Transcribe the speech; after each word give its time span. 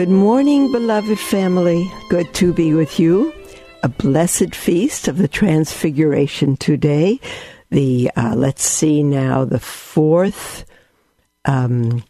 Good 0.00 0.08
morning, 0.08 0.72
beloved 0.72 1.18
family. 1.18 1.92
Good 2.08 2.32
to 2.36 2.54
be 2.54 2.72
with 2.72 2.98
you. 2.98 3.34
A 3.82 3.90
blessed 3.90 4.54
feast 4.54 5.08
of 5.08 5.18
the 5.18 5.28
Transfiguration 5.28 6.56
today. 6.56 7.20
The 7.68 8.10
uh, 8.16 8.34
let's 8.34 8.62
see 8.62 9.02
now 9.02 9.44
the 9.44 9.58
fourth 9.58 10.64
um, 11.44 12.02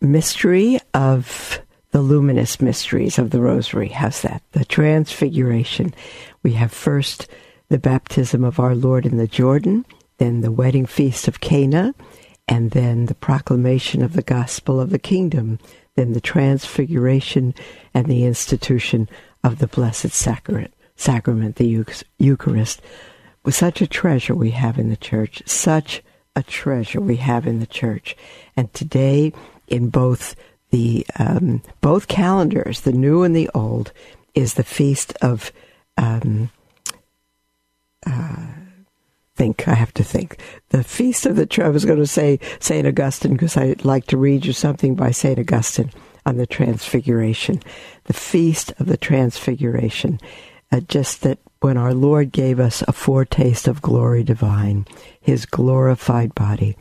mystery 0.00 0.80
of 0.94 1.60
the 1.90 2.00
luminous 2.00 2.62
mysteries 2.62 3.18
of 3.18 3.28
the 3.28 3.42
Rosary. 3.42 3.88
How's 3.88 4.22
that? 4.22 4.42
The 4.52 4.64
Transfiguration. 4.64 5.92
We 6.42 6.52
have 6.52 6.72
first 6.72 7.28
the 7.68 7.78
baptism 7.78 8.42
of 8.42 8.58
our 8.58 8.74
Lord 8.74 9.04
in 9.04 9.18
the 9.18 9.28
Jordan, 9.28 9.84
then 10.16 10.40
the 10.40 10.50
wedding 10.50 10.86
feast 10.86 11.28
of 11.28 11.42
Cana, 11.42 11.94
and 12.48 12.70
then 12.70 13.04
the 13.04 13.14
proclamation 13.14 14.02
of 14.02 14.14
the 14.14 14.22
gospel 14.22 14.80
of 14.80 14.88
the 14.88 14.98
kingdom 14.98 15.58
than 15.94 16.12
the 16.12 16.20
transfiguration 16.20 17.54
and 17.92 18.06
the 18.06 18.24
institution 18.24 19.08
of 19.44 19.58
the 19.58 19.66
Blessed 19.66 20.10
Sacrament, 20.10 20.72
sacrament 20.96 21.56
the 21.56 21.84
Eucharist. 22.18 22.80
With 23.44 23.54
such 23.54 23.80
a 23.80 23.86
treasure 23.86 24.34
we 24.34 24.52
have 24.52 24.78
in 24.78 24.88
the 24.88 24.96
church, 24.96 25.42
such 25.46 26.02
a 26.36 26.42
treasure 26.42 27.00
we 27.00 27.16
have 27.16 27.46
in 27.46 27.60
the 27.60 27.66
church. 27.66 28.16
And 28.56 28.72
today, 28.72 29.32
in 29.66 29.90
both 29.90 30.36
the 30.70 31.04
um, 31.18 31.62
both 31.80 32.08
calendars, 32.08 32.82
the 32.82 32.92
new 32.92 33.22
and 33.22 33.34
the 33.34 33.50
old, 33.54 33.92
is 34.34 34.54
the 34.54 34.64
feast 34.64 35.14
of. 35.20 35.52
Um, 35.98 36.50
uh, 38.06 38.46
think 39.34 39.66
I 39.66 39.74
have 39.74 39.94
to 39.94 40.04
think 40.04 40.38
the 40.68 40.84
feast 40.84 41.26
of 41.26 41.36
the. 41.36 41.62
I 41.64 41.68
was 41.68 41.84
going 41.84 41.98
to 41.98 42.06
say 42.06 42.38
Saint 42.60 42.86
Augustine 42.86 43.32
because 43.32 43.56
I'd 43.56 43.84
like 43.84 44.06
to 44.06 44.16
read 44.16 44.44
you 44.46 44.52
something 44.52 44.94
by 44.94 45.10
Saint 45.10 45.38
Augustine 45.38 45.90
on 46.26 46.36
the 46.36 46.46
Transfiguration, 46.46 47.60
the 48.04 48.12
feast 48.12 48.72
of 48.78 48.86
the 48.86 48.96
Transfiguration. 48.96 50.20
Uh, 50.70 50.80
just 50.80 51.22
that 51.22 51.38
when 51.60 51.76
our 51.76 51.92
Lord 51.92 52.32
gave 52.32 52.58
us 52.58 52.82
a 52.88 52.92
foretaste 52.92 53.68
of 53.68 53.82
glory 53.82 54.24
divine, 54.24 54.86
His 55.20 55.46
glorified 55.46 56.34
body. 56.34 56.76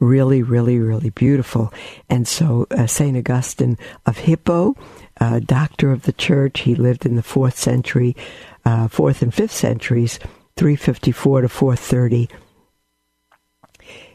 Really, 0.00 0.42
really, 0.42 0.78
really 0.78 1.10
beautiful. 1.10 1.72
And 2.08 2.26
so, 2.26 2.66
uh, 2.70 2.86
St. 2.86 3.16
Augustine 3.16 3.76
of 4.06 4.18
Hippo, 4.18 4.74
uh, 5.20 5.40
doctor 5.40 5.92
of 5.92 6.02
the 6.02 6.12
church, 6.12 6.60
he 6.60 6.74
lived 6.74 7.04
in 7.04 7.16
the 7.16 7.22
fourth 7.22 7.58
century, 7.58 8.16
uh, 8.64 8.88
fourth 8.88 9.20
and 9.20 9.32
fifth 9.32 9.52
centuries 9.52 10.18
354 10.56 11.42
to 11.42 11.48
430 11.48 12.28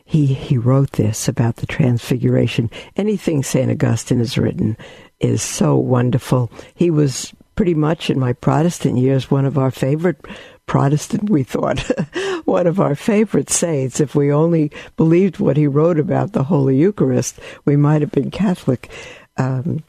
he 0.05 0.27
he 0.27 0.57
wrote 0.57 0.93
this 0.93 1.27
about 1.27 1.57
the 1.57 1.65
transfiguration. 1.65 2.69
Anything 2.95 3.43
st 3.43 3.71
augustine 3.71 4.19
has 4.19 4.37
written 4.37 4.77
is 5.19 5.41
so 5.41 5.75
wonderful. 5.75 6.51
He 6.75 6.91
was 6.91 7.33
pretty 7.55 7.73
much 7.73 8.09
in 8.09 8.19
my 8.19 8.33
protestant 8.33 8.97
years 8.97 9.31
one 9.31 9.45
of 9.45 9.57
our 9.57 9.71
favorite 9.71 10.23
protestant 10.67 11.29
we 11.29 11.41
thought 11.43 11.79
one 12.45 12.67
of 12.67 12.79
our 12.79 12.93
favorite 12.93 13.49
saints. 13.49 13.99
If 13.99 14.13
we 14.13 14.31
only 14.31 14.71
believed 14.95 15.39
what 15.39 15.57
he 15.57 15.65
wrote 15.65 15.99
about 15.99 16.33
the 16.33 16.43
holy 16.43 16.77
eucharist 16.77 17.39
we 17.65 17.75
might 17.75 18.01
have 18.01 18.11
been 18.11 18.29
catholic. 18.29 18.91
Um, 19.37 19.83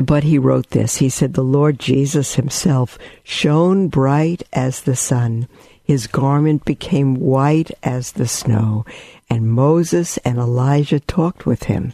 but 0.00 0.24
he 0.24 0.38
wrote 0.38 0.70
this. 0.70 0.96
He 0.96 1.08
said, 1.08 1.34
The 1.34 1.42
Lord 1.42 1.78
Jesus 1.78 2.34
himself 2.34 2.98
shone 3.22 3.88
bright 3.88 4.42
as 4.52 4.82
the 4.82 4.96
sun. 4.96 5.48
His 5.84 6.06
garment 6.06 6.64
became 6.64 7.16
white 7.16 7.70
as 7.82 8.12
the 8.12 8.28
snow. 8.28 8.86
And 9.28 9.50
Moses 9.50 10.18
and 10.18 10.38
Elijah 10.38 11.00
talked 11.00 11.44
with 11.44 11.64
him. 11.64 11.92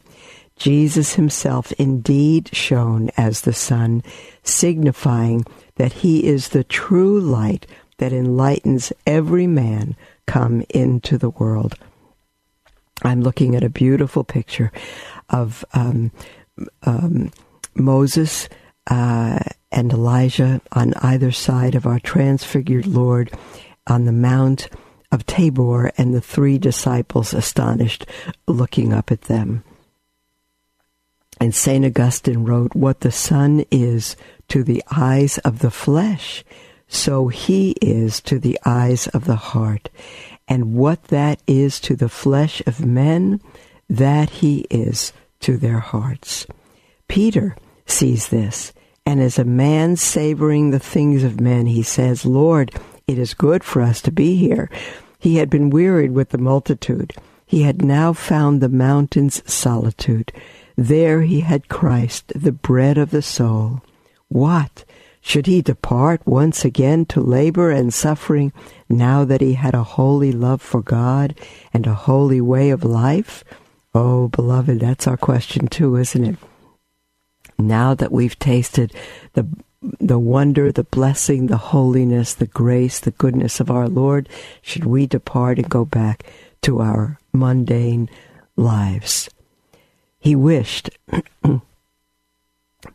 Jesus 0.57 1.15
himself 1.15 1.73
indeed 1.73 2.51
shone 2.53 3.11
as 3.17 3.43
the 3.43 3.53
sun, 3.53 4.03
signifying 4.43 5.45
that 5.77 5.93
he 5.93 6.27
is 6.27 6.49
the 6.49 6.65
true 6.65 7.21
light 7.21 7.67
that 7.99 8.13
enlightens 8.13 8.93
every 9.07 9.47
man 9.47 9.97
come 10.27 10.65
into 10.69 11.17
the 11.17 11.31
world. 11.31 11.77
I'm 13.03 13.23
looking 13.23 13.55
at 13.55 13.63
a 13.63 13.71
beautiful 13.71 14.25
picture 14.25 14.73
of 15.31 15.65
um, 15.73 16.11
um, 16.83 17.31
Moses 17.79 18.49
uh, 18.89 19.39
and 19.71 19.93
Elijah 19.93 20.61
on 20.73 20.95
either 20.95 21.33
side 21.33 21.75
of 21.75 21.87
our 21.87 22.01
transfigured 22.01 22.87
Lord 22.87 23.33
on 23.87 24.05
the 24.05 24.13
Mount 24.13 24.69
of 25.11 25.25
Tabor, 25.25 25.91
and 25.97 26.15
the 26.15 26.21
three 26.21 26.59
disciples 26.59 27.33
astonished, 27.33 28.07
looking 28.47 28.93
up 28.93 29.11
at 29.11 29.23
them. 29.23 29.65
And 31.41 31.55
St. 31.55 31.85
Augustine 31.85 32.45
wrote, 32.45 32.75
What 32.75 33.01
the 33.01 33.13
sun 33.13 33.65
is 33.71 34.17
to 34.49 34.63
the 34.63 34.83
eyes 34.91 35.39
of 35.39 35.61
the 35.61 35.71
flesh, 35.71 36.45
so 36.89 37.29
he 37.29 37.73
is 37.81 38.21
to 38.23 38.39
the 38.39 38.59
eyes 38.65 39.07
of 39.09 39.25
the 39.25 39.37
heart. 39.37 39.89
And 40.47 40.75
what 40.75 41.05
that 41.05 41.41
is 41.47 41.81
to 41.81 41.97
the 41.97 42.09
flesh 42.09 42.63
of 42.67 42.85
men, 42.85 43.41
that 43.89 44.31
he 44.31 44.67
is 44.71 45.13
to 45.41 45.57
their 45.57 45.79
hearts. 45.79 46.47
Peter 47.07 47.57
sees 47.91 48.29
this. 48.29 48.73
And 49.07 49.21
as 49.21 49.39
a 49.39 49.45
man 49.45 49.97
savoring 49.97 50.71
the 50.71 50.79
things 50.79 51.25
of 51.25 51.41
men, 51.41 51.67
he 51.67 51.83
says, 51.83 52.27
Lord, 52.27 52.75
it 53.07 53.19
is 53.19 53.33
good 53.35 53.65
for 53.65 53.81
us 53.81 54.03
to 54.03 54.13
be 54.13 54.37
here. 54.37 54.71
He 55.19 55.37
had 55.37 55.49
been 55.49 55.71
wearied 55.71 56.13
with 56.13 56.31
the 56.31 56.39
multitude. 56.39 57.15
He 57.47 57.63
had 57.63 57.83
now 57.83 58.13
found 58.13 58.61
the 58.61 58.69
mountain's 58.69 59.43
solitude. 59.51 60.33
There 60.77 61.23
he 61.23 61.41
had 61.41 61.69
Christ, 61.69 62.33
the 62.37 62.53
bread 62.53 62.99
of 62.99 63.11
the 63.11 63.23
soul. 63.23 63.83
What? 64.29 64.85
Should 65.21 65.47
he 65.47 65.63
depart 65.63 66.27
once 66.27 66.65
again 66.65 67.07
to 67.07 67.21
labor 67.21 67.71
and 67.71 67.93
suffering 67.93 68.53
now 68.89 69.25
that 69.25 69.41
he 69.41 69.55
had 69.55 69.75
a 69.75 69.83
holy 69.83 70.33
love 70.33 70.63
for 70.63 70.83
God 70.83 71.35
and 71.73 71.87
a 71.87 71.95
holy 71.95 72.41
way 72.41 72.71
of 72.71 72.85
life? 72.85 73.43
Oh, 73.95 74.29
beloved, 74.29 74.81
that's 74.81 75.07
our 75.07 75.17
question 75.17 75.67
too, 75.67 75.97
isn't 75.97 76.25
it? 76.25 76.37
Now 77.59 77.95
that 77.95 78.13
we've 78.13 78.39
tasted 78.39 78.93
the 79.35 79.47
the 80.01 80.19
wonder, 80.19 80.73
the 80.73 80.83
blessing, 80.83 81.47
the 81.47 81.57
holiness, 81.57 82.35
the 82.35 82.49
grace, 82.49 82.99
the 82.99 83.13
goodness 83.13 83.61
of 83.61 83.71
our 83.71 83.89
Lord, 83.89 84.29
should 84.61 84.85
we 84.85 85.07
depart 85.07 85.59
and 85.59 85.69
go 85.69 85.85
back 85.85 86.25
to 86.63 86.81
our 86.81 87.19
mundane 87.33 88.11
lives. 88.57 89.31
He 90.19 90.35
wished 90.35 90.91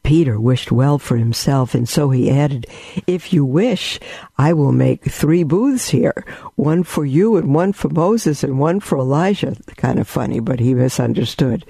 Peter 0.04 0.38
wished 0.38 0.70
well 0.70 1.00
for 1.00 1.16
himself, 1.16 1.74
and 1.74 1.88
so 1.88 2.10
he 2.10 2.30
added, 2.30 2.68
If 3.08 3.32
you 3.32 3.46
wish, 3.46 4.02
I 4.38 4.52
will 4.52 4.74
make 4.74 5.06
three 5.06 5.44
booths 5.44 5.90
here 5.90 6.26
one 6.56 6.84
for 6.84 7.06
you, 7.06 7.38
and 7.38 7.56
one 7.56 7.72
for 7.72 7.88
Moses, 7.88 8.44
and 8.44 8.60
one 8.60 8.82
for 8.82 8.98
Elijah. 8.98 9.56
Kind 9.78 10.00
of 10.00 10.08
funny, 10.08 10.42
but 10.42 10.60
he 10.60 10.74
misunderstood. 10.74 11.66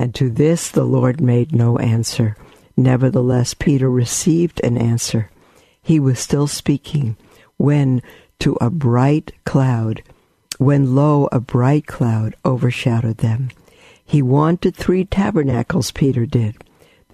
And 0.00 0.12
to 0.16 0.28
this 0.28 0.68
the 0.70 0.84
Lord 0.84 1.20
made 1.20 1.54
no 1.54 1.78
answer. 1.78 2.36
Nevertheless, 2.76 3.54
Peter 3.54 3.88
received 3.88 4.60
an 4.64 4.76
answer. 4.76 5.30
He 5.80 6.00
was 6.00 6.18
still 6.18 6.48
speaking 6.48 7.16
when, 7.56 8.02
to 8.40 8.58
a 8.60 8.68
bright 8.68 9.32
cloud, 9.44 10.02
when 10.58 10.96
lo, 10.96 11.28
a 11.30 11.38
bright 11.38 11.86
cloud 11.86 12.34
overshadowed 12.44 13.18
them. 13.18 13.50
He 14.04 14.22
wanted 14.22 14.74
three 14.74 15.04
tabernacles, 15.04 15.92
Peter 15.92 16.26
did 16.26 16.56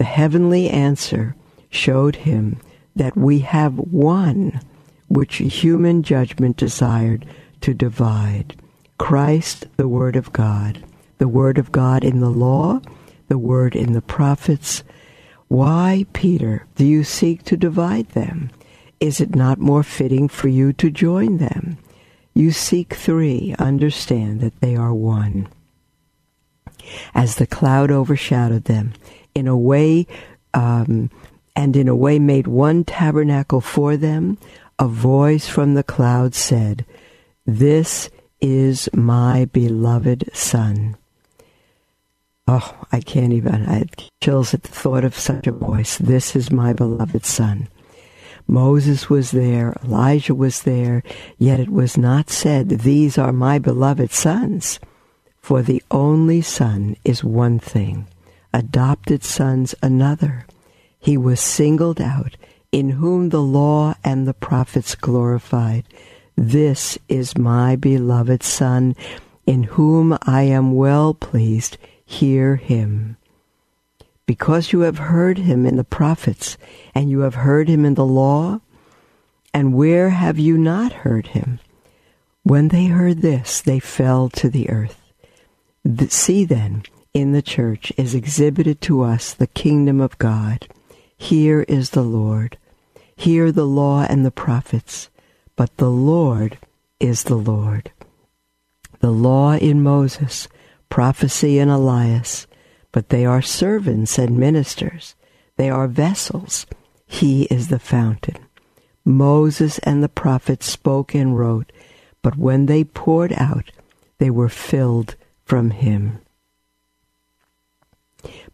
the 0.03 0.07
heavenly 0.07 0.69
answer 0.69 1.37
showed 1.71 2.17
him 2.17 2.59
that 2.97 3.17
we 3.17 3.39
have 3.39 3.79
one 3.79 4.61
which 5.07 5.37
human 5.37 6.03
judgment 6.03 6.57
desired 6.57 7.25
to 7.61 7.73
divide 7.73 8.57
Christ, 8.99 9.69
the 9.77 9.87
Word 9.87 10.17
of 10.17 10.33
God, 10.33 10.85
the 11.19 11.29
Word 11.29 11.57
of 11.57 11.71
God 11.71 12.03
in 12.03 12.19
the 12.19 12.31
law, 12.31 12.81
the 13.29 13.39
Word 13.39 13.77
in 13.77 13.93
the 13.93 14.03
prophets. 14.03 14.83
Why, 15.47 16.05
Peter, 16.13 16.67
do 16.75 16.85
you 16.85 17.05
seek 17.05 17.45
to 17.45 17.57
divide 17.57 18.09
them? 18.09 18.51
Is 18.99 19.21
it 19.21 19.37
not 19.37 19.61
more 19.61 19.85
fitting 19.85 20.27
for 20.27 20.49
you 20.49 20.73
to 20.73 20.91
join 20.91 21.39
them? 21.39 21.79
You 22.35 22.51
seek 22.51 22.95
three, 22.95 23.55
understand 23.57 24.41
that 24.41 24.61
they 24.61 24.75
are 24.75 24.93
one. 24.93 25.47
As 27.15 27.37
the 27.37 27.47
cloud 27.47 27.93
overshadowed 27.93 28.65
them, 28.65 28.95
in 29.35 29.47
a 29.47 29.57
way, 29.57 30.07
um, 30.55 31.11
and 31.55 31.77
in 31.77 31.89
a 31.89 31.97
way 31.97 32.19
made 32.19 32.47
one 32.47 32.85
tabernacle 32.85 33.61
for 33.61 33.97
them, 33.97 34.39
a 34.79 34.89
voice 34.89 35.47
from 35.47 35.75
the 35.75 35.83
cloud 35.83 36.35
said, 36.35 36.85
This 37.47 38.11
is 38.41 38.89
my 38.93 39.45
beloved 39.47 40.31
Son. 40.33 40.97
Oh, 42.49 42.87
I 42.91 43.01
can't 43.01 43.33
even. 43.33 43.67
I 43.67 43.79
had 43.79 44.03
chills 44.23 44.53
at 44.53 44.65
the 44.65 44.69
thought 44.69 45.05
of 45.05 45.17
such 45.17 45.47
a 45.47 45.53
voice. 45.53 45.97
This 45.99 46.35
is 46.35 46.51
my 46.51 46.73
beloved 46.73 47.25
Son. 47.25 47.69
Moses 48.49 49.09
was 49.09 49.31
there, 49.31 49.77
Elijah 49.85 50.35
was 50.35 50.63
there, 50.63 51.03
yet 51.39 51.61
it 51.61 51.71
was 51.71 51.97
not 51.97 52.29
said, 52.29 52.69
These 52.69 53.17
are 53.17 53.33
my 53.33 53.59
beloved 53.59 54.11
sons. 54.11 54.81
For 55.41 55.63
the 55.63 55.83
only 55.91 56.41
Son 56.41 56.97
is 57.05 57.25
one 57.25 57.59
thing, 57.59 58.07
adopted 58.53 59.25
sons 59.25 59.75
another. 59.83 60.47
He 60.99 61.17
was 61.17 61.41
singled 61.41 62.01
out, 62.01 62.37
in 62.71 62.91
whom 62.91 63.29
the 63.29 63.43
law 63.43 63.95
and 64.03 64.27
the 64.27 64.35
prophets 64.35 64.95
glorified. 64.95 65.85
This 66.37 66.99
is 67.09 67.37
my 67.37 67.77
beloved 67.77 68.43
Son, 68.43 68.97
in 69.47 69.65
whom 69.65 70.17
I 70.23 70.43
am 70.43 70.75
well 70.75 71.13
pleased. 71.13 71.77
Hear 72.05 72.57
him. 72.57 73.17
Because 74.27 74.73
you 74.73 74.81
have 74.81 74.99
heard 74.99 75.39
him 75.39 75.67
in 75.67 75.77
the 75.77 75.85
prophets, 75.85 76.57
and 76.95 77.11
you 77.11 77.21
have 77.21 77.35
heard 77.35 77.69
him 77.69 77.85
in 77.85 77.95
the 77.95 78.07
law, 78.07 78.61
and 79.53 79.75
where 79.75 80.11
have 80.11 80.39
you 80.39 80.57
not 80.57 80.93
heard 80.93 81.29
him? 81.29 81.59
When 82.43 82.69
they 82.69 82.87
heard 82.87 83.23
this, 83.23 83.61
they 83.61 83.79
fell 83.79 84.29
to 84.31 84.49
the 84.49 84.71
earth. 84.71 84.99
See 86.09 86.45
then, 86.45 86.85
in 87.15 87.33
the 87.33 87.43
church 87.43 87.93
is 87.97 88.15
exhibited 88.15 88.81
to 88.81 89.03
us 89.03 89.35
the 89.35 89.47
kingdom 89.47 90.01
of 90.01 90.19
God. 90.19 90.67
Here 91.17 91.63
is 91.69 91.91
the 91.91 92.03
Lord. 92.03 92.59
Here 93.15 93.53
the 93.53 93.67
law 93.67 94.07
and 94.09 94.25
the 94.25 94.31
prophets 94.31 95.11
but 95.57 95.77
the 95.77 95.91
Lord 95.91 96.59
is 96.99 97.25
the 97.25 97.37
Lord. 97.37 97.91
The 99.01 99.11
law 99.11 99.55
in 99.55 99.83
Moses, 99.83 100.49
prophecy 100.89 101.59
in 101.59 101.69
Elias, 101.69 102.47
but 102.91 103.09
they 103.09 103.25
are 103.25 103.43
servants 103.43 104.19
and 104.19 104.39
ministers. 104.39 105.15
They 105.57 105.71
are 105.71 105.89
vessels. 105.89 106.67
He 107.07 107.45
is 107.45 107.69
the 107.69 107.79
fountain. 107.79 108.39
Moses 109.05 109.79
and 109.81 110.03
the 110.03 110.09
prophets 110.09 110.67
spoke 110.67 111.15
and 111.15 111.39
wrote, 111.39 111.71
but 112.23 112.37
when 112.37 112.67
they 112.67 112.85
poured 112.85 113.33
out, 113.33 113.71
they 114.19 114.31
were 114.31 114.49
filled 114.49 115.17
from 115.45 115.71
him. 115.71 116.21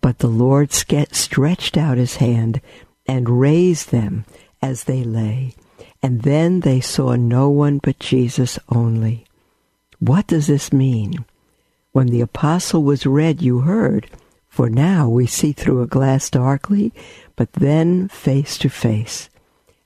But 0.01 0.19
the 0.19 0.29
Lord 0.29 0.73
stretched 0.73 1.77
out 1.77 1.99
his 1.99 2.17
hand 2.17 2.61
and 3.07 3.41
raised 3.41 3.91
them 3.91 4.25
as 4.63 4.85
they 4.85 5.03
lay 5.03 5.55
and 6.03 6.23
then 6.23 6.61
they 6.61 6.81
saw 6.81 7.15
no 7.15 7.49
one 7.51 7.79
but 7.79 7.99
Jesus 7.99 8.59
only. 8.69 9.25
What 9.99 10.27
does 10.29 10.47
this 10.47 10.73
mean? 10.73 11.25
When 11.93 12.09
the 12.09 12.21
apostle 12.21 12.83
was 12.85 13.07
read, 13.07 13.43
you 13.43 13.61
heard, 13.61 14.09
for 14.49 14.71
now 14.71 15.09
we 15.09 15.27
see 15.27 15.53
through 15.53 15.83
a 15.83 15.87
glass 15.89 16.31
darkly, 16.31 16.93
but 17.35 17.53
then 17.55 18.09
face 18.09 18.59
to 18.59 18.69
face. 18.69 19.29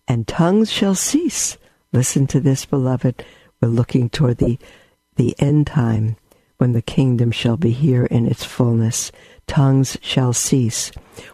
And 0.06 0.28
tongues 0.28 0.70
shall 0.70 0.94
cease. 0.94 1.56
Listen 1.92 2.26
to 2.28 2.40
this, 2.40 2.66
beloved. 2.66 3.24
We're 3.60 3.68
looking 3.68 4.10
toward 4.10 4.38
the, 4.38 4.58
the 5.16 5.34
end 5.38 5.68
time 5.68 6.16
when 6.58 6.72
the 6.72 6.82
kingdom 6.82 7.30
shall 7.30 7.56
be 7.56 7.70
here 7.70 8.04
in 8.06 8.26
its 8.26 8.44
fullness. 8.44 9.12
Tongues 9.46 9.98
shall 10.00 10.32
cease. 10.32 10.90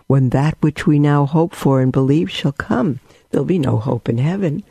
When 0.07 0.31
that 0.31 0.57
which 0.61 0.87
we 0.87 0.99
now 0.99 1.27
hope 1.27 1.55
for 1.55 1.81
and 1.81 1.93
believe 1.93 2.31
shall 2.31 2.53
come, 2.53 3.01
there'll 3.31 3.45
be 3.45 3.59
no 3.59 3.79
hope 3.79 4.09
in 4.09 4.19
heaven 4.19 4.65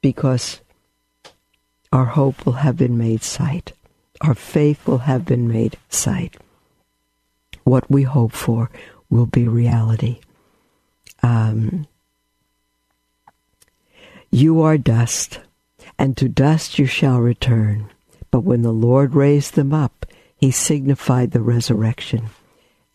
because 0.00 0.60
our 1.92 2.06
hope 2.06 2.44
will 2.44 2.54
have 2.54 2.76
been 2.76 2.96
made 2.96 3.22
sight. 3.22 3.72
Our 4.20 4.34
faith 4.34 4.86
will 4.86 4.98
have 4.98 5.24
been 5.24 5.48
made 5.48 5.76
sight. 5.88 6.36
What 7.64 7.90
we 7.90 8.02
hope 8.02 8.32
for 8.32 8.70
will 9.10 9.26
be 9.26 9.46
reality. 9.46 10.20
Um, 11.22 11.86
you 14.30 14.62
are 14.62 14.78
dust, 14.78 15.40
and 15.98 16.16
to 16.16 16.28
dust 16.28 16.78
you 16.78 16.86
shall 16.86 17.20
return. 17.20 17.90
But 18.30 18.40
when 18.40 18.62
the 18.62 18.72
Lord 18.72 19.14
raised 19.14 19.54
them 19.54 19.74
up, 19.74 20.06
he 20.34 20.50
signified 20.50 21.32
the 21.32 21.42
resurrection. 21.42 22.30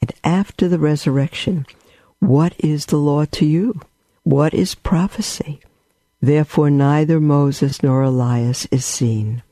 And 0.02 0.14
after 0.24 0.68
the 0.68 0.80
resurrection, 0.80 1.66
what 2.20 2.54
is 2.60 2.88
the 2.88 2.98
law 2.98 3.26
to 3.26 3.46
you? 3.46 3.82
What 4.24 4.54
is 4.54 4.76
prophecy? 4.76 5.62
Therefore 6.22 6.70
neither 6.70 7.20
Moses 7.20 7.84
nor 7.84 8.02
Elias 8.02 8.66
is 8.72 8.86
seen. 8.86 9.44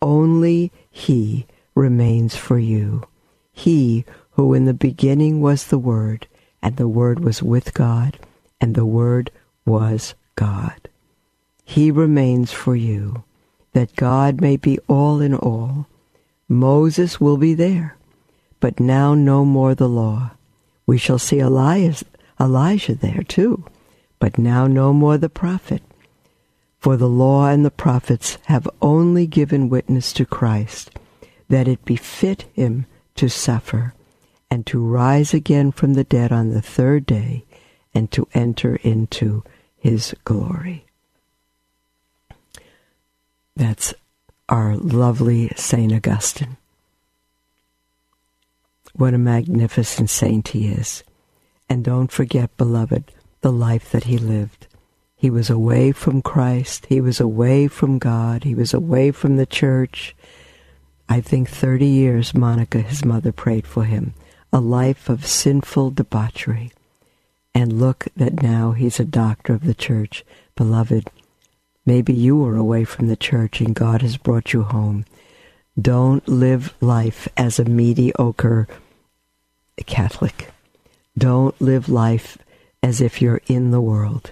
Only 0.00 0.70
he 0.90 1.46
remains 1.74 2.36
for 2.36 2.58
you. 2.58 3.04
He 3.52 4.04
who 4.32 4.52
in 4.52 4.64
the 4.64 4.74
beginning 4.74 5.40
was 5.40 5.66
the 5.66 5.78
Word, 5.78 6.26
and 6.62 6.76
the 6.76 6.88
Word 6.88 7.20
was 7.20 7.42
with 7.42 7.72
God, 7.74 8.18
and 8.60 8.74
the 8.74 8.86
Word 8.86 9.30
was 9.64 10.14
God. 10.34 10.88
He 11.64 11.90
remains 11.90 12.52
for 12.52 12.76
you, 12.76 13.24
that 13.72 13.96
God 13.96 14.40
may 14.40 14.56
be 14.56 14.78
all 14.88 15.20
in 15.20 15.34
all. 15.34 15.86
Moses 16.48 17.20
will 17.20 17.36
be 17.36 17.54
there, 17.54 17.96
but 18.64 18.80
now 18.80 19.12
no 19.12 19.44
more 19.44 19.74
the 19.74 19.86
law. 19.86 20.30
We 20.86 20.96
shall 20.96 21.18
see 21.18 21.38
Elias, 21.38 22.02
Elijah 22.40 22.94
there 22.94 23.22
too, 23.22 23.66
but 24.18 24.38
now 24.38 24.66
no 24.66 24.90
more 24.94 25.18
the 25.18 25.28
prophet. 25.28 25.82
For 26.78 26.96
the 26.96 27.06
law 27.06 27.48
and 27.48 27.62
the 27.62 27.70
prophets 27.70 28.38
have 28.46 28.66
only 28.80 29.26
given 29.26 29.68
witness 29.68 30.14
to 30.14 30.24
Christ, 30.24 30.92
that 31.50 31.68
it 31.68 31.84
befit 31.84 32.46
him 32.54 32.86
to 33.16 33.28
suffer, 33.28 33.92
and 34.50 34.64
to 34.64 34.82
rise 34.82 35.34
again 35.34 35.70
from 35.70 35.92
the 35.92 36.04
dead 36.04 36.32
on 36.32 36.48
the 36.48 36.62
third 36.62 37.04
day, 37.04 37.44
and 37.92 38.10
to 38.12 38.26
enter 38.32 38.76
into 38.76 39.44
his 39.76 40.14
glory. 40.24 40.86
That's 43.54 43.92
our 44.48 44.74
lovely 44.74 45.50
St. 45.54 45.92
Augustine. 45.92 46.56
What 48.96 49.12
a 49.12 49.18
magnificent 49.18 50.08
saint 50.08 50.48
he 50.48 50.68
is. 50.68 51.02
And 51.68 51.84
don't 51.84 52.12
forget, 52.12 52.56
beloved, 52.56 53.10
the 53.40 53.50
life 53.50 53.90
that 53.90 54.04
he 54.04 54.18
lived. 54.18 54.68
He 55.16 55.30
was 55.30 55.50
away 55.50 55.90
from 55.90 56.22
Christ. 56.22 56.86
He 56.86 57.00
was 57.00 57.18
away 57.18 57.66
from 57.66 57.98
God. 57.98 58.44
He 58.44 58.54
was 58.54 58.72
away 58.72 59.10
from 59.10 59.36
the 59.36 59.46
church. 59.46 60.14
I 61.08 61.20
think 61.20 61.48
30 61.48 61.86
years, 61.86 62.34
Monica, 62.34 62.80
his 62.80 63.04
mother, 63.04 63.32
prayed 63.32 63.66
for 63.66 63.84
him. 63.84 64.14
A 64.52 64.60
life 64.60 65.08
of 65.08 65.26
sinful 65.26 65.90
debauchery. 65.90 66.70
And 67.52 67.80
look 67.80 68.06
that 68.16 68.42
now 68.42 68.72
he's 68.72 69.00
a 69.00 69.04
doctor 69.04 69.54
of 69.54 69.64
the 69.64 69.74
church. 69.74 70.24
Beloved, 70.54 71.10
maybe 71.84 72.12
you 72.12 72.36
were 72.36 72.56
away 72.56 72.84
from 72.84 73.08
the 73.08 73.16
church 73.16 73.60
and 73.60 73.74
God 73.74 74.02
has 74.02 74.16
brought 74.16 74.52
you 74.52 74.62
home. 74.62 75.04
Don't 75.80 76.28
live 76.28 76.74
life 76.80 77.26
as 77.36 77.58
a 77.58 77.64
mediocre 77.64 78.68
Catholic. 79.82 80.52
Don't 81.16 81.60
live 81.60 81.88
life 81.88 82.38
as 82.82 83.00
if 83.00 83.20
you're 83.20 83.40
in 83.46 83.70
the 83.70 83.80
world 83.80 84.30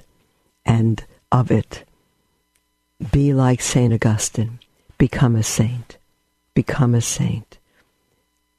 and 0.65 1.05
of 1.31 1.51
it. 1.51 1.85
Be 3.11 3.33
like 3.33 3.61
St. 3.61 3.93
Augustine. 3.93 4.59
Become 4.99 5.37
a 5.37 5.43
saint. 5.43 5.97
Become 6.55 6.95
a 6.95 7.01
saint. 7.01 7.59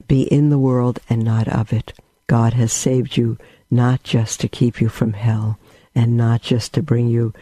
Be 0.07 0.23
in 0.23 0.49
the 0.49 0.59
world 0.59 0.99
and 1.09 1.23
not 1.23 1.47
of 1.47 1.71
it. 1.71 1.93
God 2.27 2.53
has 2.53 2.73
saved 2.73 3.15
you 3.17 3.37
not 3.69 4.03
just 4.03 4.39
to 4.41 4.47
keep 4.47 4.81
you 4.81 4.89
from 4.89 5.13
hell 5.13 5.57
and 5.95 6.17
not 6.17 6.41
just 6.41 6.73
to 6.73 6.81
bring 6.81 7.07
you 7.07 7.33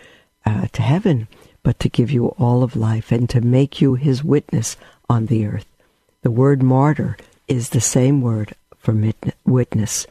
uh, 0.46 0.68
to 0.74 0.82
heaven, 0.82 1.28
but 1.64 1.80
to 1.80 1.90
give 1.90 2.12
you 2.12 2.28
all 2.30 2.64
of 2.64 2.76
life 2.76 3.12
and 3.12 3.30
to 3.30 3.42
make 3.42 3.82
you 3.82 3.96
his 3.96 4.24
witness 4.24 4.78
on 5.10 5.28
the 5.28 5.46
earth. 5.46 5.66
The 6.22 6.32
word 6.32 6.62
martyr 6.62 7.18
is 7.48 7.70
the 7.70 7.82
same 7.82 8.22
word 8.22 8.54
for 8.82 8.96
witness. 9.46 10.08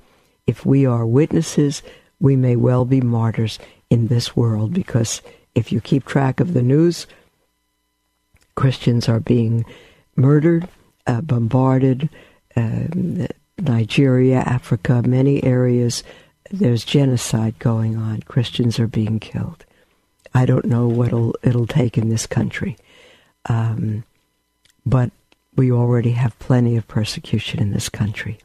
If 0.46 0.64
we 0.64 0.86
are 0.86 1.06
witnesses, 1.06 1.82
we 2.20 2.36
may 2.36 2.56
well 2.56 2.84
be 2.84 3.00
martyrs 3.00 3.58
in 3.88 4.06
this 4.06 4.36
world 4.36 4.72
because 4.72 5.20
if 5.54 5.72
you 5.72 5.80
keep 5.80 6.04
track 6.04 6.40
of 6.40 6.54
the 6.54 6.62
news, 6.62 7.06
Christians 8.54 9.08
are 9.08 9.20
being 9.20 9.64
murdered, 10.16 10.68
uh, 11.06 11.20
bombarded. 11.20 12.08
Uh, 12.56 13.26
Nigeria, 13.58 14.38
Africa, 14.38 15.02
many 15.02 15.42
areas, 15.44 16.02
there's 16.50 16.84
genocide 16.84 17.58
going 17.58 17.96
on. 17.96 18.22
Christians 18.22 18.80
are 18.80 18.86
being 18.86 19.20
killed. 19.20 19.64
I 20.34 20.46
don't 20.46 20.64
know 20.64 20.86
what 20.86 21.08
it'll, 21.08 21.34
it'll 21.42 21.66
take 21.66 21.98
in 21.98 22.08
this 22.08 22.26
country. 22.26 22.76
Um, 23.46 24.04
but 24.86 25.10
we 25.56 25.70
already 25.70 26.12
have 26.12 26.38
plenty 26.38 26.76
of 26.76 26.88
persecution 26.88 27.60
in 27.60 27.72
this 27.72 27.88
country. 27.88 28.38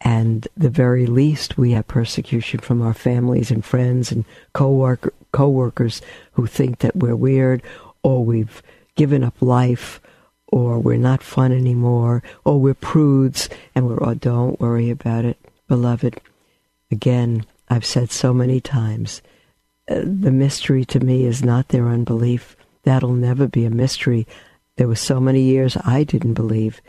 And 0.00 0.48
the 0.56 0.70
very 0.70 1.06
least, 1.06 1.58
we 1.58 1.72
have 1.72 1.86
persecution 1.86 2.60
from 2.60 2.80
our 2.80 2.94
families 2.94 3.50
and 3.50 3.64
friends 3.64 4.10
and 4.10 4.24
co-worker, 4.54 5.12
co-workers 5.32 6.00
who 6.32 6.46
think 6.46 6.78
that 6.78 6.96
we're 6.96 7.16
weird 7.16 7.62
or 8.02 8.24
we've 8.24 8.62
given 8.96 9.22
up 9.22 9.40
life 9.40 10.00
or 10.46 10.78
we're 10.78 10.96
not 10.96 11.22
fun 11.22 11.52
anymore 11.52 12.22
or 12.44 12.58
we're 12.58 12.74
prudes 12.74 13.48
and 13.74 13.86
we're, 13.86 14.02
oh, 14.02 14.14
don't 14.14 14.60
worry 14.60 14.90
about 14.90 15.24
it, 15.24 15.38
beloved. 15.68 16.20
Again, 16.90 17.44
I've 17.68 17.84
said 17.84 18.10
so 18.10 18.32
many 18.34 18.60
times, 18.60 19.22
uh, 19.88 20.00
the 20.02 20.32
mystery 20.32 20.84
to 20.86 21.00
me 21.00 21.24
is 21.24 21.44
not 21.44 21.68
their 21.68 21.88
unbelief. 21.88 22.56
That'll 22.84 23.12
never 23.12 23.46
be 23.46 23.64
a 23.64 23.70
mystery. 23.70 24.26
There 24.76 24.88
were 24.88 24.96
so 24.96 25.20
many 25.20 25.42
years 25.42 25.76
I 25.84 26.04
didn't 26.04 26.34
believe. 26.34 26.80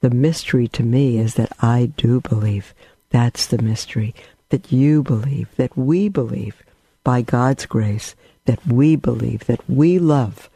The 0.00 0.10
mystery 0.10 0.66
to 0.68 0.82
me 0.82 1.18
is 1.18 1.34
that 1.34 1.52
I 1.60 1.92
do 1.96 2.20
believe. 2.20 2.74
That's 3.10 3.46
the 3.46 3.60
mystery. 3.60 4.14
That 4.48 4.72
you 4.72 5.02
believe, 5.02 5.54
that 5.56 5.76
we 5.76 6.08
believe, 6.08 6.62
by 7.04 7.22
God's 7.22 7.66
grace, 7.66 8.14
that 8.46 8.66
we 8.66 8.96
believe, 8.96 9.46
that 9.46 9.68
we 9.68 9.98
love. 9.98 10.48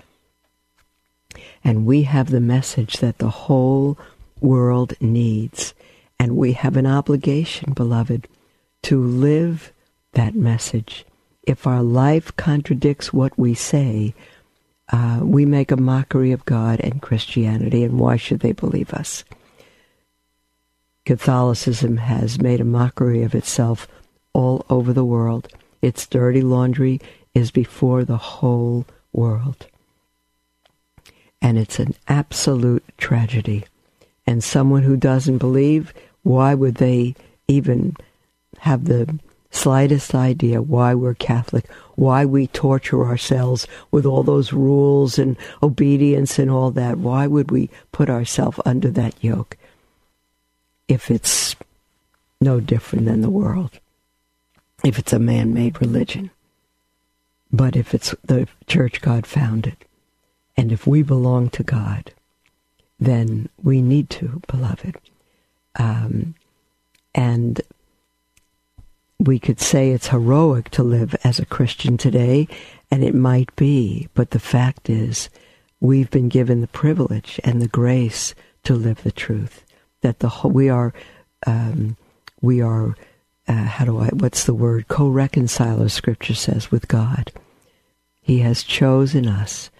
And 1.62 1.86
we 1.86 2.02
have 2.02 2.30
the 2.30 2.40
message 2.40 2.98
that 2.98 3.18
the 3.18 3.30
whole 3.30 3.98
world 4.40 4.94
needs. 5.00 5.74
And 6.18 6.36
we 6.36 6.52
have 6.52 6.76
an 6.76 6.86
obligation, 6.86 7.72
beloved, 7.72 8.28
to 8.82 9.02
live 9.02 9.72
that 10.12 10.34
message. 10.34 11.04
If 11.42 11.66
our 11.66 11.82
life 11.82 12.34
contradicts 12.36 13.12
what 13.12 13.38
we 13.38 13.54
say, 13.54 14.14
uh, 14.92 15.20
we 15.22 15.46
make 15.46 15.70
a 15.70 15.76
mockery 15.76 16.32
of 16.32 16.44
God 16.44 16.80
and 16.80 17.00
Christianity, 17.00 17.84
and 17.84 17.98
why 17.98 18.16
should 18.16 18.40
they 18.40 18.52
believe 18.52 18.92
us? 18.92 19.24
Catholicism 21.04 21.98
has 21.98 22.40
made 22.40 22.60
a 22.60 22.64
mockery 22.64 23.22
of 23.22 23.34
itself 23.34 23.86
all 24.32 24.64
over 24.70 24.92
the 24.92 25.04
world. 25.04 25.48
Its 25.82 26.06
dirty 26.06 26.40
laundry 26.40 27.00
is 27.34 27.50
before 27.50 28.04
the 28.04 28.16
whole 28.16 28.86
world. 29.12 29.66
And 31.42 31.58
it's 31.58 31.78
an 31.78 31.94
absolute 32.08 32.84
tragedy. 32.96 33.64
And 34.26 34.42
someone 34.42 34.82
who 34.82 34.96
doesn't 34.96 35.38
believe, 35.38 35.92
why 36.22 36.54
would 36.54 36.76
they 36.76 37.14
even 37.48 37.96
have 38.60 38.86
the 38.86 39.18
slightest 39.54 40.14
idea 40.14 40.60
why 40.60 40.94
we're 40.94 41.14
Catholic, 41.14 41.70
why 41.94 42.24
we 42.24 42.48
torture 42.48 43.04
ourselves 43.04 43.66
with 43.90 44.04
all 44.04 44.22
those 44.22 44.52
rules 44.52 45.18
and 45.18 45.36
obedience 45.62 46.38
and 46.38 46.50
all 46.50 46.70
that. 46.72 46.98
Why 46.98 47.26
would 47.26 47.50
we 47.50 47.70
put 47.92 48.10
ourselves 48.10 48.60
under 48.64 48.90
that 48.90 49.14
yoke 49.22 49.56
if 50.88 51.10
it's 51.10 51.56
no 52.40 52.60
different 52.60 53.06
than 53.06 53.20
the 53.20 53.30
world? 53.30 53.78
If 54.84 54.98
it's 54.98 55.12
a 55.12 55.18
man 55.18 55.54
made 55.54 55.80
religion. 55.80 56.30
But 57.50 57.76
if 57.76 57.94
it's 57.94 58.14
the 58.24 58.48
church 58.66 59.00
God 59.00 59.26
founded, 59.26 59.76
and 60.56 60.72
if 60.72 60.86
we 60.86 61.02
belong 61.02 61.50
to 61.50 61.62
God, 61.62 62.12
then 62.98 63.48
we 63.62 63.80
need 63.80 64.10
to, 64.10 64.42
beloved. 64.48 64.96
Um, 65.76 66.34
and 67.14 67.60
we 69.18 69.38
could 69.38 69.60
say 69.60 69.90
it's 69.90 70.08
heroic 70.08 70.70
to 70.70 70.82
live 70.82 71.14
as 71.24 71.38
a 71.38 71.46
Christian 71.46 71.96
today, 71.96 72.48
and 72.90 73.04
it 73.04 73.14
might 73.14 73.54
be, 73.56 74.08
but 74.14 74.30
the 74.30 74.38
fact 74.38 74.90
is, 74.90 75.28
we've 75.80 76.10
been 76.10 76.28
given 76.28 76.60
the 76.60 76.66
privilege 76.66 77.40
and 77.44 77.60
the 77.60 77.68
grace 77.68 78.34
to 78.64 78.74
live 78.74 79.02
the 79.02 79.12
truth. 79.12 79.64
That 80.00 80.18
the 80.18 80.30
we 80.44 80.68
are, 80.68 80.92
um, 81.46 81.96
we 82.40 82.60
are, 82.60 82.94
uh, 83.48 83.52
how 83.52 83.84
do 83.84 83.98
I? 83.98 84.08
What's 84.08 84.44
the 84.44 84.54
word? 84.54 84.88
Co-reconciler. 84.88 85.88
Scripture 85.88 86.34
says 86.34 86.70
with 86.70 86.88
God. 86.88 87.32
He 88.20 88.40
has 88.40 88.62
chosen 88.62 89.26
us 89.26 89.70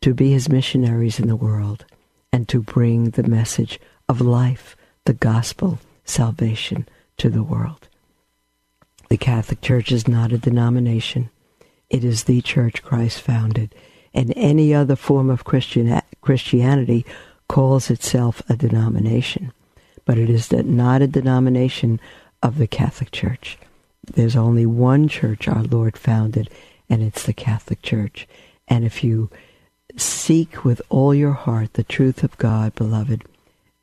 to 0.00 0.14
be 0.14 0.32
His 0.32 0.48
missionaries 0.48 1.18
in 1.18 1.28
the 1.28 1.36
world 1.36 1.84
and 2.32 2.48
to 2.48 2.60
bring 2.60 3.10
the 3.10 3.22
message 3.22 3.80
of 4.08 4.20
life, 4.20 4.76
the 5.04 5.14
gospel, 5.14 5.78
salvation 6.04 6.86
to 7.16 7.30
the 7.30 7.42
world. 7.42 7.88
The 9.08 9.16
Catholic 9.16 9.60
Church 9.60 9.92
is 9.92 10.08
not 10.08 10.32
a 10.32 10.38
denomination. 10.38 11.30
It 11.90 12.04
is 12.04 12.24
the 12.24 12.40
church 12.42 12.82
Christ 12.82 13.20
founded. 13.20 13.74
And 14.12 14.32
any 14.36 14.74
other 14.74 14.96
form 14.96 15.30
of 15.30 15.44
Christian, 15.44 16.00
Christianity 16.20 17.04
calls 17.48 17.90
itself 17.90 18.42
a 18.48 18.56
denomination. 18.56 19.52
But 20.04 20.18
it 20.18 20.30
is 20.30 20.50
not 20.52 21.02
a 21.02 21.06
denomination 21.06 22.00
of 22.42 22.58
the 22.58 22.66
Catholic 22.66 23.10
Church. 23.10 23.58
There's 24.06 24.36
only 24.36 24.66
one 24.66 25.08
church 25.08 25.48
our 25.48 25.62
Lord 25.62 25.96
founded, 25.96 26.50
and 26.88 27.02
it's 27.02 27.24
the 27.24 27.32
Catholic 27.32 27.82
Church. 27.82 28.28
And 28.68 28.84
if 28.84 29.02
you 29.02 29.30
seek 29.96 30.64
with 30.64 30.82
all 30.88 31.14
your 31.14 31.32
heart 31.32 31.74
the 31.74 31.84
truth 31.84 32.22
of 32.22 32.36
God, 32.38 32.74
beloved, 32.74 33.24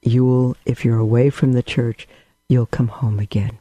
you 0.02 0.26
will, 0.26 0.56
if 0.66 0.84
you're 0.84 1.00
away 1.00 1.30
from 1.30 1.54
the 1.54 1.64
church, 1.64 2.08
you'll 2.50 2.66
come 2.66 2.88
home 2.88 3.20
again. 3.20 3.58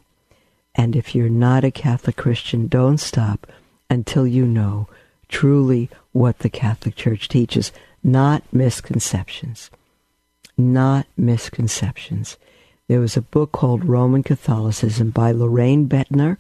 And 0.81 0.97
if 0.97 1.15
you're 1.15 1.29
not 1.29 1.63
a 1.63 1.71
Catholic 1.71 2.17
Christian, 2.17 2.67
don't 2.67 2.97
stop 2.97 3.47
until 3.91 4.27
you 4.27 4.47
know 4.47 4.89
truly 5.29 5.91
what 6.13 6.39
the 6.39 6.49
Catholic 6.49 6.97
Church 6.97 7.29
teaches, 7.29 7.71
not 8.03 8.43
misconceptions. 8.51 9.71
Not 10.57 11.07
misconceptions. 11.19 12.39
There 12.89 12.99
was 12.99 13.15
a 13.15 13.21
book 13.21 13.53
called 13.53 13.85
Roman 13.85 14.23
Catholicism 14.23 15.11
by 15.11 15.33
Loraine 15.33 15.87
Boettner, 15.87 16.39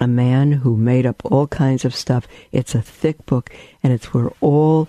a 0.00 0.06
man 0.06 0.52
who 0.52 0.74
made 0.74 1.04
up 1.04 1.22
all 1.22 1.46
kinds 1.48 1.84
of 1.84 1.94
stuff. 1.94 2.26
It's 2.50 2.74
a 2.74 2.80
thick 2.80 3.26
book, 3.26 3.50
and 3.82 3.92
it's 3.92 4.14
where 4.14 4.30
all 4.40 4.88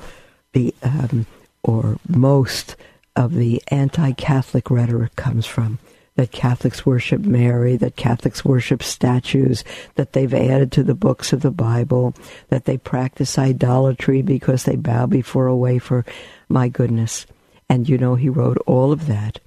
the, 0.54 0.74
um, 0.82 1.26
or 1.62 2.00
most 2.08 2.78
of 3.18 3.34
the 3.34 3.62
anti 3.68 4.14
Catholic 4.14 4.72
rhetoric 4.72 5.18
comes 5.18 5.46
from 5.46 5.78
that 6.16 6.32
Catholics 6.32 6.86
worship 6.86 7.22
Mary, 7.22 7.76
that 7.78 7.96
Catholics 7.96 8.46
worship 8.46 8.84
statues, 8.84 9.64
that 9.96 10.14
they've 10.14 10.34
added 10.34 10.72
to 10.72 10.84
the 10.84 10.94
books 10.94 11.34
of 11.34 11.42
the 11.42 11.52
Bible, 11.52 12.14
that 12.50 12.66
they 12.66 12.78
practice 12.78 13.40
idolatry 13.40 14.22
because 14.22 14.64
they 14.64 14.76
bow 14.76 15.06
before 15.06 15.48
a 15.48 15.56
wafer. 15.56 16.06
My 16.50 16.70
goodness. 16.70 17.26
And 17.68 17.90
you 17.90 17.98
know, 17.98 18.16
he 18.16 18.30
wrote 18.30 18.58
all 18.68 18.92
of 18.92 19.08
that 19.08 19.40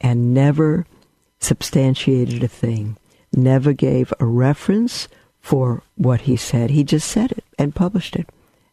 and 0.00 0.32
never 0.32 0.86
substantiated 1.40 2.42
a 2.44 2.48
thing, 2.48 2.96
never 3.32 3.72
gave 3.72 4.12
a 4.20 4.26
reference 4.26 5.08
for 5.40 5.82
what 5.96 6.22
he 6.22 6.36
said. 6.36 6.70
He 6.70 6.84
just 6.84 7.08
said 7.08 7.32
it 7.32 7.44
and 7.58 7.74
published 7.74 8.14
it. 8.14 8.28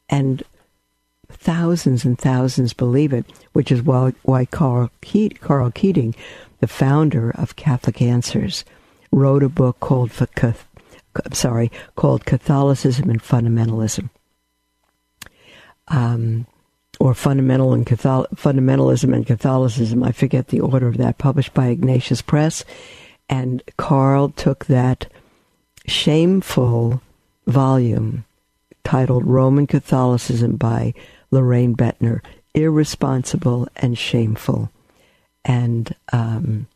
And 0.09 0.43
thousands 1.29 2.05
and 2.05 2.17
thousands 2.17 2.73
believe 2.73 3.13
it, 3.13 3.25
which 3.53 3.71
is 3.71 3.81
why, 3.81 4.13
why 4.23 4.45
Carl, 4.45 4.91
Karl 5.41 5.71
Keating 5.71 6.13
the 6.59 6.67
founder 6.67 7.31
of 7.31 7.55
Catholic 7.55 8.01
Answers, 8.01 8.65
wrote 9.11 9.43
a 9.43 9.49
book 9.49 9.79
called 9.79 10.11
I'm 11.25 11.33
sorry 11.33 11.71
called 11.95 12.25
Catholicism 12.25 13.09
and 13.09 13.21
Fundamentalism, 13.21 14.09
um, 15.87 16.45
or 16.99 17.13
Fundamental 17.13 17.73
and 17.73 17.85
Catholic, 17.85 18.29
Fundamentalism 18.31 19.13
and 19.13 19.25
Catholicism. 19.25 20.03
I 20.03 20.11
forget 20.11 20.49
the 20.49 20.59
order 20.59 20.87
of 20.87 20.97
that. 20.97 21.17
Published 21.17 21.53
by 21.53 21.67
Ignatius 21.67 22.21
Press, 22.21 22.63
and 23.29 23.63
Karl 23.77 24.29
took 24.29 24.65
that 24.65 25.11
shameful 25.87 27.01
volume 27.45 28.25
titled 28.83 29.25
Roman 29.25 29.67
Catholicism 29.67 30.55
by 30.55 30.93
Loraine 31.31 31.75
Boettner, 31.75 32.21
irresponsible 32.53 33.67
and 33.75 33.97
shameful 33.97 34.71
and 35.47 35.95
um, 36.11 36.67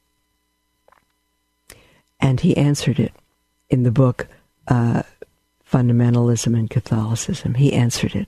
and 2.19 2.39
he 2.39 2.55
answered 2.55 2.99
it 2.99 3.13
in 3.69 3.83
the 3.83 3.91
book 3.91 4.27
uh, 4.67 5.03
Fundamentalism 5.69 6.57
and 6.57 6.69
Catholicism. 6.69 7.55
He 7.55 7.73
answered 7.73 8.15
it 8.15 8.27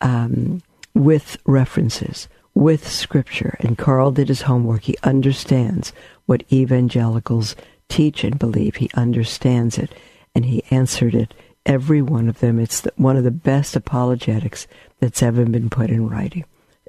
um, 0.00 0.62
with 0.94 1.38
references, 1.46 2.28
with 2.54 2.86
scripture, 2.86 3.56
and 3.60 3.78
Karl 3.78 4.10
did 4.10 4.28
his 4.28 4.42
homework. 4.42 4.82
He 4.82 4.96
understands 5.02 5.92
what 6.26 6.44
evangelicals 6.52 7.56
teach 7.88 8.24
and 8.24 8.38
believe. 8.38 8.76
He 8.76 8.90
understands 8.94 9.78
it, 9.78 9.94
and 10.34 10.44
he 10.44 10.62
answered 10.70 11.14
it. 11.14 11.34
Every 11.64 12.00
one 12.00 12.28
of 12.28 12.38
them. 12.38 12.60
It's 12.60 12.80
the, 12.82 12.92
one 12.96 13.16
of 13.16 13.24
the 13.24 13.30
best 13.32 13.74
apologetics 13.74 14.68
that's 15.00 15.22
ever 15.22 15.44
been 15.44 15.68
put 15.68 15.90
in 15.90 16.08
writing. 16.08 16.44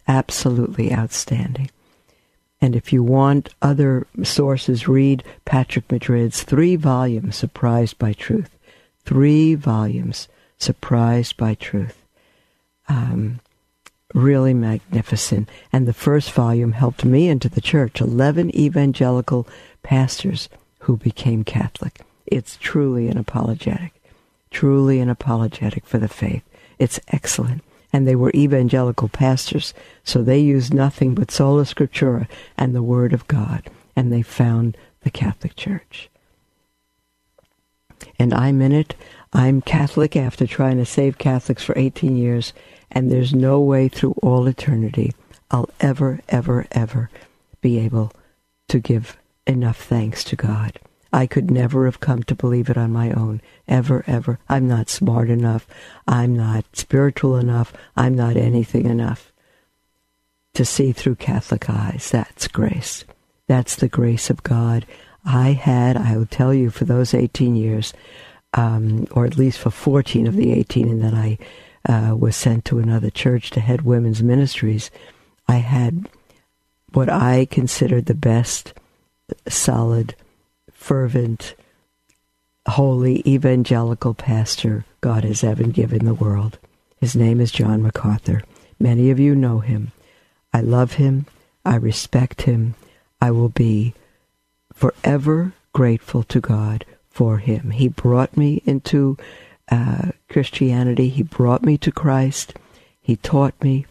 Absolutely 0.08 0.94
outstanding. 0.94 1.72
And 2.60 2.76
if 2.76 2.92
you 2.92 3.04
want 3.04 3.54
other 3.62 4.08
sources, 4.24 4.88
read 4.88 5.24
Patrick 5.46 5.92
Madrid's 5.92 6.44
three 6.44 6.76
volumes, 6.76 7.36
Surprised 7.36 8.00
by 8.00 8.14
Truth. 8.14 8.50
Three 9.06 9.54
volumes, 9.56 10.28
Surprised 10.58 11.38
by 11.38 11.54
Truth. 11.54 12.04
Um, 12.90 13.40
really 14.14 14.54
magnificent. 14.54 15.50
And 15.72 15.88
the 15.88 15.94
first 15.94 16.32
volume 16.32 16.72
helped 16.72 17.06
me 17.06 17.30
into 17.30 17.50
the 17.50 17.62
church. 17.62 18.02
11 18.02 18.56
evangelical 18.56 19.48
pastors 19.84 20.50
who 20.80 20.98
became 20.98 21.44
Catholic. 21.44 22.02
It's 22.26 22.58
truly 22.58 23.08
an 23.08 23.18
apologetic, 23.18 23.94
truly 24.52 25.00
an 25.00 25.10
apologetic 25.10 25.86
for 25.86 25.98
the 25.98 26.08
faith. 26.08 26.44
It's 26.80 27.00
excellent. 27.10 27.64
And 27.94 28.08
they 28.08 28.16
were 28.16 28.32
evangelical 28.36 29.08
pastors, 29.08 29.74
so 30.04 30.22
they 30.22 30.40
used 30.40 30.74
nothing 30.74 31.16
but 31.16 31.32
sola 31.32 31.64
scriptura 31.64 32.28
and 32.58 32.76
the 32.76 32.84
Word 32.84 33.14
of 33.14 33.28
God, 33.28 33.70
and 33.96 34.12
they 34.12 34.22
found 34.22 34.78
the 35.02 35.10
Catholic 35.10 35.56
Church. 35.56 36.10
And 38.20 38.34
I'm 38.34 38.62
in 38.62 38.74
it. 38.74 38.96
I'm 39.34 39.62
Catholic 39.62 40.16
after 40.16 40.46
trying 40.46 40.78
to 40.78 40.86
save 40.86 41.18
Catholics 41.18 41.64
for 41.64 41.78
18 41.78 42.16
years, 42.16 42.54
and 42.92 43.12
there's 43.12 43.34
no 43.34 43.60
way 43.60 43.88
through 43.88 44.16
all 44.22 44.48
eternity 44.48 45.14
I'll 45.50 45.70
ever, 45.80 46.20
ever, 46.30 46.66
ever 46.72 47.10
be 47.62 47.80
able 47.80 48.12
to 48.68 48.80
give 48.80 49.18
enough 49.46 49.82
thanks 49.82 50.24
to 50.26 50.36
God. 50.36 50.80
I 51.12 51.26
could 51.26 51.50
never 51.50 51.86
have 51.86 52.00
come 52.00 52.24
to 52.24 52.36
believe 52.36 52.70
it 52.70 52.78
on 52.78 52.92
my 52.92 53.12
own. 53.12 53.42
Ever, 53.68 54.04
ever. 54.08 54.40
I'm 54.50 54.68
not 54.68 54.90
smart 54.90 55.30
enough. 55.30 55.68
I'm 56.08 56.36
not 56.36 56.66
spiritual 56.74 57.38
enough. 57.38 57.74
I'm 57.96 58.16
not 58.16 58.36
anything 58.36 58.86
enough 58.86 59.32
to 60.54 60.66
see 60.66 60.92
through 60.92 61.16
Catholic 61.16 61.70
eyes. 61.70 62.10
That's 62.12 62.48
grace. 62.48 63.06
That's 63.48 63.76
the 63.76 63.88
grace 63.88 64.30
of 64.30 64.44
God. 64.44 64.86
I 65.24 65.52
had, 65.52 65.98
I 65.98 66.18
will 66.18 66.26
tell 66.26 66.54
you, 66.54 66.70
for 66.70 66.86
those 66.86 67.14
18 67.14 67.56
years, 67.56 67.94
um, 68.54 69.08
or 69.12 69.26
at 69.26 69.38
least 69.38 69.60
for 69.60 69.70
14 69.70 70.26
of 70.26 70.36
the 70.36 70.54
18, 70.54 70.90
and 70.90 71.02
then 71.04 71.14
I 71.14 71.38
uh, 71.88 72.16
was 72.16 72.36
sent 72.36 72.66
to 72.66 72.80
another 72.80 73.10
church 73.10 73.52
to 73.52 73.60
head 73.60 73.82
women's 73.84 74.24
ministries, 74.24 74.90
I 75.48 75.58
had 75.58 76.10
what 76.94 77.10
I 77.10 77.46
considered 77.46 78.06
the 78.06 78.16
best, 78.16 78.74
solid, 79.48 80.16
fervent, 80.88 81.54
holy 82.66 83.22
evangelical 83.28 84.14
pastor 84.14 84.86
God 85.02 85.26
has 85.26 85.44
ever 85.44 85.66
given 85.66 86.06
the 86.06 86.14
world. 86.14 86.58
His 87.02 87.14
name 87.14 87.42
is 87.42 87.52
John 87.52 87.84
MacArthur. 87.84 88.42
Many 88.80 89.10
of 89.10 89.20
you 89.20 89.36
know 89.36 89.60
him. 89.60 89.92
I 90.54 90.62
love 90.62 90.94
him. 90.94 91.26
I 91.66 91.76
respect 91.76 92.44
him. 92.44 92.76
I 93.20 93.32
will 93.32 93.50
be 93.50 93.96
forever 94.72 95.52
grateful 95.74 96.24
to 96.24 96.40
God 96.40 96.86
for 97.10 97.40
him. 97.40 97.72
He 97.72 97.90
brought 97.90 98.38
me 98.38 98.62
into 98.66 99.18
uh, 99.70 100.12
Christianity. 100.30 101.10
He 101.10 101.22
brought 101.22 101.66
me 101.66 101.78
to 101.80 101.92
Christ. 101.92 102.54
He 103.02 103.18
taught 103.18 103.62
me, 103.62 103.86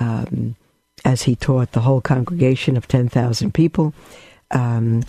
um, 0.00 0.56
as 1.04 1.22
he 1.22 1.36
taught 1.36 1.70
the 1.70 1.82
whole 1.82 2.00
congregation 2.00 2.76
of 2.76 2.88
10,000 2.88 3.54
people, 3.54 3.94
um, 4.50 5.04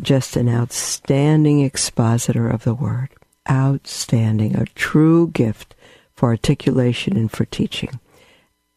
just 0.00 0.36
an 0.36 0.48
outstanding 0.48 1.60
expositor 1.60 2.48
of 2.48 2.64
the 2.64 2.74
word. 2.74 3.08
Outstanding, 3.50 4.56
a 4.56 4.66
true 4.66 5.28
gift 5.28 5.74
for 6.14 6.30
articulation 6.30 7.16
and 7.16 7.30
for 7.30 7.44
teaching. 7.44 8.00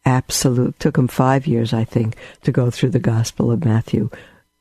Absolute. 0.04 0.78
Took 0.78 0.98
him 0.98 1.08
five 1.08 1.46
years, 1.46 1.72
I 1.72 1.84
think, 1.84 2.16
to 2.42 2.52
go 2.52 2.70
through 2.70 2.90
the 2.90 2.98
Gospel 2.98 3.50
of 3.50 3.64
Matthew 3.64 4.10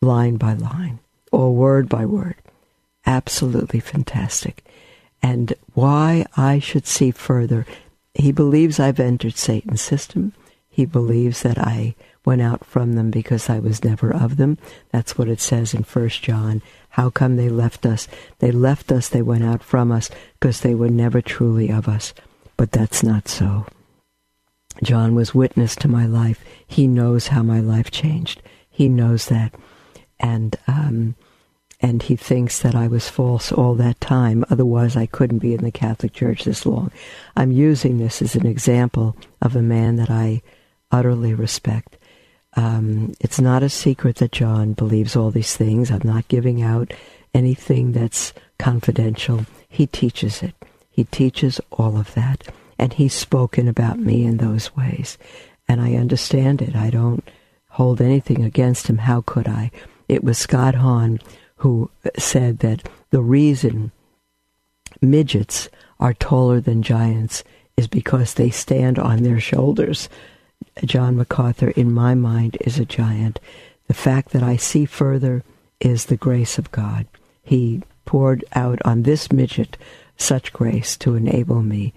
line 0.02 0.38
by 0.38 0.54
line 0.54 1.00
or 1.32 1.54
word 1.54 1.90
by 1.90 2.06
word. 2.06 2.36
Absolutely 3.06 3.80
fantastic 3.80 4.64
and 5.22 5.54
why 5.74 6.26
I 6.36 6.60
should 6.60 6.88
see 6.88 7.12
further. 7.12 7.66
He 8.14 8.32
believes 8.32 8.80
I've 8.80 9.00
entered 9.00 9.36
Satan's 9.36 9.82
system. 9.82 10.34
He 10.70 10.86
believes 10.86 11.44
that 11.44 11.58
I 11.58 11.96
went 12.28 12.42
out 12.42 12.66
from 12.66 12.92
them 12.94 13.10
because 13.10 13.50
I 13.50 13.60
was 13.60 13.86
never 13.86 14.14
of 14.14 14.36
them. 14.36 14.58
That's 14.92 15.18
what 15.18 15.30
it 15.30 15.40
says 15.40 15.74
in 15.74 15.84
First 15.84 16.22
John. 16.22 16.62
How 16.90 17.10
come 17.10 17.38
they 17.38 17.48
left 17.48 17.86
us? 17.86 18.06
They 18.40 18.52
left 18.52 18.92
us, 18.92 19.08
they 19.08 19.22
went 19.22 19.46
out 19.46 19.64
from 19.64 19.94
us 19.94 20.10
because 20.34 20.60
they 20.60 20.76
were 20.76 20.90
never 20.90 21.22
truly 21.22 21.70
of 21.72 21.88
us. 21.88 22.14
But 22.58 22.74
that's 22.74 23.02
not 23.02 23.30
so. 23.30 23.66
John 24.84 25.16
was 25.16 25.34
witness 25.34 25.74
to 25.78 25.88
my 25.88 26.06
life. 26.06 26.44
He 26.68 26.86
knows 26.86 27.28
how 27.28 27.44
my 27.44 27.62
life 27.62 27.92
changed. 27.92 28.42
He 28.70 28.90
knows 28.90 29.28
that. 29.28 29.56
And 30.20 30.58
um, 30.68 31.16
and 31.80 32.04
he 32.04 32.18
thinks 32.18 32.60
that 32.60 32.76
I 32.76 32.90
was 32.90 33.08
false 33.08 33.54
all 33.54 33.76
that 33.76 34.02
time. 34.02 34.44
Otherwise, 34.50 34.98
I 34.98 35.06
couldn't 35.06 35.40
be 35.40 35.54
in 35.54 35.64
the 35.64 35.72
Catholic 35.72 36.12
Church 36.12 36.44
this 36.44 36.66
long. 36.66 36.92
I'm 37.38 37.54
using 37.54 38.00
this 38.00 38.22
as 38.22 38.36
an 38.36 38.46
example 38.46 39.16
of 39.42 39.56
a 39.56 39.62
man 39.62 39.96
that 39.96 40.10
I 40.10 40.42
utterly 40.92 41.34
respect. 41.34 41.97
Um, 42.58 43.14
it's 43.22 43.40
not 43.40 43.62
a 43.62 43.70
secret 43.70 44.18
that 44.18 44.32
John 44.32 44.74
believes 44.74 45.16
all 45.16 45.30
these 45.32 45.56
things. 45.56 45.92
I'm 45.92 46.02
not 46.04 46.28
giving 46.28 46.62
out 46.64 46.92
anything 47.34 47.92
that's 47.92 48.34
confidential. 48.58 49.46
He 49.70 49.86
teaches 49.86 50.42
it. 50.42 50.56
He 50.90 51.04
teaches 51.06 51.62
all 51.72 51.98
of 51.98 52.14
that. 52.16 52.48
And 52.80 52.94
he's 52.94 53.14
spoken 53.14 53.68
about 53.68 54.00
me 54.00 54.26
in 54.26 54.38
those 54.38 54.76
ways. 54.76 55.18
And 55.70 55.80
I 55.80 55.94
understand 55.94 56.62
it. 56.62 56.76
I 56.76 56.90
don't 56.90 57.24
hold 57.70 58.02
anything 58.02 58.44
against 58.44 58.88
him. 58.88 58.98
How 58.98 59.22
could 59.22 59.48
I? 59.48 59.70
It 60.10 60.24
was 60.24 60.40
Scott 60.40 60.76
Hahn 60.76 61.20
who 61.58 61.92
said 62.18 62.60
that 62.60 62.90
the 63.12 63.22
reason 63.22 63.92
midgets 65.00 65.70
are 66.00 66.14
taller 66.14 66.60
than 66.60 66.82
giants 66.82 67.44
is 67.76 67.88
because 67.88 68.34
they 68.34 68.50
stand 68.50 68.98
on 68.98 69.22
their 69.22 69.40
shoulders. 69.40 70.10
John 70.84 71.18
MacArthur, 71.18 71.70
in 71.72 71.92
my 71.92 72.16
mind, 72.16 72.58
is 72.62 72.80
a 72.80 72.86
giant. 72.86 73.40
The 73.88 73.94
fact 73.94 74.32
that 74.32 74.44
I 74.44 74.58
see 74.58 74.86
further 74.86 75.44
is 75.80 76.06
the 76.06 76.18
grace 76.18 76.58
of 76.58 76.72
God. 76.72 77.08
He 77.44 77.84
poured 78.06 78.44
out 78.54 78.80
on 78.86 79.04
this 79.04 79.32
midget 79.32 79.78
such 80.18 80.54
grace 80.54 80.98
to 80.98 81.16
enable 81.16 81.62
me 81.62 81.94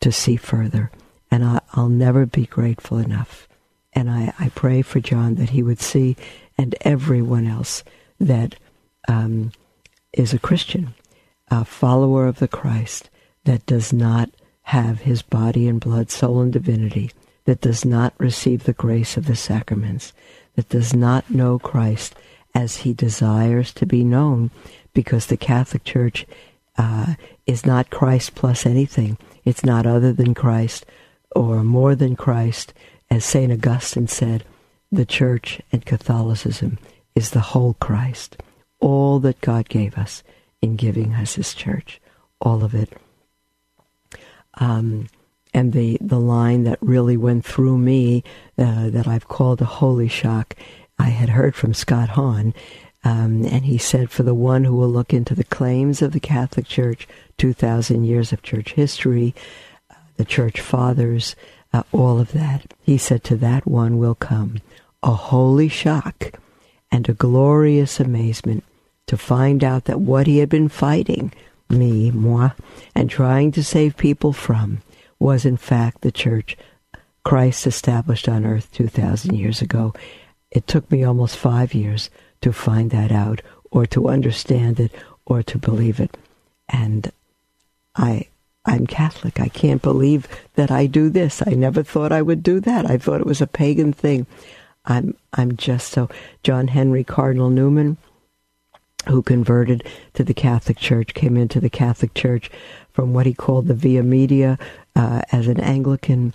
to 0.00 0.12
see 0.12 0.36
further. 0.36 0.90
And 1.30 1.44
I, 1.44 1.60
will 1.76 1.88
never 1.88 2.26
be 2.26 2.46
grateful 2.46 2.98
enough. 2.98 3.48
And 3.92 4.10
I, 4.10 4.32
I 4.38 4.50
pray 4.50 4.82
for 4.82 5.00
John 5.00 5.36
that 5.36 5.50
he 5.50 5.62
would 5.62 5.80
see, 5.80 6.16
and 6.56 6.74
everyone 6.82 7.46
else, 7.46 7.82
that 8.20 8.56
um, 9.08 9.52
is 10.12 10.32
a 10.32 10.38
Christian, 10.38 10.94
a 11.50 11.64
follower 11.64 12.26
of 12.26 12.38
the 12.38 12.48
Christ 12.48 13.10
that 13.44 13.66
does 13.66 13.92
not 13.92 14.30
have 14.62 15.00
his 15.00 15.22
body 15.22 15.68
and 15.68 15.80
blood, 15.80 16.10
soul 16.10 16.40
and 16.40 16.52
divinity, 16.52 17.10
that 17.44 17.60
does 17.60 17.84
not 17.84 18.14
receive 18.18 18.64
the 18.64 18.72
grace 18.72 19.16
of 19.16 19.26
the 19.26 19.36
sacraments, 19.36 20.12
that 20.56 20.68
does 20.68 20.94
not 20.94 21.30
know 21.30 21.58
Christ 21.58 22.14
as 22.54 22.78
he 22.78 22.92
desires 22.92 23.72
to 23.74 23.86
be 23.86 24.04
known, 24.04 24.50
because 24.92 25.26
the 25.26 25.36
Catholic 25.36 25.84
Church 25.84 26.26
uh, 26.78 27.14
is 27.46 27.66
not 27.66 27.90
Christ 27.90 28.34
plus 28.34 28.64
anything. 28.64 29.18
It's 29.44 29.64
not 29.64 29.86
other 29.86 30.12
than 30.12 30.34
Christ 30.34 30.86
or 31.34 31.62
more 31.62 31.94
than 31.94 32.16
Christ. 32.16 32.72
As 33.10 33.24
St. 33.24 33.52
Augustine 33.52 34.08
said, 34.08 34.44
the 34.90 35.04
Church 35.04 35.60
and 35.72 35.84
Catholicism 35.84 36.78
is 37.14 37.30
the 37.30 37.40
whole 37.40 37.74
Christ 37.74 38.36
all 38.84 39.18
that 39.20 39.40
God 39.40 39.70
gave 39.70 39.96
us 39.96 40.22
in 40.60 40.76
giving 40.76 41.14
us 41.14 41.36
His 41.36 41.54
church, 41.54 42.02
all 42.38 42.62
of 42.62 42.74
it. 42.74 42.92
Um, 44.54 45.08
and 45.54 45.72
the, 45.72 45.96
the 46.00 46.18
line 46.18 46.64
that 46.64 46.78
really 46.82 47.16
went 47.16 47.44
through 47.44 47.78
me 47.78 48.24
uh, 48.58 48.90
that 48.90 49.06
I've 49.06 49.28
called 49.28 49.62
a 49.62 49.66
holy 49.66 50.08
shock, 50.08 50.56
I 50.98 51.10
had 51.10 51.30
heard 51.30 51.54
from 51.54 51.72
Scott 51.72 52.10
Hahn, 52.10 52.52
um, 53.04 53.44
and 53.44 53.64
he 53.64 53.78
said, 53.78 54.10
For 54.10 54.24
the 54.24 54.34
one 54.34 54.64
who 54.64 54.74
will 54.74 54.88
look 54.88 55.14
into 55.14 55.34
the 55.34 55.44
claims 55.44 56.02
of 56.02 56.12
the 56.12 56.20
Catholic 56.20 56.66
Church, 56.66 57.06
2,000 57.38 58.04
years 58.04 58.32
of 58.32 58.42
church 58.42 58.72
history, 58.72 59.34
uh, 59.90 59.94
the 60.16 60.24
church 60.24 60.60
fathers, 60.60 61.36
uh, 61.72 61.84
all 61.92 62.18
of 62.18 62.32
that, 62.32 62.74
he 62.82 62.98
said, 62.98 63.22
To 63.24 63.36
that 63.36 63.66
one 63.66 63.98
will 63.98 64.14
come 64.14 64.58
a 65.02 65.12
holy 65.12 65.68
shock 65.68 66.32
and 66.90 67.08
a 67.08 67.14
glorious 67.14 68.00
amazement 68.00 68.64
to 69.06 69.16
find 69.16 69.62
out 69.62 69.84
that 69.84 70.00
what 70.00 70.26
he 70.26 70.38
had 70.38 70.48
been 70.48 70.68
fighting, 70.68 71.32
me, 71.68 72.10
moi, 72.10 72.50
and 72.94 73.10
trying 73.10 73.52
to 73.52 73.62
save 73.62 73.96
people 73.96 74.32
from, 74.32 74.80
was 75.24 75.46
in 75.46 75.56
fact 75.56 76.02
the 76.02 76.12
church 76.12 76.54
Christ 77.24 77.66
established 77.66 78.28
on 78.28 78.44
earth 78.44 78.70
2,000 78.72 79.34
years 79.34 79.62
ago. 79.62 79.94
It 80.50 80.66
took 80.66 80.90
me 80.90 81.02
almost 81.02 81.38
five 81.38 81.72
years 81.72 82.10
to 82.42 82.52
find 82.52 82.90
that 82.90 83.10
out, 83.10 83.40
or 83.70 83.86
to 83.86 84.08
understand 84.10 84.78
it, 84.78 84.92
or 85.24 85.42
to 85.42 85.56
believe 85.56 85.98
it. 85.98 86.18
And 86.68 87.10
I, 87.96 88.26
I'm 88.66 88.86
Catholic. 88.86 89.40
I 89.40 89.48
can't 89.48 89.80
believe 89.80 90.28
that 90.56 90.70
I 90.70 90.84
do 90.84 91.08
this. 91.08 91.42
I 91.46 91.52
never 91.52 91.82
thought 91.82 92.12
I 92.12 92.20
would 92.20 92.42
do 92.42 92.60
that. 92.60 92.84
I 92.84 92.98
thought 92.98 93.22
it 93.22 93.26
was 93.26 93.40
a 93.40 93.46
pagan 93.46 93.94
thing. 93.94 94.26
I'm, 94.84 95.16
I'm 95.32 95.56
just 95.56 95.88
so. 95.88 96.10
John 96.42 96.68
Henry 96.68 97.02
Cardinal 97.02 97.48
Newman 97.48 97.96
who 99.08 99.22
converted 99.22 99.86
to 100.14 100.24
the 100.24 100.34
Catholic 100.34 100.78
Church, 100.78 101.14
came 101.14 101.36
into 101.36 101.60
the 101.60 101.70
Catholic 101.70 102.14
Church 102.14 102.50
from 102.94 103.12
what 103.12 103.26
he 103.26 103.34
called 103.34 103.66
the 103.66 103.74
Via 103.74 104.02
Media 104.02 104.58
uh, 104.96 105.20
as 105.30 105.46
an 105.46 105.60
Anglican. 105.60 106.32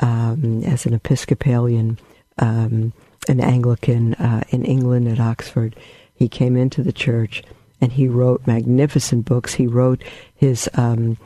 um, 0.00 0.62
as 0.64 0.86
an 0.86 0.94
Episcopalian, 0.94 1.98
um, 2.38 2.92
an 3.28 3.40
Anglican 3.40 4.14
uh, 4.14 4.42
in 4.48 4.64
England 4.64 5.08
at 5.08 5.20
Oxford. 5.20 5.76
He 6.14 6.28
came 6.28 6.56
into 6.56 6.82
the 6.82 6.92
church 6.92 7.42
and 7.80 7.92
he 7.92 8.08
wrote 8.08 8.46
magnificent 8.46 9.24
books. 9.24 9.54
He 9.54 9.66
wrote 9.66 10.02
his 10.34 10.68
um, 10.74 11.18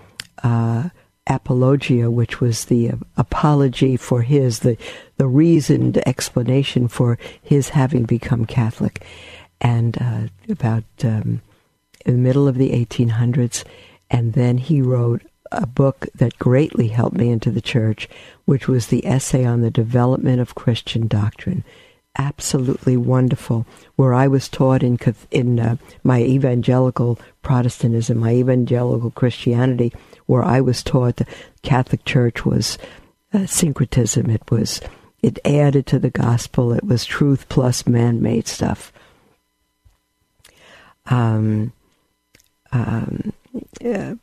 uh, 0.42 0.90
apologia, 1.26 2.10
which 2.10 2.40
was 2.40 2.66
the 2.66 2.90
uh, 2.90 2.96
apology 3.16 3.96
for 3.96 4.22
his, 4.22 4.60
the, 4.60 4.76
the 5.16 5.26
reasoned 5.26 5.98
explanation 6.06 6.88
for 6.88 7.18
his 7.42 7.70
having 7.70 8.04
become 8.04 8.44
Catholic. 8.44 9.04
And 9.60 9.96
uh, 10.00 10.52
about 10.52 10.84
um, 11.04 11.40
in 12.04 12.14
the 12.14 12.20
middle 12.20 12.46
of 12.46 12.58
the 12.58 12.70
1800s, 12.70 13.64
and 14.10 14.32
then 14.34 14.58
he 14.58 14.82
wrote 14.82 15.22
a 15.52 15.66
book 15.66 16.06
that 16.14 16.38
greatly 16.38 16.88
helped 16.88 17.16
me 17.16 17.28
into 17.28 17.50
the 17.50 17.60
church, 17.60 18.08
which 18.44 18.66
was 18.68 18.86
the 18.86 19.06
essay 19.06 19.44
on 19.44 19.60
the 19.60 19.70
development 19.70 20.40
of 20.40 20.54
Christian 20.54 21.06
doctrine. 21.06 21.64
Absolutely 22.16 22.96
wonderful, 22.96 23.66
where 23.96 24.14
I 24.14 24.28
was 24.28 24.48
taught 24.48 24.82
in 24.82 24.98
in 25.30 25.58
uh, 25.58 25.76
my 26.02 26.22
evangelical 26.22 27.18
Protestantism, 27.42 28.18
my 28.18 28.32
evangelical 28.32 29.10
Christianity, 29.10 29.92
where 30.26 30.44
I 30.44 30.60
was 30.60 30.82
taught 30.82 31.16
the 31.16 31.26
Catholic 31.62 32.04
Church 32.04 32.44
was 32.44 32.78
uh, 33.32 33.46
syncretism. 33.46 34.30
It 34.30 34.48
was 34.50 34.80
it 35.22 35.38
added 35.44 35.86
to 35.86 35.98
the 35.98 36.10
gospel. 36.10 36.72
It 36.72 36.84
was 36.84 37.04
truth 37.04 37.48
plus 37.48 37.86
man-made 37.86 38.46
stuff. 38.46 38.92
Um, 41.06 41.72
um, 42.72 43.32
uh, 43.84 44.14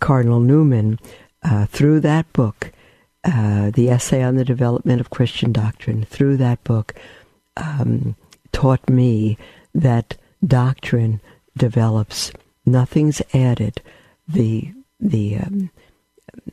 Cardinal 0.00 0.40
Newman, 0.40 0.98
uh, 1.42 1.66
through 1.66 2.00
that 2.00 2.32
book, 2.32 2.72
uh, 3.24 3.70
the 3.70 3.90
essay 3.90 4.22
on 4.22 4.36
the 4.36 4.44
development 4.44 5.00
of 5.00 5.10
Christian 5.10 5.52
doctrine, 5.52 6.04
through 6.04 6.36
that 6.38 6.62
book, 6.64 6.94
um, 7.56 8.16
taught 8.52 8.88
me 8.88 9.36
that 9.74 10.16
doctrine 10.44 11.20
develops. 11.56 12.32
Nothing's 12.64 13.22
added. 13.32 13.80
The 14.28 14.72
the 14.98 15.36
um, 15.36 15.70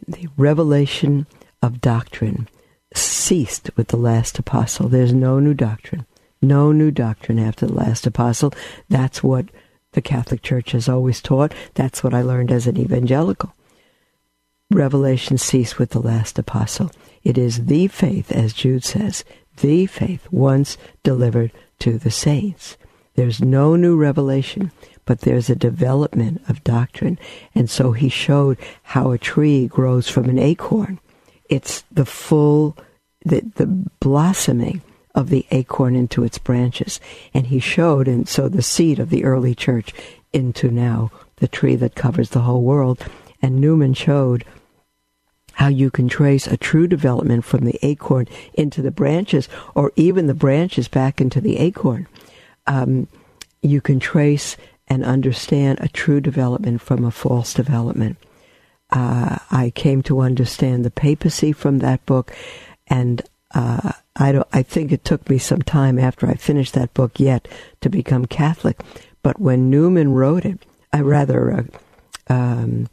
the 0.08 0.27
revelation 0.38 1.25
of 1.62 1.82
doctrine 1.82 2.47
ceased 2.93 3.71
with 3.75 3.88
the 3.88 3.97
last 3.97 4.38
apostle. 4.38 4.88
There's 4.88 5.13
no 5.13 5.39
new 5.39 5.53
doctrine, 5.53 6.06
no 6.41 6.71
new 6.71 6.91
doctrine 6.91 7.39
after 7.39 7.65
the 7.65 7.73
last 7.73 8.06
apostle. 8.06 8.53
That's 8.89 9.23
what 9.23 9.45
the 9.93 10.01
Catholic 10.01 10.41
Church 10.41 10.71
has 10.71 10.89
always 10.89 11.21
taught. 11.21 11.53
That's 11.73 12.03
what 12.03 12.13
I 12.13 12.21
learned 12.21 12.51
as 12.51 12.67
an 12.67 12.77
evangelical. 12.77 13.53
Revelation 14.71 15.38
ceased 15.38 15.79
with 15.79 15.91
the 15.91 16.01
last 16.01 16.38
apostle. 16.38 16.91
It 17.23 17.38
is 17.38 17.65
the 17.65 17.88
faith, 17.88 18.32
as 18.32 18.53
Jude 18.53 18.84
says, 18.84 19.23
the 19.58 19.86
faith 19.86 20.27
once 20.32 20.77
delivered 21.03 21.51
to 21.79 21.97
the 21.97 22.12
saints. 22.12 22.77
There's 23.15 23.41
no 23.41 23.75
new 23.75 23.95
revelation, 23.95 24.71
but 25.06 25.21
there's 25.21 25.49
a 25.49 25.56
development 25.56 26.41
of 26.49 26.63
doctrine. 26.63 27.19
And 27.53 27.69
so 27.69 27.91
he 27.91 28.10
showed 28.10 28.58
how 28.82 29.12
a 29.12 29.17
tree 29.17 29.67
grows 29.67 30.10
from 30.10 30.29
an 30.29 30.39
acorn. 30.39 30.99
It's 31.49 31.84
the 31.91 32.06
full, 32.06 32.75
the, 33.23 33.41
the 33.56 33.67
blossoming 33.99 34.82
of 35.15 35.30
the 35.30 35.45
acorn 35.52 35.95
into 35.95 36.23
its 36.23 36.38
branches. 36.38 36.99
And 37.34 37.47
he 37.47 37.60
showed, 37.60 38.08
and 38.08 38.28
so 38.28 38.49
the 38.49 38.62
seed 38.62 38.99
of 38.99 39.10
the 39.10 39.23
early 39.23 39.56
church 39.56 39.93
into 40.32 40.69
now 40.69 41.12
the 41.38 41.47
tree 41.47 41.76
that 41.76 41.95
covers 41.95 42.32
the 42.32 42.41
whole 42.41 42.63
world. 42.63 43.06
And 43.41 43.60
Newman 43.60 43.93
showed 43.93 44.45
how 45.54 45.67
you 45.67 45.91
can 45.91 46.08
trace 46.08 46.47
a 46.47 46.58
true 46.58 46.88
development 46.88 47.45
from 47.45 47.65
the 47.65 47.78
acorn 47.84 48.28
into 48.54 48.82
the 48.82 48.91
branches, 48.91 49.47
or 49.76 49.91
even 49.95 50.28
the 50.28 50.34
branches 50.34 50.88
back 50.88 51.21
into 51.21 51.39
the 51.39 51.58
acorn. 51.58 52.08
Um, 52.65 53.08
you 53.62 53.80
can 53.80 53.99
trace 53.99 54.58
and 54.88 55.04
understand 55.04 55.80
a 55.80 55.88
true 55.88 56.19
development 56.19 56.82
from 56.82 57.06
a 57.06 57.12
false 57.12 57.54
development. 57.54 58.17
Uh, 58.89 59.38
I 59.52 59.71
came 59.73 60.02
to 60.04 60.19
understand 60.21 60.84
the 60.84 60.91
papacy 60.91 61.52
from 61.52 61.80
that 61.80 62.06
book, 62.06 62.36
and 62.88 63.21
uh, 63.54 63.93
I 64.15 64.32
don't. 64.32 64.47
I 64.54 64.62
think 64.62 64.91
it 64.91 65.04
took 65.04 65.30
me 65.30 65.38
some 65.38 65.62
time 65.62 65.97
after 65.97 66.28
I 66.28 66.36
finished 66.36 66.73
that 66.73 66.93
book 66.93 67.19
yet 67.19 67.47
to 67.82 67.89
become 67.89 68.26
Catholic. 68.26 68.80
But 69.23 69.39
when 69.39 69.69
Newman 69.69 70.13
wrote 70.13 70.45
it, 70.45 70.60
I 70.91 70.99
rather, 70.99 71.52
uh, 71.52 72.34
um, 72.34 72.89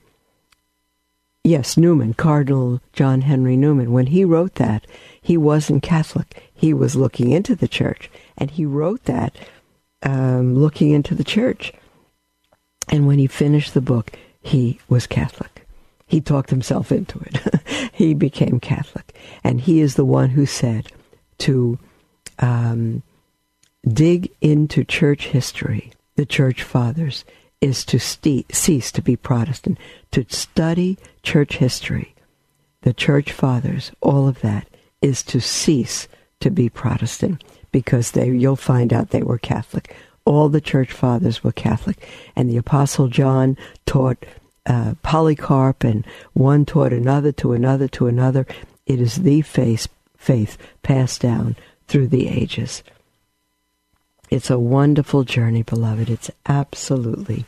yes, 1.45 1.77
Newman, 1.77 2.15
Cardinal 2.15 2.81
John 2.93 3.23
Henry 3.23 3.57
Newman, 3.57 3.93
when 3.93 4.07
he 4.07 4.25
wrote 4.25 4.55
that, 4.55 4.87
he 5.21 5.37
wasn't 5.37 5.83
Catholic. 5.83 6.51
He 6.55 6.73
was 6.73 6.97
looking 6.97 7.33
into 7.33 7.55
the 7.55 7.69
church, 7.69 8.11
and 8.39 8.51
he 8.51 8.65
wrote 8.65 9.05
that 9.05 9.37
um, 10.03 10.57
looking 10.57 10.91
into 10.91 11.15
the 11.15 11.25
church. 11.25 11.73
And 12.89 13.07
when 13.07 13.19
he 13.19 13.27
finished 13.27 13.75
the 13.75 13.81
book, 13.81 14.13
he 14.41 14.81
was 14.89 15.07
Catholic. 15.07 15.67
He 16.07 16.21
talked 16.21 16.51
himself 16.51 16.91
into 16.91 17.21
it. 17.21 17.91
he 17.93 18.15
became 18.15 18.59
Catholic. 18.59 19.15
And 19.45 19.61
he 19.61 19.81
is 19.81 19.95
the 19.95 20.05
one 20.05 20.31
who 20.31 20.47
said 20.47 20.91
to 21.41 21.79
um, 22.39 23.03
dig 23.87 24.31
into 24.41 24.85
church 24.85 25.27
history, 25.27 25.93
the 26.17 26.27
church 26.27 26.63
fathers, 26.63 27.25
is 27.61 27.85
to 27.85 27.99
st- 27.99 28.55
cease 28.55 28.91
to 28.93 29.03
be 29.03 29.17
Protestant, 29.17 29.79
to 30.13 30.25
study 30.29 30.97
church 31.23 31.57
history, 31.57 32.15
the 32.83 32.95
church 32.95 33.33
fathers, 33.33 33.93
all 34.01 34.27
of 34.27 34.41
that 34.41 34.67
is 35.03 35.23
to 35.25 35.41
cease 35.41 36.09
to 36.41 36.51
be 36.51 36.69
Protestant 36.69 37.45
because 37.73 38.13
they 38.13 38.31
you'll 38.31 38.57
find 38.57 38.93
out 38.93 39.11
they 39.11 39.23
were 39.23 39.39
Catholic. 39.39 39.95
All 40.25 40.49
the 40.49 40.61
church 40.61 40.93
fathers 40.93 41.45
were 41.45 41.53
Catholic, 41.53 42.07
and 42.37 42.49
the 42.49 42.57
Apostle 42.57 43.09
John 43.09 43.57
taught 43.87 44.25
uh, 44.67 44.95
Polycarp, 45.03 45.85
and 45.85 46.07
one 46.33 46.65
taught 46.65 46.93
another 46.93 47.33
to 47.33 47.53
another 47.53 47.89
to 47.89 48.07
another. 48.07 48.47
It 48.87 49.01
is 49.01 49.17
the 49.17 49.43
faith, 49.43 49.89
faith 50.21 50.59
passed 50.83 51.21
down 51.23 51.57
through 51.89 52.07
the 52.07 52.29
ages. 52.29 52.85
It's 54.29 54.51
a 54.51 54.59
wonderful 54.59 55.25
journey, 55.25 55.63
beloved. 55.63 56.09
It's 56.09 56.31
absolutely, 56.47 57.47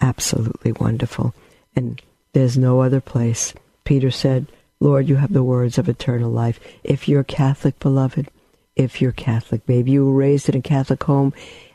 absolutely 0.00 0.72
wonderful. 0.72 1.34
And 1.76 2.00
there's 2.32 2.58
no 2.58 2.80
other 2.80 3.00
place. 3.00 3.54
Peter 3.84 4.10
said, 4.10 4.46
Lord, 4.80 5.08
you 5.08 5.16
have 5.16 5.32
the 5.32 5.44
words 5.44 5.78
of 5.78 5.88
eternal 5.88 6.30
life. 6.30 6.58
If 6.82 7.08
you're 7.08 7.22
Catholic, 7.24 7.78
beloved, 7.78 8.28
if 8.74 9.00
you're 9.00 9.12
Catholic, 9.12 9.60
maybe 9.68 9.92
you 9.92 10.06
were 10.06 10.12
raised 10.12 10.48
in 10.48 10.56
a 10.56 10.62
Catholic 10.62 11.04
home 11.04 11.32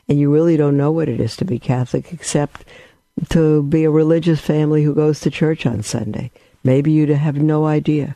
and 0.08 0.18
you 0.18 0.32
really 0.32 0.56
don't 0.56 0.76
know 0.76 0.90
what 0.90 1.08
it 1.08 1.20
is 1.20 1.36
to 1.36 1.44
be 1.44 1.58
Catholic 1.58 2.12
except 2.12 2.64
to 3.30 3.62
be 3.62 3.84
a 3.84 3.90
religious 3.90 4.40
family 4.40 4.82
who 4.82 4.94
goes 4.94 5.20
to 5.20 5.30
church 5.30 5.64
on 5.64 5.82
Sunday. 5.82 6.30
Maybe 6.64 6.90
you 6.90 7.06
have 7.14 7.36
no 7.36 7.64
idea. 7.64 8.14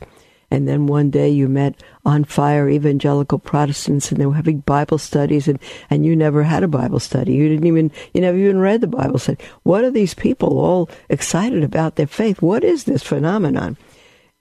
And 0.54 0.68
then 0.68 0.86
one 0.86 1.10
day 1.10 1.30
you 1.30 1.48
met 1.48 1.82
on 2.04 2.22
fire 2.22 2.68
evangelical 2.68 3.40
Protestants 3.40 4.12
and 4.12 4.20
they 4.20 4.26
were 4.26 4.34
having 4.34 4.60
Bible 4.60 4.98
studies 4.98 5.48
and, 5.48 5.58
and 5.90 6.06
you 6.06 6.14
never 6.14 6.44
had 6.44 6.62
a 6.62 6.68
Bible 6.68 7.00
study. 7.00 7.34
You 7.34 7.48
didn't 7.48 7.66
even, 7.66 7.90
you 8.12 8.20
never 8.20 8.38
even 8.38 8.60
read 8.60 8.80
the 8.80 8.86
Bible 8.86 9.18
study. 9.18 9.42
What 9.64 9.82
are 9.82 9.90
these 9.90 10.14
people 10.14 10.60
all 10.60 10.88
excited 11.08 11.64
about 11.64 11.96
their 11.96 12.06
faith? 12.06 12.40
What 12.40 12.62
is 12.62 12.84
this 12.84 13.02
phenomenon? 13.02 13.76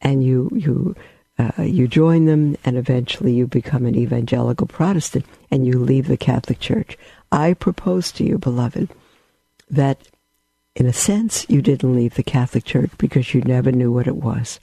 And 0.02 0.24
you, 0.24 0.52
you, 0.54 0.96
uh, 1.40 1.64
you 1.64 1.88
join 1.88 2.26
them 2.26 2.58
and 2.64 2.78
eventually 2.78 3.34
you 3.34 3.48
become 3.48 3.88
an 3.88 3.96
evangelical 3.96 4.68
Protestant 4.68 5.26
and 5.50 5.66
you 5.66 5.80
leave 5.80 6.08
the 6.08 6.16
Catholic 6.16 6.60
Church. 6.60 6.96
I 7.32 7.56
propose 7.56 8.12
to 8.12 8.24
you, 8.24 8.38
beloved, 8.38 8.88
that 9.68 10.08
in 10.76 10.86
a 10.86 10.94
sense, 10.94 11.48
you 11.50 11.64
didn't 11.64 11.96
leave 11.96 12.14
the 12.14 12.22
Catholic 12.22 12.66
Church 12.66 12.92
because 13.00 13.34
you 13.34 13.42
never 13.42 13.72
knew 13.72 13.92
what 13.92 14.06
it 14.06 14.18
was. 14.18 14.60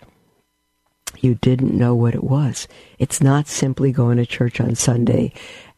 You 1.20 1.34
didn't 1.36 1.76
know 1.76 1.94
what 1.94 2.14
it 2.14 2.24
was. 2.24 2.66
It's 2.98 3.20
not 3.20 3.46
simply 3.46 3.92
going 3.92 4.16
to 4.16 4.26
church 4.26 4.60
on 4.60 4.74
Sunday 4.74 5.32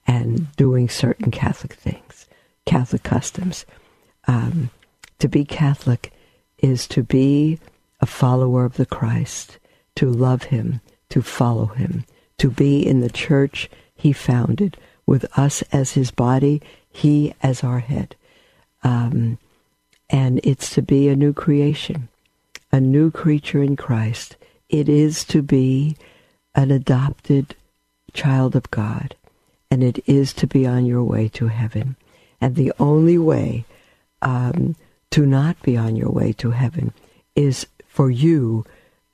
and 0.07 0.55
doing 0.57 0.89
certain 0.89 1.31
Catholic 1.31 1.75
things, 1.75 2.27
Catholic 2.65 3.03
customs. 3.03 3.67
Um, 4.27 4.71
to 5.19 5.29
be 5.29 5.45
Catholic 5.45 6.13
is 6.59 6.87
to 6.89 7.03
be 7.03 7.59
a 8.01 8.07
follower 8.07 8.65
of 8.65 8.77
the 8.77 8.87
Christ, 8.87 9.59
to 9.97 10.11
love 10.11 10.45
him, 10.45 10.81
to 11.11 11.23
follow 11.23 11.67
him, 11.67 12.05
to 12.39 12.51
be 12.51 12.85
in 12.85 13.01
the 13.01 13.11
church 13.11 13.69
he 13.95 14.13
founded, 14.13 14.77
with 15.07 15.27
us 15.39 15.63
as 15.73 15.93
his 15.93 16.11
body, 16.11 16.63
he 16.91 17.35
as 17.43 17.63
our 17.65 17.81
head. 17.81 18.15
Um, 18.83 19.39
and 20.11 20.41
it's 20.43 20.75
to 20.75 20.83
be 20.83 21.09
a 21.09 21.17
new 21.17 21.33
creation, 21.33 22.09
a 22.71 22.81
new 22.81 23.11
creature 23.11 23.63
in 23.63 23.77
Christ. 23.77 24.37
It 24.73 24.89
is 24.89 25.23
to 25.27 25.43
be 25.43 25.99
an 26.55 26.71
adopted 26.71 27.55
child 28.15 28.57
of 28.57 28.71
God, 28.71 29.15
and 29.71 29.85
it 29.85 30.03
is 30.07 30.33
to 30.33 30.47
be 30.47 30.67
on 30.67 30.87
your 30.87 31.05
way 31.05 31.29
to 31.29 31.49
heaven. 31.49 31.95
And 32.41 32.57
the 32.57 32.73
only 32.81 33.19
way 33.19 33.67
um, 34.23 34.75
to 35.11 35.27
not 35.27 35.61
be 35.63 35.77
on 35.77 35.95
your 35.95 36.11
way 36.11 36.33
to 36.33 36.53
heaven 36.53 36.95
is 37.37 37.67
for 37.87 38.11
you 38.11 38.65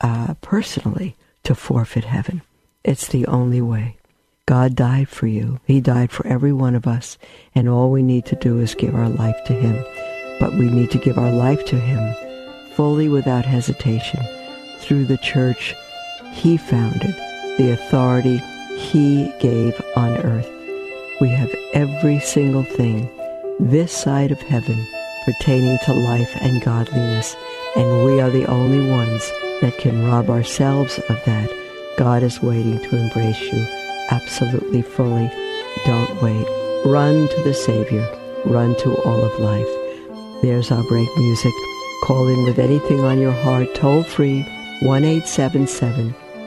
uh, 0.00 0.34
personally 0.40 1.16
to 1.42 1.56
forfeit 1.56 2.04
heaven. 2.04 2.42
It's 2.84 3.08
the 3.08 3.26
only 3.26 3.60
way. 3.60 3.96
God 4.46 4.76
died 4.76 5.08
for 5.08 5.26
you. 5.26 5.58
He 5.66 5.80
died 5.80 6.12
for 6.12 6.24
every 6.28 6.52
one 6.52 6.76
of 6.76 6.86
us. 6.86 7.18
And 7.52 7.68
all 7.68 7.90
we 7.90 8.04
need 8.04 8.26
to 8.26 8.36
do 8.36 8.60
is 8.60 8.76
give 8.76 8.94
our 8.94 9.08
life 9.08 9.42
to 9.46 9.52
Him. 9.52 9.84
But 10.38 10.52
we 10.52 10.70
need 10.70 10.92
to 10.92 10.98
give 10.98 11.18
our 11.18 11.32
life 11.32 11.64
to 11.66 11.76
Him 11.80 12.14
fully 12.76 13.08
without 13.08 13.44
hesitation 13.44 14.24
through 14.80 15.06
the 15.06 15.18
church 15.18 15.74
He 16.32 16.56
founded, 16.56 17.14
the 17.58 17.72
authority 17.72 18.38
He 18.76 19.32
gave 19.40 19.80
on 19.96 20.16
earth. 20.18 20.50
We 21.20 21.28
have 21.30 21.54
every 21.74 22.20
single 22.20 22.62
thing 22.62 23.08
this 23.58 23.92
side 23.92 24.30
of 24.30 24.40
heaven 24.40 24.86
pertaining 25.24 25.78
to 25.84 25.92
life 25.92 26.36
and 26.40 26.62
godliness, 26.62 27.36
and 27.76 28.04
we 28.04 28.20
are 28.20 28.30
the 28.30 28.46
only 28.46 28.88
ones 28.88 29.30
that 29.60 29.76
can 29.78 30.06
rob 30.06 30.30
ourselves 30.30 30.98
of 31.08 31.24
that. 31.26 31.50
God 31.98 32.22
is 32.22 32.40
waiting 32.40 32.78
to 32.78 32.96
embrace 32.96 33.40
you 33.40 33.66
absolutely 34.10 34.82
fully. 34.82 35.30
Don't 35.84 36.22
wait. 36.22 36.46
Run 36.84 37.28
to 37.28 37.42
the 37.42 37.54
Savior. 37.54 38.06
Run 38.44 38.76
to 38.76 38.94
all 39.02 39.24
of 39.24 39.40
life. 39.40 39.68
There's 40.42 40.70
our 40.70 40.82
break 40.84 41.08
music. 41.16 41.52
Call 42.04 42.28
in 42.28 42.44
with 42.44 42.58
anything 42.58 43.00
on 43.00 43.18
your 43.18 43.32
heart, 43.32 43.74
toll 43.74 44.04
free, 44.04 44.46
1 44.80 45.04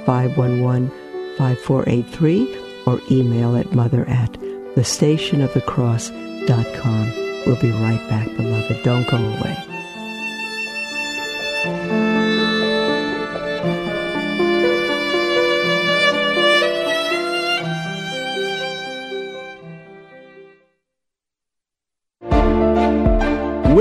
511 0.05 0.89
5483, 1.37 2.57
or 2.85 2.99
email 3.09 3.55
at 3.55 3.73
mother 3.73 4.05
at 4.07 4.31
thestationofthecross.com. 4.75 7.11
We'll 7.45 7.59
be 7.59 7.71
right 7.71 8.09
back, 8.09 8.27
beloved. 8.37 8.83
Don't 8.83 9.09
go 9.09 9.17
away. 9.17 9.57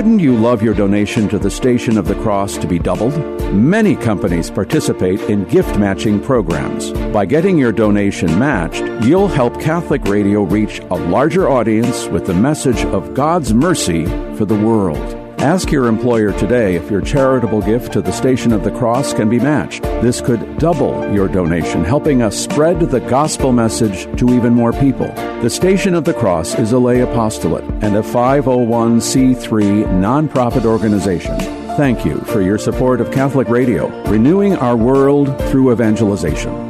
Wouldn't 0.01 0.23
you 0.23 0.35
love 0.35 0.63
your 0.63 0.73
donation 0.73 1.29
to 1.29 1.39
the 1.39 1.51
Station 1.51 1.99
of 1.99 2.09
the 2.09 2.15
Cross 2.15 2.57
to 2.57 2.67
be 2.67 2.79
doubled? 2.79 3.19
Many 3.53 3.95
companies 3.95 4.51
participate 4.51 5.21
in 5.29 5.45
gift 5.45 5.79
matching 5.79 6.23
programs. 6.23 6.91
By 7.13 7.27
getting 7.27 7.59
your 7.59 7.71
donation 7.71 8.39
matched, 8.39 8.83
you'll 9.05 9.29
help 9.29 9.61
Catholic 9.61 10.03
Radio 10.05 10.45
reach 10.45 10.79
a 10.91 10.95
larger 10.95 11.51
audience 11.51 12.07
with 12.07 12.25
the 12.25 12.33
message 12.33 12.83
of 12.87 13.13
God's 13.13 13.53
mercy 13.53 14.07
for 14.37 14.47
the 14.47 14.59
world. 14.59 15.20
Ask 15.41 15.73
your 15.73 15.87
employer 15.87 16.39
today 16.39 16.75
if 16.75 16.91
your 16.91 17.01
charitable 17.01 17.63
gift 17.63 17.95
to 17.95 18.03
the 18.03 18.13
Station 18.13 18.53
of 18.53 18.63
the 18.63 18.71
Cross 18.71 19.15
can 19.15 19.31
be 19.31 19.39
matched. 19.39 19.83
This 20.03 20.21
could 20.21 20.59
double 20.59 21.11
your 21.15 21.29
donation, 21.29 21.83
helping 21.83 22.21
us 22.21 22.39
spread 22.39 22.79
the 22.79 23.01
gospel 23.01 23.51
message 23.51 24.05
to 24.19 24.35
even 24.35 24.53
more 24.53 24.75
people. 24.75 25.07
The 25.41 25.49
Station 25.49 25.95
of 25.95 26.05
the 26.05 26.13
Cross 26.13 26.59
is 26.59 26.73
a 26.73 26.79
lay 26.79 27.01
apostolate 27.01 27.65
and 27.83 27.97
a 27.97 28.03
501c3 28.03 29.87
nonprofit 29.87 30.67
organization. 30.67 31.39
Thank 31.75 32.05
you 32.05 32.21
for 32.21 32.43
your 32.43 32.59
support 32.59 33.01
of 33.01 33.11
Catholic 33.11 33.49
Radio, 33.49 33.89
renewing 34.11 34.57
our 34.57 34.77
world 34.77 35.35
through 35.45 35.73
evangelization. 35.73 36.70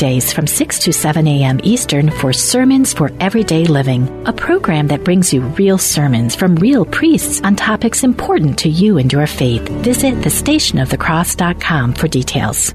weekdays 0.00 0.32
from 0.32 0.46
6 0.46 0.78
to 0.78 0.92
7 0.92 1.26
a.m. 1.26 1.60
Eastern 1.62 2.10
for 2.10 2.32
Sermons 2.32 2.94
for 2.94 3.12
Everyday 3.20 3.66
Living, 3.66 4.08
a 4.26 4.32
program 4.32 4.88
that 4.88 5.04
brings 5.04 5.30
you 5.30 5.42
real 5.58 5.76
sermons 5.76 6.34
from 6.34 6.56
real 6.56 6.86
priests 6.86 7.42
on 7.42 7.54
topics 7.54 8.02
important 8.02 8.58
to 8.60 8.70
you 8.70 8.96
and 8.96 9.12
your 9.12 9.26
faith. 9.26 9.68
Visit 9.84 10.14
thestationofthecross.com 10.14 11.92
for 11.92 12.08
details. 12.08 12.74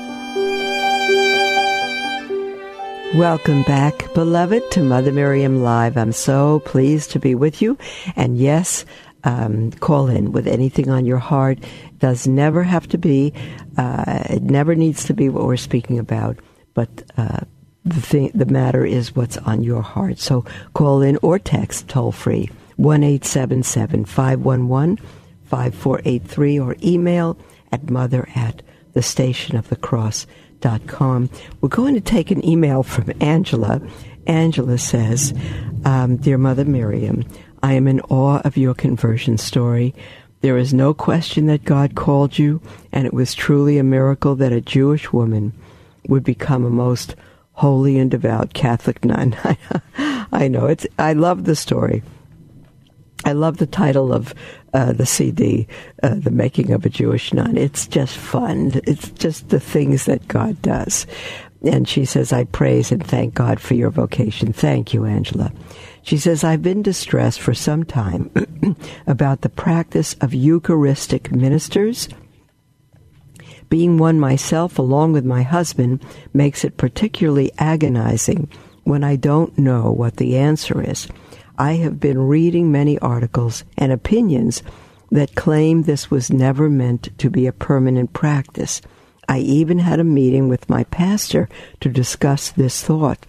Welcome 3.15 3.63
back, 3.63 4.13
beloved, 4.13 4.71
to 4.71 4.83
Mother 4.83 5.11
Miriam 5.11 5.61
Live. 5.61 5.97
I'm 5.97 6.13
so 6.13 6.61
pleased 6.61 7.11
to 7.11 7.19
be 7.19 7.35
with 7.35 7.61
you. 7.61 7.77
And 8.15 8.37
yes, 8.37 8.85
um, 9.25 9.71
call 9.71 10.07
in 10.07 10.31
with 10.31 10.47
anything 10.47 10.89
on 10.89 11.05
your 11.05 11.17
heart. 11.17 11.59
It 11.59 11.99
does 11.99 12.25
never 12.25 12.63
have 12.63 12.87
to 12.87 12.97
be, 12.97 13.33
uh, 13.77 14.23
it 14.29 14.43
never 14.43 14.75
needs 14.75 15.03
to 15.05 15.13
be 15.13 15.27
what 15.27 15.43
we're 15.43 15.57
speaking 15.57 15.99
about, 15.99 16.37
but 16.73 17.03
uh, 17.17 17.41
the, 17.83 17.99
thing, 17.99 18.31
the 18.33 18.45
matter 18.45 18.85
is 18.85 19.13
what's 19.13 19.35
on 19.39 19.61
your 19.61 19.81
heart. 19.81 20.17
So 20.17 20.45
call 20.73 21.01
in 21.01 21.19
or 21.21 21.37
text 21.37 21.89
toll 21.89 22.13
free 22.13 22.49
1 22.77 23.03
877 23.03 24.05
511 24.05 24.97
5483 25.43 26.59
or 26.61 26.77
email 26.81 27.37
at 27.73 27.89
mother 27.89 28.29
at 28.35 28.61
the 28.93 29.01
station 29.01 29.57
of 29.57 29.67
the 29.67 29.75
cross 29.75 30.25
We're 30.61 31.69
going 31.69 31.95
to 31.95 32.01
take 32.01 32.31
an 32.31 32.45
email 32.45 32.83
from 32.83 33.11
Angela. 33.19 33.81
Angela 34.27 34.77
says, 34.77 35.33
um, 35.85 36.17
Dear 36.17 36.37
Mother 36.37 36.65
Miriam, 36.65 37.25
I 37.63 37.73
am 37.73 37.87
in 37.87 37.99
awe 38.01 38.41
of 38.43 38.57
your 38.57 38.73
conversion 38.73 39.37
story. 39.37 39.93
There 40.41 40.57
is 40.57 40.73
no 40.73 40.93
question 40.93 41.45
that 41.47 41.65
God 41.65 41.95
called 41.95 42.39
you, 42.39 42.61
and 42.91 43.05
it 43.05 43.13
was 43.13 43.35
truly 43.35 43.77
a 43.77 43.83
miracle 43.83 44.35
that 44.35 44.51
a 44.51 44.61
Jewish 44.61 45.11
woman 45.13 45.53
would 46.07 46.23
become 46.23 46.65
a 46.65 46.69
most 46.69 47.15
holy 47.53 47.99
and 47.99 48.09
devout 48.09 48.53
Catholic 48.53 49.05
nun. 49.05 49.35
I 50.31 50.47
know 50.47 50.65
it's. 50.65 50.87
I 50.97 51.13
love 51.13 51.43
the 51.43 51.55
story. 51.55 52.01
I 53.31 53.33
love 53.33 53.59
the 53.59 53.65
title 53.65 54.11
of 54.11 54.35
uh, 54.73 54.91
the 54.91 55.05
CD, 55.05 55.65
uh, 56.03 56.15
The 56.15 56.31
Making 56.31 56.73
of 56.73 56.85
a 56.85 56.89
Jewish 56.89 57.33
Nun. 57.33 57.55
It's 57.55 57.87
just 57.87 58.17
fun. 58.17 58.81
It's 58.83 59.09
just 59.11 59.47
the 59.47 59.59
things 59.61 60.03
that 60.03 60.27
God 60.27 60.61
does. 60.61 61.07
And 61.63 61.87
she 61.87 62.03
says, 62.03 62.33
I 62.33 62.43
praise 62.43 62.91
and 62.91 63.01
thank 63.01 63.33
God 63.33 63.61
for 63.61 63.73
your 63.73 63.89
vocation. 63.89 64.51
Thank 64.51 64.93
you, 64.93 65.05
Angela. 65.05 65.53
She 66.01 66.17
says, 66.17 66.43
I've 66.43 66.61
been 66.61 66.81
distressed 66.81 67.39
for 67.39 67.53
some 67.53 67.85
time 67.85 68.31
about 69.07 69.43
the 69.43 69.49
practice 69.49 70.13
of 70.19 70.33
Eucharistic 70.33 71.31
ministers. 71.31 72.09
Being 73.69 73.97
one 73.97 74.19
myself, 74.19 74.77
along 74.77 75.13
with 75.13 75.23
my 75.23 75.43
husband, 75.43 76.03
makes 76.33 76.65
it 76.65 76.75
particularly 76.75 77.53
agonizing 77.59 78.49
when 78.83 79.05
I 79.05 79.15
don't 79.15 79.57
know 79.57 79.89
what 79.89 80.17
the 80.17 80.35
answer 80.35 80.81
is. 80.81 81.07
I 81.57 81.73
have 81.73 81.99
been 81.99 82.27
reading 82.27 82.71
many 82.71 82.97
articles 82.99 83.63
and 83.77 83.91
opinions 83.91 84.63
that 85.11 85.35
claim 85.35 85.83
this 85.83 86.09
was 86.09 86.31
never 86.31 86.69
meant 86.69 87.09
to 87.19 87.29
be 87.29 87.45
a 87.45 87.53
permanent 87.53 88.13
practice. 88.13 88.81
I 89.27 89.39
even 89.39 89.79
had 89.79 89.99
a 89.99 90.03
meeting 90.03 90.49
with 90.49 90.69
my 90.69 90.83
pastor 90.85 91.49
to 91.81 91.89
discuss 91.89 92.49
this 92.49 92.81
thought 92.83 93.25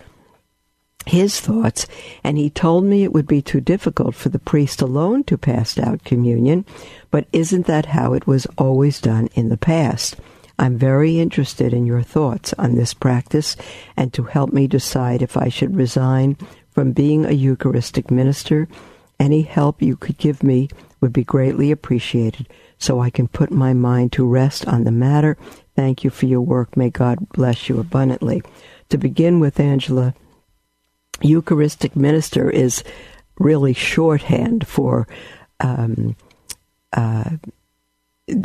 his 1.06 1.40
thoughts, 1.40 1.86
and 2.22 2.38
he 2.38 2.50
told 2.50 2.84
me 2.84 3.02
it 3.02 3.12
would 3.12 3.26
be 3.26 3.42
too 3.42 3.60
difficult 3.60 4.14
for 4.14 4.28
the 4.28 4.38
priest 4.38 4.80
alone 4.80 5.24
to 5.24 5.36
pass 5.36 5.78
out 5.78 6.04
communion, 6.04 6.64
but 7.10 7.26
isn't 7.32 7.66
that 7.66 7.86
how 7.86 8.14
it 8.14 8.26
was 8.26 8.46
always 8.56 9.00
done 9.00 9.28
in 9.34 9.48
the 9.48 9.56
past? 9.56 10.16
I'm 10.58 10.78
very 10.78 11.18
interested 11.18 11.72
in 11.72 11.86
your 11.86 12.02
thoughts 12.02 12.54
on 12.56 12.76
this 12.76 12.94
practice 12.94 13.56
and 13.96 14.12
to 14.12 14.24
help 14.24 14.52
me 14.52 14.66
decide 14.66 15.22
if 15.22 15.36
I 15.36 15.48
should 15.48 15.76
resign 15.76 16.36
from 16.72 16.92
being 16.92 17.24
a 17.24 17.32
Eucharistic 17.32 18.10
minister. 18.10 18.68
Any 19.20 19.42
help 19.42 19.80
you 19.80 19.96
could 19.96 20.18
give 20.18 20.42
me 20.42 20.68
would 21.00 21.12
be 21.12 21.24
greatly 21.24 21.70
appreciated 21.70 22.48
so 22.78 23.00
I 23.00 23.10
can 23.10 23.28
put 23.28 23.50
my 23.50 23.72
mind 23.72 24.12
to 24.12 24.26
rest 24.26 24.66
on 24.66 24.84
the 24.84 24.90
matter. 24.90 25.36
Thank 25.76 26.02
you 26.02 26.10
for 26.10 26.26
your 26.26 26.40
work. 26.40 26.76
May 26.76 26.90
God 26.90 27.28
bless 27.30 27.68
you 27.68 27.78
abundantly. 27.78 28.42
To 28.88 28.98
begin 28.98 29.38
with, 29.38 29.60
Angela, 29.60 30.14
Eucharistic 31.20 31.94
minister 31.94 32.50
is 32.50 32.82
really 33.38 33.72
shorthand 33.72 34.66
for 34.66 35.06
um, 35.60 36.16
uh, 36.92 37.36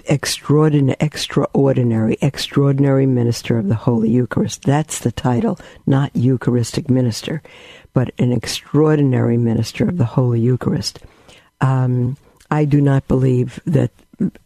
extraordinary, 0.05 0.97
extraordinary, 0.99 2.17
extraordinary 2.21 3.05
minister 3.05 3.57
of 3.57 3.67
the 3.67 3.75
Holy 3.75 4.09
Eucharist. 4.09 4.63
That's 4.63 4.99
the 4.99 5.11
title, 5.11 5.59
not 5.85 6.15
Eucharistic 6.15 6.89
minister, 6.89 7.41
but 7.97 8.13
an 8.19 8.31
extraordinary 8.31 9.37
minister 9.37 9.89
of 9.89 9.97
the 9.97 10.05
Holy 10.05 10.39
Eucharist. 10.39 10.99
Um, 11.61 12.15
I 12.51 12.63
do 12.63 12.79
not 12.79 13.07
believe 13.07 13.59
that 13.65 13.89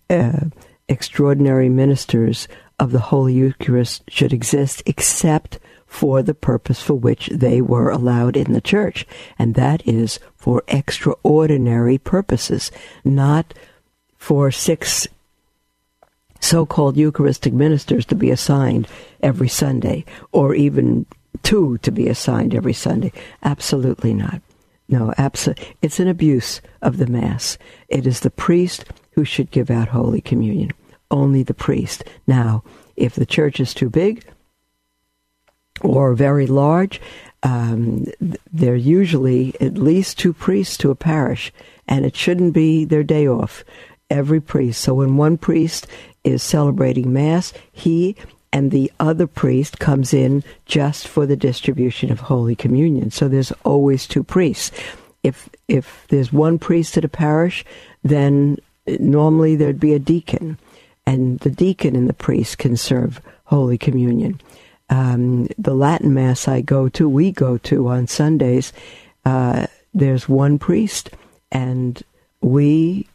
uh, 0.10 0.46
extraordinary 0.88 1.68
ministers 1.68 2.48
of 2.80 2.94
the 2.94 3.12
Holy 3.12 3.34
Eucharist 3.34 4.04
should 4.08 4.32
exist 4.32 4.82
except 4.86 5.60
for 5.86 6.24
the 6.24 6.34
purpose 6.34 6.82
for 6.82 6.94
which 6.94 7.28
they 7.28 7.60
were 7.60 7.90
allowed 7.90 8.38
in 8.38 8.54
the 8.54 8.62
church, 8.62 9.06
and 9.38 9.56
that 9.56 9.86
is 9.86 10.18
for 10.38 10.64
extraordinary 10.70 11.98
purposes, 11.98 12.72
not 13.04 13.54
for 14.18 14.50
six 14.50 15.10
so 16.40 16.66
called 16.66 16.96
Eucharistic 16.96 17.52
ministers 17.52 18.06
to 18.06 18.16
be 18.16 18.32
assigned 18.32 18.88
every 19.22 19.50
Sunday, 19.50 20.06
or 20.32 20.56
even 20.56 21.06
two 21.44 21.78
to 21.80 21.92
be 21.92 22.08
assigned 22.08 22.54
every 22.54 22.74
Sunday. 22.74 23.12
Absolutely 23.44 24.14
not. 24.14 24.42
No, 24.90 25.14
abso- 25.18 25.58
it's 25.82 26.00
an 26.00 26.08
abuse 26.08 26.62
of 26.82 26.98
the 26.98 27.08
Mass. 27.08 27.58
It 27.88 28.06
is 28.06 28.20
the 28.20 28.30
priest 28.30 28.86
who 29.12 29.24
should 29.24 29.52
give 29.52 29.70
out 29.70 29.88
Holy 29.88 30.22
Communion. 30.22 30.72
Only 31.10 31.44
the 31.44 31.54
priest. 31.54 32.04
Now, 32.28 32.64
if 32.96 33.16
the 33.16 33.26
church 33.26 33.60
is 33.60 33.74
too 33.74 33.90
big, 33.90 34.26
or 35.82 36.14
very 36.14 36.48
large, 36.48 37.02
um, 37.44 38.06
there 38.52 38.74
are 38.74 38.76
usually 38.76 39.56
at 39.60 39.78
least 39.78 40.20
two 40.20 40.34
priests 40.34 40.78
to 40.78 40.92
a 40.92 40.96
parish, 40.96 41.52
and 41.88 42.06
it 42.06 42.16
shouldn't 42.16 42.54
be 42.54 42.86
their 42.86 43.04
day 43.04 43.28
off. 43.28 43.64
Every 44.10 44.42
priest. 44.42 44.82
So 44.82 44.96
when 44.96 45.16
one 45.16 45.38
priest 45.38 45.88
is 46.24 46.44
celebrating 46.44 47.14
Mass, 47.14 47.54
he 47.72 48.16
and 48.54 48.72
the 48.72 48.92
other 49.00 49.28
priest 49.28 49.80
comes 49.80 50.14
in 50.14 50.44
just 50.66 51.08
for 51.08 51.26
the 51.26 51.36
distribution 51.36 52.12
of 52.12 52.20
Holy 52.20 52.56
Communion. 52.56 53.12
So 53.12 53.28
there's 53.28 53.52
always 53.64 54.08
two 54.08 54.24
priests. 54.24 54.72
If 55.24 55.50
if 55.68 56.06
there's 56.10 56.34
one 56.34 56.60
priest 56.60 56.98
at 56.98 57.06
a 57.06 57.10
parish, 57.10 57.64
then 58.04 58.58
normally 59.00 59.56
there'd 59.56 59.80
be 59.80 59.94
a 59.94 60.00
deacon, 60.00 60.58
and 61.06 61.40
the 61.40 61.52
deacon 61.52 61.96
and 61.96 62.10
the 62.10 62.14
priest 62.14 62.58
can 62.58 62.76
serve 62.76 63.22
Holy 63.46 63.78
Communion 63.78 64.40
um, 64.92 65.48
the 65.58 65.74
Latin 65.74 66.14
Mass 66.14 66.48
I 66.48 66.62
go 66.62 66.90
to, 66.90 67.08
we 67.08 67.32
go 67.32 67.58
to 67.60 67.88
on 67.88 68.08
Sundays, 68.08 68.74
uh, 69.26 69.66
there's 69.94 70.28
one 70.28 70.60
priest, 70.60 71.10
and 71.52 72.02
we 72.42 73.08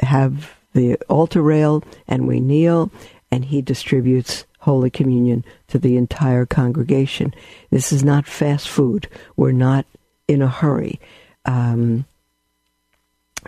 have 0.00 0.54
the 0.74 0.96
altar 1.08 1.42
rail, 1.42 1.82
and 2.06 2.28
we 2.28 2.40
kneel, 2.40 2.90
and 3.30 3.46
he 3.46 3.62
distributes 3.62 4.44
Holy 4.64 4.88
Communion 4.88 5.44
to 5.68 5.78
the 5.78 5.96
entire 5.98 6.46
congregation. 6.46 7.34
This 7.70 7.92
is 7.92 8.02
not 8.02 8.26
fast 8.26 8.66
food. 8.66 9.08
We're 9.36 9.52
not 9.52 9.84
in 10.26 10.40
a 10.40 10.48
hurry. 10.48 10.98
Um, 11.44 12.06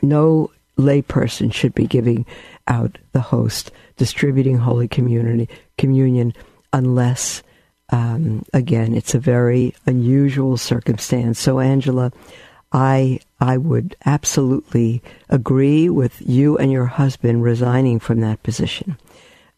no 0.02 0.50
layperson 0.76 1.52
should 1.52 1.74
be 1.74 1.86
giving 1.86 2.26
out 2.68 2.98
the 3.12 3.22
host, 3.22 3.70
distributing 3.96 4.58
Holy 4.58 4.88
Community, 4.88 5.48
Communion, 5.78 6.34
unless 6.74 7.42
um, 7.90 8.44
again, 8.52 8.94
it's 8.94 9.14
a 9.14 9.18
very 9.18 9.74
unusual 9.86 10.56
circumstance. 10.56 11.38
So, 11.38 11.60
Angela, 11.60 12.12
I 12.72 13.20
I 13.40 13.56
would 13.56 13.96
absolutely 14.04 15.02
agree 15.28 15.88
with 15.88 16.20
you 16.20 16.58
and 16.58 16.72
your 16.72 16.86
husband 16.86 17.42
resigning 17.42 18.00
from 18.00 18.20
that 18.20 18.42
position. 18.42 18.98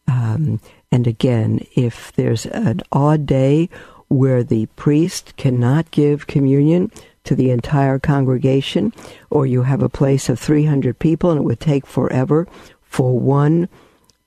Um, 0.06 0.60
and 0.90 1.06
again, 1.06 1.64
if 1.74 2.12
there's 2.12 2.46
an 2.46 2.80
odd 2.92 3.26
day 3.26 3.68
where 4.08 4.42
the 4.42 4.66
priest 4.76 5.34
cannot 5.36 5.90
give 5.90 6.26
communion 6.26 6.90
to 7.24 7.34
the 7.34 7.50
entire 7.50 7.98
congregation, 7.98 8.92
or 9.28 9.46
you 9.46 9.62
have 9.62 9.82
a 9.82 9.88
place 9.88 10.28
of 10.30 10.38
300 10.38 10.98
people 10.98 11.30
and 11.30 11.40
it 11.40 11.44
would 11.44 11.60
take 11.60 11.86
forever 11.86 12.48
for 12.82 13.18
one 13.18 13.68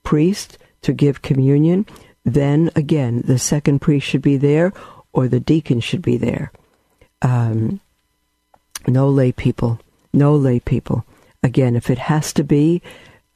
priest 0.04 0.56
to 0.82 0.92
give 0.92 1.22
communion, 1.22 1.84
then 2.24 2.70
again, 2.76 3.22
the 3.24 3.38
second 3.38 3.80
priest 3.80 4.06
should 4.06 4.22
be 4.22 4.36
there 4.36 4.72
or 5.12 5.26
the 5.26 5.40
deacon 5.40 5.80
should 5.80 6.02
be 6.02 6.16
there. 6.16 6.52
Um, 7.22 7.80
no 8.86 9.08
lay 9.08 9.32
people. 9.32 9.80
No 10.12 10.36
lay 10.36 10.60
people. 10.60 11.04
Again, 11.42 11.74
if 11.74 11.90
it 11.90 11.98
has 11.98 12.32
to 12.34 12.44
be, 12.44 12.82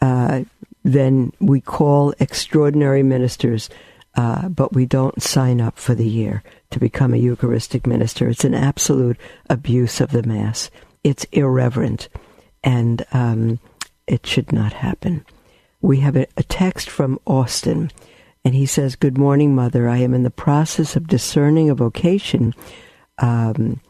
uh, 0.01 0.45
then 0.87 1.33
we 1.41 1.61
call 1.61 2.15
extraordinary 2.21 3.03
ministers, 3.03 3.69
uh, 4.15 4.49
but 4.49 4.73
we 4.73 4.87
don't 4.87 5.21
sign 5.21 5.61
up 5.61 5.79
for 5.79 5.97
the 5.97 6.07
year 6.07 6.45
to 6.71 6.79
become 6.79 7.13
a 7.13 7.19
Eucharistic 7.19 7.89
minister. 7.89 8.29
It's 8.29 8.45
an 8.45 8.55
absolute 8.55 9.17
abuse 9.51 10.01
of 10.01 10.13
the 10.13 10.23
Mass. 10.23 10.71
It's 11.03 11.25
irreverent, 11.33 12.09
and 12.63 13.05
um, 13.13 13.59
it 14.07 14.25
should 14.27 14.53
not 14.53 14.75
happen. 14.75 15.27
We 15.81 15.99
have 16.01 16.15
a, 16.15 16.29
a 16.37 16.45
text 16.45 16.89
from 16.89 17.19
Austin. 17.27 17.91
And 18.45 18.55
he 18.55 18.65
says, 18.65 18.95
Good 18.95 19.19
morning, 19.19 19.57
Mother. 19.57 19.89
I 19.89 19.99
am 19.99 20.15
in 20.15 20.23
the 20.23 20.31
process 20.31 20.95
of 20.95 21.09
discerning 21.09 21.69
a 21.69 21.75
vocation 21.75 22.55
um, 23.19 23.81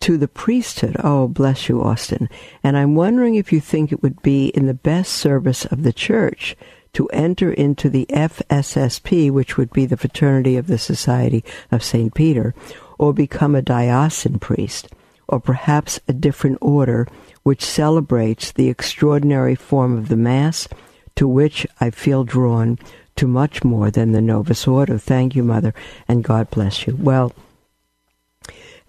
to 0.00 0.16
the 0.16 0.28
priesthood. 0.28 0.96
Oh, 1.04 1.28
bless 1.28 1.68
you, 1.68 1.82
Austin. 1.82 2.28
And 2.62 2.76
I'm 2.76 2.94
wondering 2.94 3.34
if 3.34 3.52
you 3.52 3.60
think 3.60 3.92
it 3.92 4.02
would 4.02 4.20
be 4.22 4.48
in 4.48 4.66
the 4.66 4.74
best 4.74 5.12
service 5.12 5.64
of 5.66 5.82
the 5.82 5.92
church 5.92 6.56
to 6.94 7.08
enter 7.08 7.52
into 7.52 7.88
the 7.88 8.06
FSSP, 8.10 9.30
which 9.30 9.56
would 9.56 9.72
be 9.72 9.86
the 9.86 9.96
Fraternity 9.96 10.56
of 10.56 10.66
the 10.66 10.78
Society 10.78 11.44
of 11.70 11.84
St. 11.84 12.14
Peter, 12.14 12.54
or 12.98 13.12
become 13.12 13.54
a 13.54 13.62
diocesan 13.62 14.38
priest, 14.38 14.88
or 15.28 15.38
perhaps 15.38 16.00
a 16.08 16.12
different 16.12 16.58
order 16.60 17.06
which 17.42 17.64
celebrates 17.64 18.52
the 18.52 18.68
extraordinary 18.68 19.54
form 19.54 19.96
of 19.96 20.08
the 20.08 20.16
Mass 20.16 20.66
to 21.14 21.28
which 21.28 21.66
I 21.80 21.90
feel 21.90 22.24
drawn 22.24 22.78
to 23.16 23.28
much 23.28 23.62
more 23.62 23.90
than 23.90 24.12
the 24.12 24.20
Novus 24.20 24.66
Ordo. 24.66 24.98
Thank 24.98 25.36
you, 25.36 25.44
Mother, 25.44 25.74
and 26.08 26.24
God 26.24 26.50
bless 26.50 26.86
you. 26.86 26.96
Well, 26.98 27.32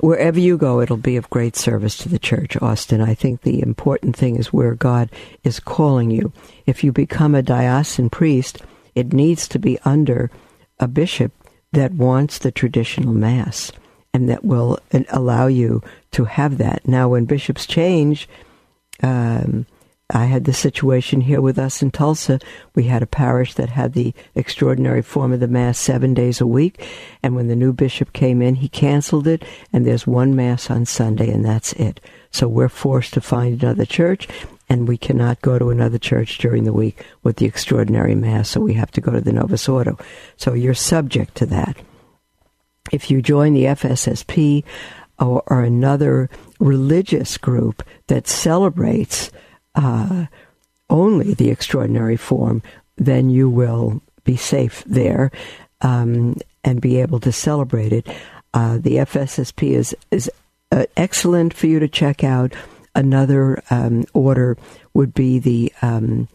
wherever 0.01 0.39
you 0.39 0.57
go, 0.57 0.81
it'll 0.81 0.97
be 0.97 1.15
of 1.15 1.29
great 1.29 1.55
service 1.55 1.97
to 1.99 2.09
the 2.09 2.19
church, 2.19 2.57
Austin. 2.61 3.01
I 3.01 3.13
think 3.13 3.41
the 3.41 3.61
important 3.61 4.15
thing 4.15 4.35
is 4.35 4.51
where 4.51 4.75
God 4.75 5.09
is 5.43 5.59
calling 5.59 6.11
you. 6.11 6.33
If 6.65 6.83
you 6.83 6.91
become 6.91 7.35
a 7.35 7.41
diocesan 7.41 8.09
priest, 8.09 8.61
it 8.95 9.13
needs 9.13 9.47
to 9.49 9.59
be 9.59 9.79
under 9.85 10.29
a 10.79 10.87
bishop 10.87 11.31
that 11.71 11.93
wants 11.93 12.39
the 12.39 12.51
traditional 12.51 13.13
Mass 13.13 13.71
and 14.13 14.29
that 14.29 14.43
will 14.43 14.77
allow 15.09 15.47
you 15.47 15.81
to 16.11 16.25
have 16.25 16.57
that. 16.57 16.85
Now, 16.85 17.09
when 17.09 17.25
bishops 17.25 17.65
change, 17.65 18.27
um, 19.01 19.65
I 20.13 20.25
had 20.25 20.43
the 20.43 20.53
situation 20.53 21.21
here 21.21 21.41
with 21.41 21.57
us 21.57 21.81
in 21.81 21.91
Tulsa. 21.91 22.39
We 22.75 22.83
had 22.83 23.01
a 23.01 23.07
parish 23.07 23.53
that 23.53 23.69
had 23.69 23.93
the 23.93 24.13
extraordinary 24.35 25.01
form 25.01 25.31
of 25.31 25.39
the 25.39 25.47
Mass 25.47 25.79
seven 25.79 26.13
days 26.13 26.41
a 26.41 26.47
week. 26.47 26.85
And 27.23 27.35
when 27.35 27.47
the 27.47 27.55
new 27.55 27.71
bishop 27.71 28.11
came 28.11 28.41
in, 28.41 28.55
he 28.55 28.67
canceled 28.67 29.27
it, 29.27 29.43
and 29.71 29.85
there's 29.85 30.05
one 30.05 30.35
Mass 30.35 30.69
on 30.69 30.85
Sunday, 30.85 31.31
and 31.31 31.45
that's 31.45 31.73
it. 31.73 32.01
So 32.29 32.47
we're 32.47 32.69
forced 32.69 33.13
to 33.13 33.21
find 33.21 33.61
another 33.61 33.85
church, 33.85 34.27
and 34.69 34.87
we 34.87 34.97
cannot 34.97 35.41
go 35.41 35.57
to 35.57 35.69
another 35.69 35.97
church 35.97 36.37
during 36.37 36.65
the 36.65 36.73
week 36.73 37.05
with 37.23 37.37
the 37.37 37.45
extraordinary 37.45 38.15
Mass, 38.15 38.49
so 38.49 38.59
we 38.59 38.73
have 38.73 38.91
to 38.91 39.01
go 39.01 39.11
to 39.11 39.21
the 39.21 39.33
Novus 39.33 39.69
Ordo. 39.69 39.97
So 40.35 40.53
you're 40.53 40.73
subject 40.73 41.35
to 41.35 41.45
that. 41.47 41.77
If 42.91 43.09
you 43.09 43.21
join 43.21 43.53
the 43.53 43.65
FSSP 43.65 44.63
or, 45.19 45.43
or 45.47 45.63
another 45.63 46.29
religious 46.59 47.37
group 47.37 47.83
that 48.07 48.27
celebrates 48.27 49.31
uh, 49.75 50.25
only 50.89 51.33
the 51.33 51.49
extraordinary 51.49 52.17
form, 52.17 52.61
then 52.97 53.29
you 53.29 53.49
will 53.49 54.01
be 54.23 54.35
safe 54.35 54.83
there 54.85 55.31
um, 55.81 56.35
and 56.63 56.81
be 56.81 56.99
able 56.99 57.19
to 57.19 57.31
celebrate 57.31 57.93
it. 57.93 58.07
Uh, 58.53 58.77
the 58.77 58.97
FSSP 58.97 59.71
is 59.71 59.95
is 60.11 60.29
uh, 60.71 60.85
excellent 60.97 61.53
for 61.53 61.67
you 61.67 61.79
to 61.79 61.87
check 61.87 62.23
out. 62.23 62.53
Another 62.93 63.63
um, 63.69 64.05
order 64.13 64.57
would 64.93 65.13
be 65.13 65.39
the 65.39 65.71
um, 65.81 66.27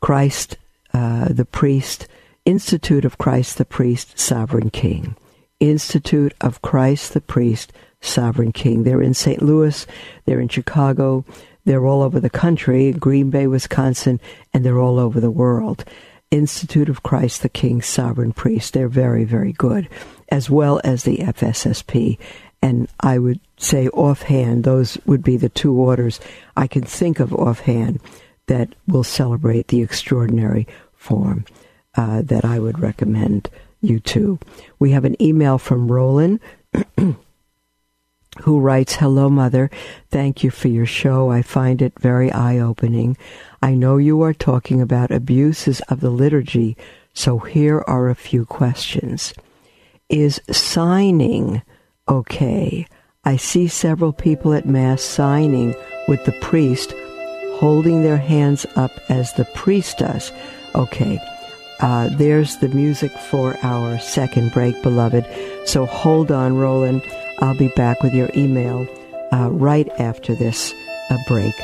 Christ, 0.00 0.56
uh, 0.94 1.28
the 1.28 1.44
priest, 1.44 2.08
Institute 2.44 3.04
of 3.04 3.18
Christ 3.18 3.58
the 3.58 3.64
Priest, 3.66 4.18
Sovereign 4.18 4.70
King. 4.70 5.16
Institute 5.60 6.32
of 6.40 6.62
Christ 6.62 7.12
the 7.12 7.20
Priest, 7.20 7.72
Sovereign 8.00 8.52
King. 8.52 8.84
They're 8.84 9.02
in 9.02 9.12
St. 9.12 9.42
Louis, 9.42 9.86
they're 10.24 10.40
in 10.40 10.48
Chicago, 10.48 11.24
they're 11.68 11.84
all 11.84 12.00
over 12.00 12.18
the 12.18 12.30
country, 12.30 12.92
Green 12.92 13.28
Bay, 13.28 13.46
Wisconsin, 13.46 14.22
and 14.54 14.64
they're 14.64 14.80
all 14.80 14.98
over 14.98 15.20
the 15.20 15.30
world. 15.30 15.84
Institute 16.30 16.88
of 16.88 17.02
Christ 17.02 17.42
the 17.42 17.50
King, 17.50 17.82
Sovereign 17.82 18.32
Priest. 18.32 18.72
They're 18.72 18.88
very, 18.88 19.24
very 19.24 19.52
good, 19.52 19.86
as 20.30 20.48
well 20.48 20.80
as 20.82 21.02
the 21.02 21.18
FSSP. 21.18 22.16
And 22.62 22.88
I 23.00 23.18
would 23.18 23.40
say 23.58 23.88
offhand, 23.88 24.64
those 24.64 24.96
would 25.04 25.22
be 25.22 25.36
the 25.36 25.50
two 25.50 25.74
orders 25.74 26.20
I 26.56 26.68
can 26.68 26.84
think 26.84 27.20
of 27.20 27.34
offhand 27.34 28.00
that 28.46 28.74
will 28.86 29.04
celebrate 29.04 29.68
the 29.68 29.82
extraordinary 29.82 30.66
form 30.96 31.44
uh, 31.96 32.22
that 32.22 32.46
I 32.46 32.60
would 32.60 32.78
recommend 32.78 33.50
you 33.82 34.00
to. 34.00 34.38
We 34.78 34.92
have 34.92 35.04
an 35.04 35.22
email 35.22 35.58
from 35.58 35.92
Roland. 35.92 36.40
who 38.42 38.60
writes, 38.60 38.94
Hello, 38.94 39.28
Mother. 39.28 39.70
Thank 40.10 40.42
you 40.42 40.50
for 40.50 40.68
your 40.68 40.86
show. 40.86 41.30
I 41.30 41.42
find 41.42 41.82
it 41.82 41.98
very 41.98 42.30
eye 42.32 42.58
opening. 42.58 43.16
I 43.62 43.74
know 43.74 43.96
you 43.96 44.22
are 44.22 44.34
talking 44.34 44.80
about 44.80 45.10
abuses 45.10 45.80
of 45.88 46.00
the 46.00 46.10
liturgy, 46.10 46.76
so 47.14 47.38
here 47.38 47.82
are 47.86 48.08
a 48.08 48.14
few 48.14 48.44
questions. 48.44 49.34
Is 50.08 50.40
signing 50.50 51.62
okay? 52.08 52.86
I 53.24 53.36
see 53.36 53.68
several 53.68 54.12
people 54.12 54.54
at 54.54 54.66
Mass 54.66 55.02
signing 55.02 55.74
with 56.06 56.24
the 56.24 56.32
priest, 56.32 56.94
holding 57.54 58.02
their 58.02 58.16
hands 58.16 58.64
up 58.76 58.92
as 59.10 59.32
the 59.34 59.44
priest 59.54 59.98
does. 59.98 60.32
Okay, 60.74 61.20
uh, 61.80 62.08
there's 62.16 62.56
the 62.56 62.68
music 62.68 63.12
for 63.12 63.56
our 63.62 63.98
second 63.98 64.52
break, 64.52 64.80
beloved. 64.82 65.26
So 65.66 65.86
hold 65.86 66.30
on, 66.30 66.56
Roland. 66.56 67.02
I'll 67.40 67.56
be 67.56 67.68
back 67.68 68.02
with 68.02 68.12
your 68.14 68.28
email 68.36 68.86
uh, 69.32 69.50
right 69.50 69.88
after 69.98 70.34
this 70.34 70.74
uh, 71.10 71.16
break. 71.26 71.54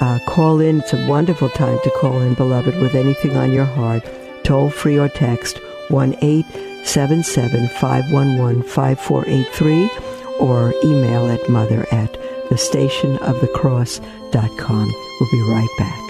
Uh, 0.00 0.18
call 0.26 0.60
in. 0.60 0.80
It's 0.80 0.92
a 0.92 1.08
wonderful 1.08 1.48
time 1.50 1.78
to 1.84 1.90
call 2.00 2.20
in, 2.20 2.34
beloved, 2.34 2.76
with 2.80 2.94
anything 2.94 3.36
on 3.36 3.52
your 3.52 3.66
heart. 3.66 4.02
Toll 4.44 4.70
free 4.70 4.98
or 4.98 5.08
text 5.08 5.58
1 5.88 6.14
877 6.22 7.68
511 7.68 8.62
5483 8.62 9.90
or 10.38 10.72
email 10.84 11.30
at 11.30 11.48
mother 11.48 11.86
at 11.92 12.12
thestationofthecross.com. 12.48 14.92
We'll 15.20 15.30
be 15.30 15.42
right 15.52 15.68
back. 15.78 16.09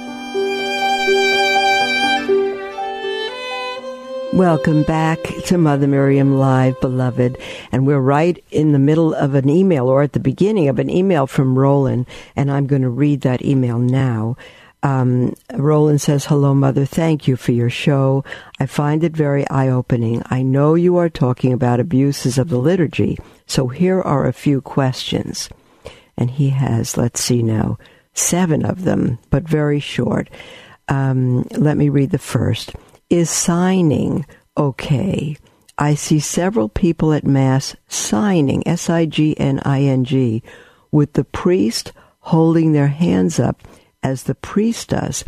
Welcome 4.33 4.83
back 4.83 5.19
to 5.47 5.57
Mother 5.57 5.87
Miriam 5.87 6.39
Live, 6.39 6.79
beloved. 6.79 7.37
And 7.73 7.85
we're 7.85 7.99
right 7.99 8.41
in 8.49 8.71
the 8.71 8.79
middle 8.79 9.13
of 9.13 9.35
an 9.35 9.49
email 9.49 9.89
or 9.89 10.03
at 10.03 10.13
the 10.13 10.21
beginning 10.21 10.69
of 10.69 10.79
an 10.79 10.89
email 10.89 11.27
from 11.27 11.59
Roland. 11.59 12.05
And 12.33 12.49
I'm 12.49 12.65
going 12.65 12.81
to 12.83 12.89
read 12.89 13.21
that 13.21 13.43
email 13.43 13.77
now. 13.77 14.37
Um, 14.83 15.35
Roland 15.53 15.99
says, 15.99 16.25
Hello, 16.25 16.53
Mother. 16.53 16.85
Thank 16.85 17.27
you 17.27 17.35
for 17.35 17.51
your 17.51 17.69
show. 17.69 18.23
I 18.57 18.67
find 18.67 19.03
it 19.03 19.11
very 19.11 19.45
eye 19.49 19.67
opening. 19.67 20.23
I 20.27 20.43
know 20.43 20.75
you 20.75 20.95
are 20.95 21.09
talking 21.09 21.51
about 21.51 21.81
abuses 21.81 22.37
of 22.37 22.47
the 22.47 22.57
liturgy, 22.57 23.17
so 23.47 23.67
here 23.67 24.01
are 24.01 24.27
a 24.27 24.33
few 24.33 24.61
questions. 24.61 25.49
And 26.17 26.31
he 26.31 26.51
has, 26.51 26.95
let's 26.95 27.21
see 27.21 27.43
now, 27.43 27.77
seven 28.13 28.65
of 28.65 28.85
them, 28.85 29.19
but 29.29 29.43
very 29.43 29.81
short. 29.81 30.29
Um, 30.87 31.43
let 31.51 31.75
me 31.75 31.89
read 31.89 32.11
the 32.11 32.17
first. 32.17 32.73
Is 33.11 33.29
signing 33.29 34.25
okay? 34.55 35.35
I 35.77 35.95
see 35.95 36.21
several 36.21 36.69
people 36.69 37.11
at 37.11 37.25
Mass 37.25 37.75
signing, 37.89 38.65
S 38.65 38.89
I 38.89 39.05
G 39.05 39.37
N 39.37 39.59
I 39.65 39.81
N 39.81 40.05
G, 40.05 40.41
with 40.93 41.11
the 41.11 41.25
priest 41.25 41.91
holding 42.19 42.71
their 42.71 42.87
hands 42.87 43.37
up 43.37 43.63
as 44.01 44.23
the 44.23 44.35
priest 44.35 44.91
does. 44.91 45.25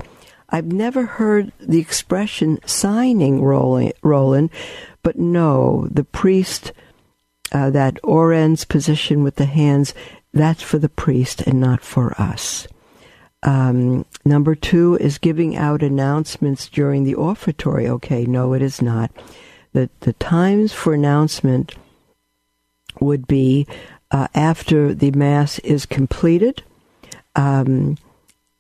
I've 0.48 0.72
never 0.72 1.06
heard 1.06 1.52
the 1.60 1.82
expression 1.82 2.58
signing, 2.66 3.42
Roland, 3.44 4.50
but 5.02 5.20
no, 5.20 5.90
the 5.92 6.06
priest, 6.06 6.72
uh, 7.52 7.70
that 7.72 8.00
orans 8.02 8.64
position 8.64 9.24
with 9.24 9.36
the 9.36 9.46
hands, 9.46 9.94
that's 10.34 10.64
for 10.64 10.78
the 10.78 10.88
priest 10.88 11.42
and 11.42 11.60
not 11.60 11.82
for 11.82 12.14
us. 12.18 12.66
Um, 13.44 14.06
number 14.26 14.56
two 14.56 14.98
is 14.98 15.18
giving 15.18 15.56
out 15.56 15.84
announcements 15.84 16.70
during 16.70 17.04
the 17.04 17.16
offertory. 17.16 17.88
Okay, 17.88 18.26
no, 18.26 18.54
it 18.54 18.62
is 18.62 18.82
not. 18.82 19.12
The, 19.74 19.90
the 20.02 20.14
times 20.14 20.72
for 20.72 20.94
announcement 20.94 21.76
would 23.00 23.28
be 23.28 23.68
uh, 24.12 24.28
after 24.34 24.94
the 24.94 25.12
Mass 25.12 25.60
is 25.60 25.86
completed, 25.86 26.64
um, 27.36 27.98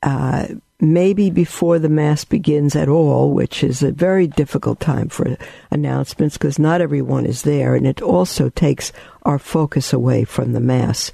uh, 0.01 0.47
maybe 0.81 1.29
before 1.29 1.79
the 1.79 1.89
Mass 1.89 2.25
begins 2.25 2.75
at 2.75 2.89
all, 2.89 3.31
which 3.31 3.63
is 3.63 3.83
a 3.83 3.91
very 3.91 4.27
difficult 4.27 4.79
time 4.79 5.07
for 5.07 5.37
announcements 5.71 6.37
because 6.37 6.59
not 6.59 6.81
everyone 6.81 7.25
is 7.25 7.43
there, 7.43 7.75
and 7.75 7.87
it 7.87 8.01
also 8.01 8.49
takes 8.49 8.91
our 9.21 9.39
focus 9.39 9.93
away 9.93 10.25
from 10.25 10.51
the 10.51 10.59
Mass 10.59 11.11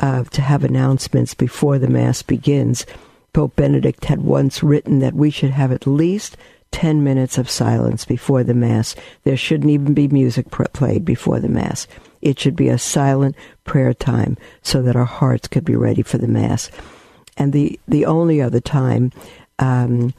uh, 0.00 0.24
to 0.24 0.42
have 0.42 0.64
announcements 0.64 1.34
before 1.34 1.78
the 1.78 1.88
Mass 1.88 2.22
begins. 2.22 2.86
Pope 3.32 3.54
Benedict 3.56 4.04
had 4.06 4.22
once 4.22 4.62
written 4.62 4.98
that 4.98 5.14
we 5.14 5.30
should 5.30 5.50
have 5.50 5.70
at 5.70 5.86
least 5.86 6.36
10 6.72 7.02
minutes 7.04 7.38
of 7.38 7.50
silence 7.50 8.04
before 8.04 8.42
the 8.42 8.54
Mass. 8.54 8.94
There 9.24 9.36
shouldn't 9.36 9.70
even 9.70 9.94
be 9.94 10.08
music 10.08 10.50
pr- 10.50 10.64
played 10.72 11.04
before 11.04 11.40
the 11.40 11.48
Mass. 11.48 11.86
It 12.22 12.38
should 12.38 12.56
be 12.56 12.68
a 12.68 12.78
silent 12.78 13.36
prayer 13.64 13.94
time 13.94 14.36
so 14.62 14.82
that 14.82 14.96
our 14.96 15.04
hearts 15.04 15.48
could 15.48 15.64
be 15.64 15.76
ready 15.76 16.02
for 16.02 16.18
the 16.18 16.28
Mass. 16.28 16.70
And 17.36 17.52
the, 17.52 17.78
the 17.88 18.06
only 18.06 18.40
other 18.40 18.60
time 18.60 19.12
um, 19.58 20.14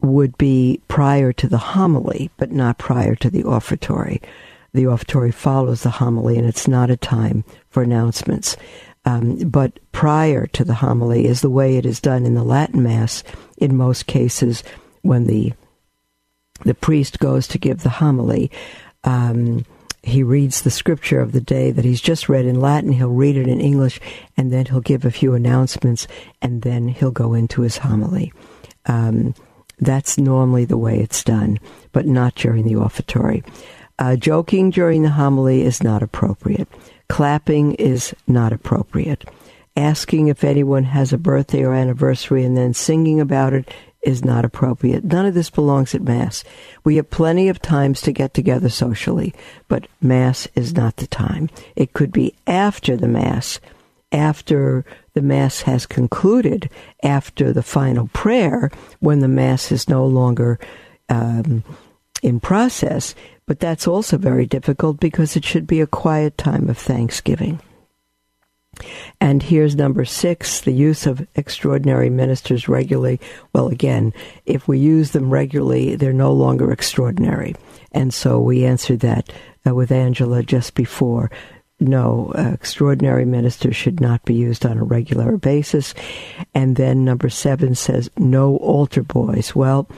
would 0.00 0.36
be 0.38 0.80
prior 0.88 1.32
to 1.32 1.48
the 1.48 1.58
homily, 1.58 2.30
but 2.36 2.50
not 2.50 2.78
prior 2.78 3.14
to 3.16 3.30
the 3.30 3.44
offertory. 3.44 4.20
The 4.72 4.86
offertory 4.86 5.32
follows 5.32 5.82
the 5.82 5.90
homily, 5.90 6.36
and 6.36 6.46
it's 6.46 6.66
not 6.66 6.90
a 6.90 6.96
time 6.96 7.44
for 7.70 7.82
announcements. 7.82 8.56
Um, 9.04 9.36
but 9.50 9.78
prior 9.92 10.46
to 10.48 10.64
the 10.64 10.74
homily 10.74 11.26
is 11.26 11.40
the 11.40 11.50
way 11.50 11.76
it 11.76 11.84
is 11.84 12.00
done 12.00 12.24
in 12.24 12.34
the 12.34 12.44
Latin 12.44 12.82
Mass 12.82 13.22
in 13.58 13.76
most 13.76 14.06
cases 14.06 14.64
when 15.02 15.26
the 15.26 15.52
the 16.64 16.74
priest 16.74 17.18
goes 17.18 17.46
to 17.48 17.58
give 17.58 17.82
the 17.82 17.90
homily. 17.90 18.50
Um, 19.02 19.66
he 20.02 20.22
reads 20.22 20.62
the 20.62 20.70
scripture 20.70 21.20
of 21.20 21.32
the 21.32 21.40
day 21.40 21.70
that 21.70 21.84
he's 21.84 22.00
just 22.00 22.28
read 22.28 22.44
in 22.44 22.60
Latin. 22.60 22.92
He'll 22.92 23.08
read 23.08 23.36
it 23.36 23.48
in 23.48 23.60
English, 23.60 24.00
and 24.36 24.52
then 24.52 24.66
he'll 24.66 24.80
give 24.80 25.04
a 25.04 25.10
few 25.10 25.34
announcements, 25.34 26.06
and 26.42 26.62
then 26.62 26.88
he'll 26.88 27.10
go 27.10 27.34
into 27.34 27.62
his 27.62 27.78
homily. 27.78 28.32
Um, 28.86 29.34
that's 29.78 30.18
normally 30.18 30.64
the 30.64 30.78
way 30.78 31.00
it's 31.00 31.24
done, 31.24 31.58
but 31.92 32.06
not 32.06 32.34
during 32.34 32.64
the 32.64 32.76
offertory. 32.76 33.42
Uh, 33.98 34.16
joking 34.16 34.70
during 34.70 35.02
the 35.02 35.10
homily 35.10 35.62
is 35.62 35.82
not 35.82 36.02
appropriate. 36.02 36.68
Clapping 37.14 37.74
is 37.74 38.12
not 38.26 38.52
appropriate. 38.52 39.24
Asking 39.76 40.26
if 40.26 40.42
anyone 40.42 40.82
has 40.82 41.12
a 41.12 41.16
birthday 41.16 41.62
or 41.62 41.72
anniversary 41.72 42.44
and 42.44 42.56
then 42.56 42.74
singing 42.74 43.20
about 43.20 43.52
it 43.52 43.72
is 44.02 44.24
not 44.24 44.44
appropriate. 44.44 45.04
None 45.04 45.24
of 45.24 45.32
this 45.32 45.48
belongs 45.48 45.94
at 45.94 46.02
Mass. 46.02 46.42
We 46.82 46.96
have 46.96 47.10
plenty 47.10 47.48
of 47.48 47.62
times 47.62 48.00
to 48.00 48.10
get 48.10 48.34
together 48.34 48.68
socially, 48.68 49.32
but 49.68 49.86
Mass 50.00 50.48
is 50.56 50.74
not 50.74 50.96
the 50.96 51.06
time. 51.06 51.50
It 51.76 51.92
could 51.92 52.10
be 52.10 52.34
after 52.48 52.96
the 52.96 53.06
Mass, 53.06 53.60
after 54.10 54.84
the 55.12 55.22
Mass 55.22 55.60
has 55.60 55.86
concluded, 55.86 56.68
after 57.04 57.52
the 57.52 57.62
final 57.62 58.08
prayer, 58.08 58.72
when 58.98 59.20
the 59.20 59.28
Mass 59.28 59.70
is 59.70 59.88
no 59.88 60.04
longer 60.04 60.58
um, 61.08 61.62
in 62.24 62.40
process. 62.40 63.14
But 63.46 63.60
that's 63.60 63.86
also 63.86 64.16
very 64.16 64.46
difficult 64.46 65.00
because 65.00 65.36
it 65.36 65.44
should 65.44 65.66
be 65.66 65.80
a 65.80 65.86
quiet 65.86 66.38
time 66.38 66.68
of 66.68 66.78
thanksgiving. 66.78 67.60
And 69.20 69.42
here's 69.42 69.76
number 69.76 70.04
six 70.04 70.60
the 70.60 70.72
use 70.72 71.06
of 71.06 71.26
extraordinary 71.36 72.10
ministers 72.10 72.68
regularly. 72.68 73.20
Well, 73.52 73.68
again, 73.68 74.12
if 74.46 74.66
we 74.66 74.78
use 74.78 75.12
them 75.12 75.30
regularly, 75.30 75.96
they're 75.96 76.12
no 76.12 76.32
longer 76.32 76.72
extraordinary. 76.72 77.54
And 77.92 78.12
so 78.12 78.40
we 78.40 78.64
answered 78.64 79.00
that 79.00 79.32
uh, 79.66 79.74
with 79.74 79.92
Angela 79.92 80.42
just 80.42 80.74
before. 80.74 81.30
No, 81.80 82.32
uh, 82.36 82.52
extraordinary 82.52 83.24
ministers 83.24 83.76
should 83.76 84.00
not 84.00 84.24
be 84.24 84.34
used 84.34 84.64
on 84.64 84.78
a 84.78 84.84
regular 84.84 85.36
basis. 85.36 85.94
And 86.54 86.76
then 86.76 87.04
number 87.04 87.28
seven 87.28 87.74
says 87.74 88.10
no 88.16 88.56
altar 88.56 89.02
boys. 89.02 89.54
Well, 89.54 89.88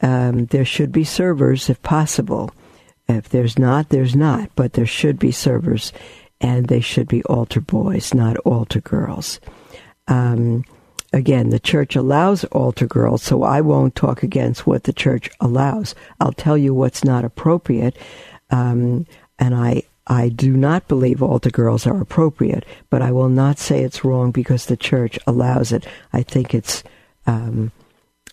um, 0.00 0.46
there 0.46 0.64
should 0.64 0.90
be 0.90 1.04
servers 1.04 1.70
if 1.70 1.80
possible. 1.82 2.50
If 3.08 3.28
there's 3.28 3.58
not, 3.58 3.88
there's 3.88 4.14
not, 4.14 4.50
but 4.54 4.74
there 4.74 4.86
should 4.86 5.18
be 5.18 5.32
servers, 5.32 5.92
and 6.40 6.66
they 6.66 6.80
should 6.80 7.08
be 7.08 7.22
altar 7.24 7.60
boys, 7.60 8.14
not 8.14 8.36
altar 8.38 8.80
girls. 8.80 9.40
Um, 10.08 10.64
again, 11.12 11.50
the 11.50 11.60
church 11.60 11.96
allows 11.96 12.44
altar 12.44 12.86
girls, 12.86 13.22
so 13.22 13.42
I 13.42 13.60
won't 13.60 13.94
talk 13.94 14.22
against 14.22 14.66
what 14.66 14.84
the 14.84 14.92
church 14.92 15.30
allows. 15.40 15.94
I'll 16.20 16.32
tell 16.32 16.56
you 16.56 16.74
what's 16.74 17.04
not 17.04 17.24
appropriate, 17.24 17.96
um, 18.50 19.06
and 19.38 19.54
I 19.54 19.82
I 20.06 20.30
do 20.30 20.56
not 20.56 20.88
believe 20.88 21.22
altar 21.22 21.50
girls 21.50 21.86
are 21.86 22.00
appropriate, 22.00 22.64
but 22.90 23.02
I 23.02 23.12
will 23.12 23.28
not 23.28 23.58
say 23.58 23.82
it's 23.82 24.04
wrong 24.04 24.32
because 24.32 24.66
the 24.66 24.76
church 24.76 25.18
allows 25.26 25.70
it. 25.70 25.86
I 26.12 26.22
think 26.22 26.54
it's 26.54 26.82
um, 27.26 27.70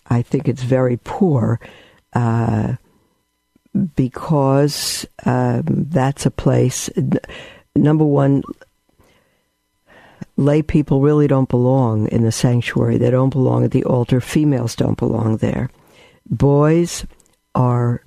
I 0.08 0.22
think 0.22 0.48
it's 0.48 0.62
very 0.62 0.96
poor. 0.96 1.60
Uh, 2.12 2.74
because 3.94 5.06
um, 5.24 5.64
that's 5.66 6.26
a 6.26 6.30
place. 6.30 6.90
Number 7.76 8.04
one, 8.04 8.42
lay 10.36 10.62
people 10.62 11.00
really 11.00 11.26
don't 11.26 11.48
belong 11.48 12.08
in 12.08 12.22
the 12.22 12.32
sanctuary. 12.32 12.98
They 12.98 13.10
don't 13.10 13.30
belong 13.30 13.64
at 13.64 13.70
the 13.70 13.84
altar. 13.84 14.20
Females 14.20 14.74
don't 14.74 14.98
belong 14.98 15.36
there. 15.36 15.70
Boys 16.28 17.06
are, 17.54 18.02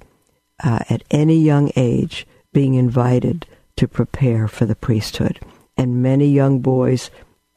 uh, 0.64 0.80
at 0.89 1.03
any 1.11 1.38
young 1.38 1.72
age, 1.76 2.28
being 2.51 2.74
invited 2.76 3.45
to 3.78 3.88
prepare 3.88 4.47
for 4.47 4.66
the 4.66 4.76
priesthood. 4.76 5.39
And 5.78 6.03
many 6.03 6.28
young 6.28 6.59
boys 6.59 7.09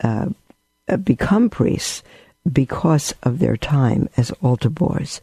uh, 0.03 0.29
become 1.03 1.51
priests 1.51 2.03
because 2.51 3.13
of 3.23 3.39
their 3.39 3.57
time 3.57 4.09
as 4.17 4.31
altar 4.43 4.71
boys. 4.71 5.21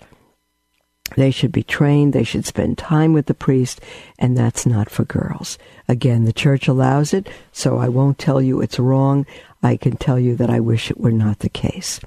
They 1.16 1.32
should 1.32 1.52
be 1.52 1.64
trained, 1.64 2.14
they 2.14 2.24
should 2.24 2.46
spend 2.46 2.78
time 2.78 3.14
with 3.14 3.28
the 3.28 3.34
priest, 3.34 3.82
and 4.18 4.38
that's 4.38 4.66
not 4.66 4.90
for 4.90 5.04
girls. 5.04 5.58
Again, 5.88 6.24
the 6.24 6.34
church 6.34 6.68
allows 6.68 7.14
it, 7.14 7.28
so 7.52 7.78
I 7.78 7.90
won't 7.90 8.18
tell 8.18 8.42
you 8.42 8.62
it's 8.62 8.80
wrong. 8.80 9.26
I 9.62 9.78
can 9.78 9.98
tell 9.98 10.18
you 10.18 10.36
that 10.38 10.50
I 10.50 10.60
wish 10.60 10.90
it 10.90 11.00
were 11.00 11.12
not 11.12 11.40
the 11.40 11.50
case. 11.50 12.00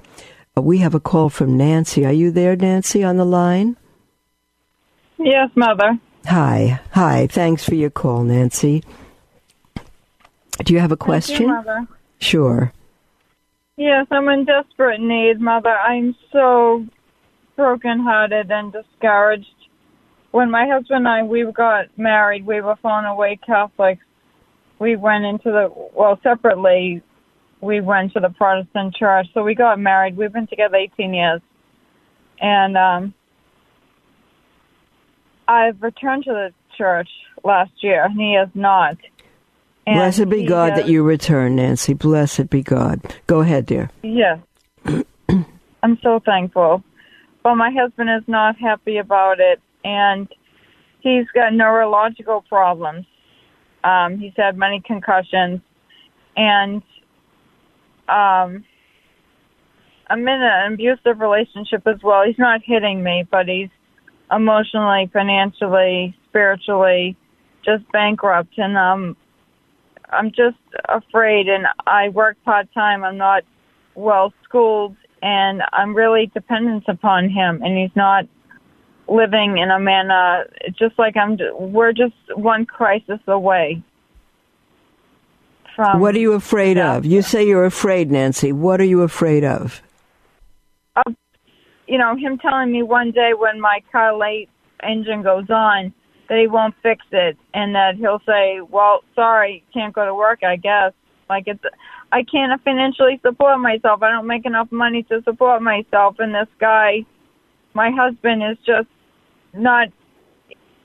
Uh, 0.57 0.61
we 0.61 0.79
have 0.79 0.95
a 0.95 0.99
call 0.99 1.29
from 1.29 1.57
Nancy. 1.57 2.05
Are 2.05 2.11
you 2.11 2.31
there, 2.31 2.55
Nancy, 2.55 3.03
on 3.03 3.17
the 3.17 3.25
line? 3.25 3.77
Yes, 5.17 5.49
Mother. 5.55 5.99
Hi. 6.25 6.81
Hi. 6.91 7.27
Thanks 7.27 7.63
for 7.63 7.75
your 7.75 7.89
call, 7.89 8.23
Nancy. 8.23 8.83
Do 10.63 10.73
you 10.73 10.79
have 10.79 10.91
a 10.91 10.97
question? 10.97 11.43
You, 11.43 11.47
Mother. 11.47 11.87
Sure. 12.19 12.73
Yes, 13.77 14.07
I'm 14.09 14.27
in 14.29 14.45
desperate 14.45 14.99
need, 14.99 15.39
Mother. 15.39 15.69
I'm 15.69 16.15
so 16.31 16.85
brokenhearted 17.57 18.49
and 18.49 18.71
discouraged. 18.71 19.47
When 20.31 20.49
my 20.49 20.67
husband 20.67 20.99
and 20.99 21.07
I 21.07 21.23
we 21.23 21.51
got 21.51 21.85
married, 21.97 22.45
we 22.45 22.61
were 22.61 22.77
fallen 22.81 23.05
away 23.05 23.39
Catholics. 23.45 24.03
We 24.79 24.95
went 24.95 25.25
into 25.25 25.51
the 25.51 25.69
well 25.93 26.19
separately. 26.23 27.01
We 27.59 27.81
went 27.81 28.13
to 28.13 28.19
the 28.19 28.29
Protestant 28.29 28.95
church, 28.95 29.25
so 29.33 29.43
we 29.43 29.55
got 29.55 29.79
married. 29.79 30.15
We've 30.15 30.31
been 30.31 30.47
together 30.47 30.75
18 30.75 31.13
years, 31.13 31.41
and 32.39 32.77
um, 32.77 33.13
I've 35.47 35.81
returned 35.81 36.25
to 36.25 36.31
the 36.31 36.53
church 36.77 37.09
last 37.43 37.71
year, 37.81 38.05
and 38.05 38.19
he 38.19 38.35
has 38.37 38.49
not. 38.53 38.97
And 39.87 39.95
Blessed 39.95 40.29
be 40.29 40.45
God 40.45 40.73
has, 40.73 40.81
that 40.81 40.91
you 40.91 41.01
return, 41.01 41.55
Nancy. 41.55 41.93
Blessed 41.93 42.51
be 42.51 42.61
God. 42.61 43.01
Go 43.25 43.39
ahead, 43.39 43.65
dear. 43.65 43.89
Yes. 44.03 44.39
I'm 45.81 45.97
so 46.03 46.19
thankful. 46.23 46.83
But 47.47 47.55
my 47.55 47.71
husband 47.71 48.09
is 48.09 48.27
not 48.27 48.57
happy 48.57 48.97
about 48.97 49.39
it, 49.39 49.61
and 49.81 50.27
he's 50.99 51.27
got 51.33 51.53
neurological 51.53 52.41
problems. 52.41 53.05
Um, 53.85 54.17
he's 54.17 54.33
had 54.35 54.57
many 54.57 54.81
concussions, 54.85 55.61
and 56.35 56.81
um, 58.09 58.65
I'm 60.09 60.27
in 60.27 60.27
an 60.27 60.73
abusive 60.73 61.21
relationship 61.21 61.87
as 61.87 62.03
well. 62.03 62.23
He's 62.25 62.37
not 62.37 62.59
hitting 62.65 63.01
me, 63.01 63.25
but 63.31 63.47
he's 63.47 63.69
emotionally, 64.29 65.09
financially, 65.13 66.17
spiritually, 66.27 67.15
just 67.63 67.89
bankrupt, 67.93 68.57
and 68.57 68.77
um, 68.77 69.15
I'm 70.09 70.31
just 70.31 70.57
afraid. 70.89 71.47
And 71.47 71.65
I 71.85 72.09
work 72.09 72.35
part 72.43 72.67
time. 72.73 73.05
I'm 73.05 73.15
not 73.17 73.43
well 73.95 74.33
schooled, 74.43 74.97
and 75.21 75.61
I'm 75.73 75.95
really 75.95 76.31
dependent 76.33 76.85
upon 76.87 77.29
him. 77.29 77.61
And 77.63 77.77
he's 77.77 77.95
not 77.95 78.25
living 79.07 79.57
in 79.57 79.71
a 79.71 79.79
manner 79.79 80.45
just 80.77 80.97
like 80.99 81.15
I'm. 81.17 81.37
We're 81.53 81.93
just 81.93 82.15
one 82.35 82.65
crisis 82.65 83.19
away. 83.27 83.81
From 85.75 85.99
what 85.99 86.15
are 86.15 86.19
you 86.19 86.33
afraid 86.33 86.77
of? 86.77 87.05
You 87.05 87.21
say 87.21 87.47
you're 87.47 87.65
afraid, 87.65 88.11
Nancy. 88.11 88.51
What 88.51 88.81
are 88.81 88.85
you 88.85 89.03
afraid 89.03 89.43
of? 89.43 89.81
Of, 90.95 91.15
you 91.87 91.97
know, 91.97 92.15
him 92.15 92.39
telling 92.39 92.71
me 92.71 92.81
one 92.81 93.11
day 93.11 93.33
when 93.37 93.61
my 93.61 93.81
car 93.91 94.17
late 94.17 94.49
engine 94.81 95.21
goes 95.21 95.49
on 95.49 95.93
that 96.29 96.39
he 96.39 96.47
won't 96.47 96.75
fix 96.83 97.05
it, 97.11 97.37
and 97.53 97.75
that 97.75 97.95
he'll 97.95 98.21
say, 98.25 98.59
"Well, 98.61 99.03
sorry, 99.15 99.63
can't 99.73 99.93
go 99.93 100.05
to 100.05 100.13
work, 100.13 100.43
I 100.43 100.55
guess." 100.57 100.93
Like 101.29 101.43
it's, 101.47 101.63
I 102.11 102.23
can't 102.23 102.61
financially 102.63 103.19
support 103.21 103.59
myself. 103.59 104.01
I 104.01 104.09
don't 104.09 104.27
make 104.27 104.45
enough 104.45 104.71
money 104.71 105.03
to 105.03 105.21
support 105.23 105.61
myself, 105.61 106.15
and 106.19 106.33
this 106.33 106.47
guy, 106.59 107.05
my 107.73 107.91
husband, 107.91 108.43
is 108.43 108.57
just 108.65 108.87
not. 109.53 109.89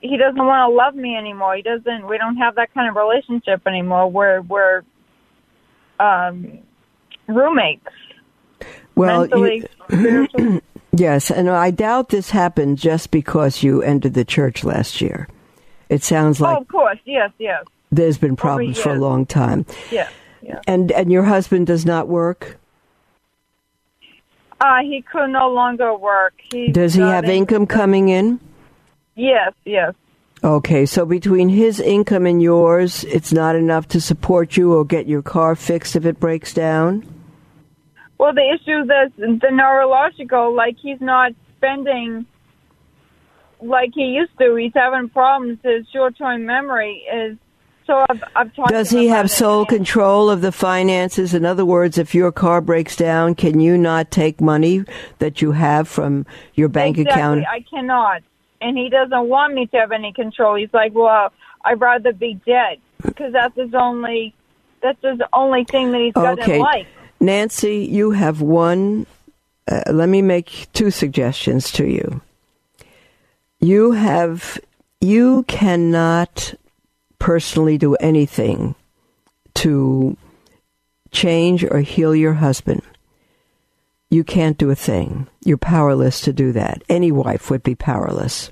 He 0.01 0.17
doesn't 0.17 0.45
want 0.45 0.69
to 0.69 0.75
love 0.75 0.95
me 0.95 1.15
anymore. 1.15 1.55
He 1.55 1.61
doesn't. 1.61 2.07
We 2.07 2.17
don't 2.17 2.35
have 2.37 2.55
that 2.55 2.73
kind 2.73 2.89
of 2.89 2.95
relationship 2.95 3.61
anymore. 3.65 4.11
We're 4.11 4.41
we're 4.41 4.83
um, 5.99 6.59
roommates. 7.27 7.87
Well, 8.95 9.21
mentally, 9.21 9.65
you, 9.89 10.61
yes, 10.91 11.31
and 11.31 11.49
I 11.49 11.71
doubt 11.71 12.09
this 12.09 12.29
happened 12.29 12.77
just 12.77 13.11
because 13.11 13.63
you 13.63 13.81
entered 13.81 14.13
the 14.13 14.25
church 14.25 14.63
last 14.63 15.01
year. 15.01 15.27
It 15.89 16.03
sounds 16.03 16.41
like. 16.41 16.57
Oh, 16.57 16.61
of 16.61 16.67
course, 16.67 16.99
yes, 17.05 17.31
yes. 17.39 17.63
There's 17.91 18.17
been 18.17 18.35
problems 18.35 18.79
for 18.79 18.93
a 18.93 18.99
long 18.99 19.25
time. 19.25 19.65
Yeah, 19.91 20.09
yeah. 20.43 20.59
And 20.67 20.91
and 20.91 21.11
your 21.11 21.23
husband 21.23 21.67
does 21.67 21.85
not 21.85 22.07
work. 22.07 22.57
Uh, 24.59 24.79
he 24.81 25.01
could 25.01 25.27
no 25.27 25.49
longer 25.51 25.95
work. 25.95 26.33
He 26.51 26.71
does 26.71 26.93
he 26.93 27.01
have 27.01 27.25
income 27.25 27.67
coming 27.67 28.09
in? 28.09 28.39
Yes, 29.15 29.53
yes. 29.65 29.93
Okay, 30.43 30.85
so 30.85 31.05
between 31.05 31.47
his 31.47 31.79
income 31.79 32.25
and 32.25 32.41
yours, 32.41 33.05
it's 33.05 33.31
not 33.31 33.55
enough 33.55 33.87
to 33.89 34.01
support 34.01 34.57
you 34.57 34.73
or 34.73 34.83
get 34.83 35.07
your 35.07 35.21
car 35.21 35.55
fixed 35.55 35.95
if 35.95 36.05
it 36.05 36.19
breaks 36.19 36.53
down? 36.53 37.05
Well, 38.17 38.33
the 38.33 38.53
issue 38.53 38.81
is 38.81 39.39
the 39.41 39.51
neurological, 39.51 40.53
like 40.53 40.75
he's 40.81 40.99
not 40.99 41.31
spending 41.57 42.25
like 43.61 43.91
he 43.93 44.01
used 44.01 44.37
to. 44.39 44.55
He's 44.55 44.73
having 44.75 45.09
problems. 45.09 45.59
His 45.63 45.85
short-term 45.93 46.45
memory 46.45 47.05
is 47.13 47.37
so 47.85 48.05
I've, 48.09 48.23
I've 48.35 48.55
talked. 48.55 48.69
Does 48.69 48.89
he 48.89 49.07
have 49.07 49.29
sole 49.29 49.65
control 49.65 50.29
of 50.29 50.41
the 50.41 50.51
finances? 50.51 51.33
In 51.33 51.45
other 51.45 51.65
words, 51.65 51.97
if 51.97 52.15
your 52.15 52.31
car 52.31 52.61
breaks 52.61 52.95
down, 52.95 53.35
can 53.35 53.59
you 53.59 53.77
not 53.77 54.11
take 54.11 54.39
money 54.39 54.85
that 55.19 55.41
you 55.41 55.51
have 55.51 55.87
from 55.87 56.25
your 56.53 56.69
bank 56.69 56.97
exactly. 56.97 57.21
account? 57.21 57.45
I 57.47 57.61
cannot, 57.61 58.21
and 58.61 58.77
he 58.77 58.89
doesn't 58.89 59.27
want 59.27 59.53
me 59.53 59.67
to 59.67 59.77
have 59.77 59.91
any 59.91 60.13
control. 60.13 60.55
He's 60.55 60.73
like, 60.73 60.93
"Well, 60.93 61.31
I'd 61.65 61.79
rather 61.79 62.13
be 62.13 62.35
dead 62.45 62.79
because 63.01 63.33
that's 63.33 63.55
his 63.55 63.73
only. 63.73 64.33
That's 64.81 65.01
his 65.01 65.19
only 65.31 65.65
thing 65.65 65.91
that 65.91 66.01
he's 66.01 66.13
got 66.13 66.39
okay. 66.39 66.55
in 66.55 66.61
life." 66.61 66.87
Nancy, 67.19 67.77
you 67.89 68.11
have 68.11 68.41
one. 68.41 69.05
Uh, 69.67 69.81
let 69.91 70.09
me 70.09 70.21
make 70.21 70.67
two 70.73 70.91
suggestions 70.91 71.71
to 71.73 71.85
you. 71.85 72.21
You 73.59 73.91
have. 73.91 74.59
You 75.01 75.43
cannot 75.49 76.53
personally 77.23 77.77
do 77.77 77.95
anything 78.01 78.75
to 79.53 80.17
change 81.11 81.63
or 81.63 81.79
heal 81.79 82.13
your 82.13 82.33
husband. 82.33 82.81
You 84.09 84.25
can't 84.25 84.57
do 84.57 84.69
a 84.69 84.75
thing. 84.75 85.27
You're 85.45 85.55
powerless 85.55 86.19
to 86.19 86.33
do 86.33 86.51
that. 86.51 86.83
Any 86.89 87.13
wife 87.13 87.49
would 87.49 87.63
be 87.63 87.75
powerless. 87.75 88.51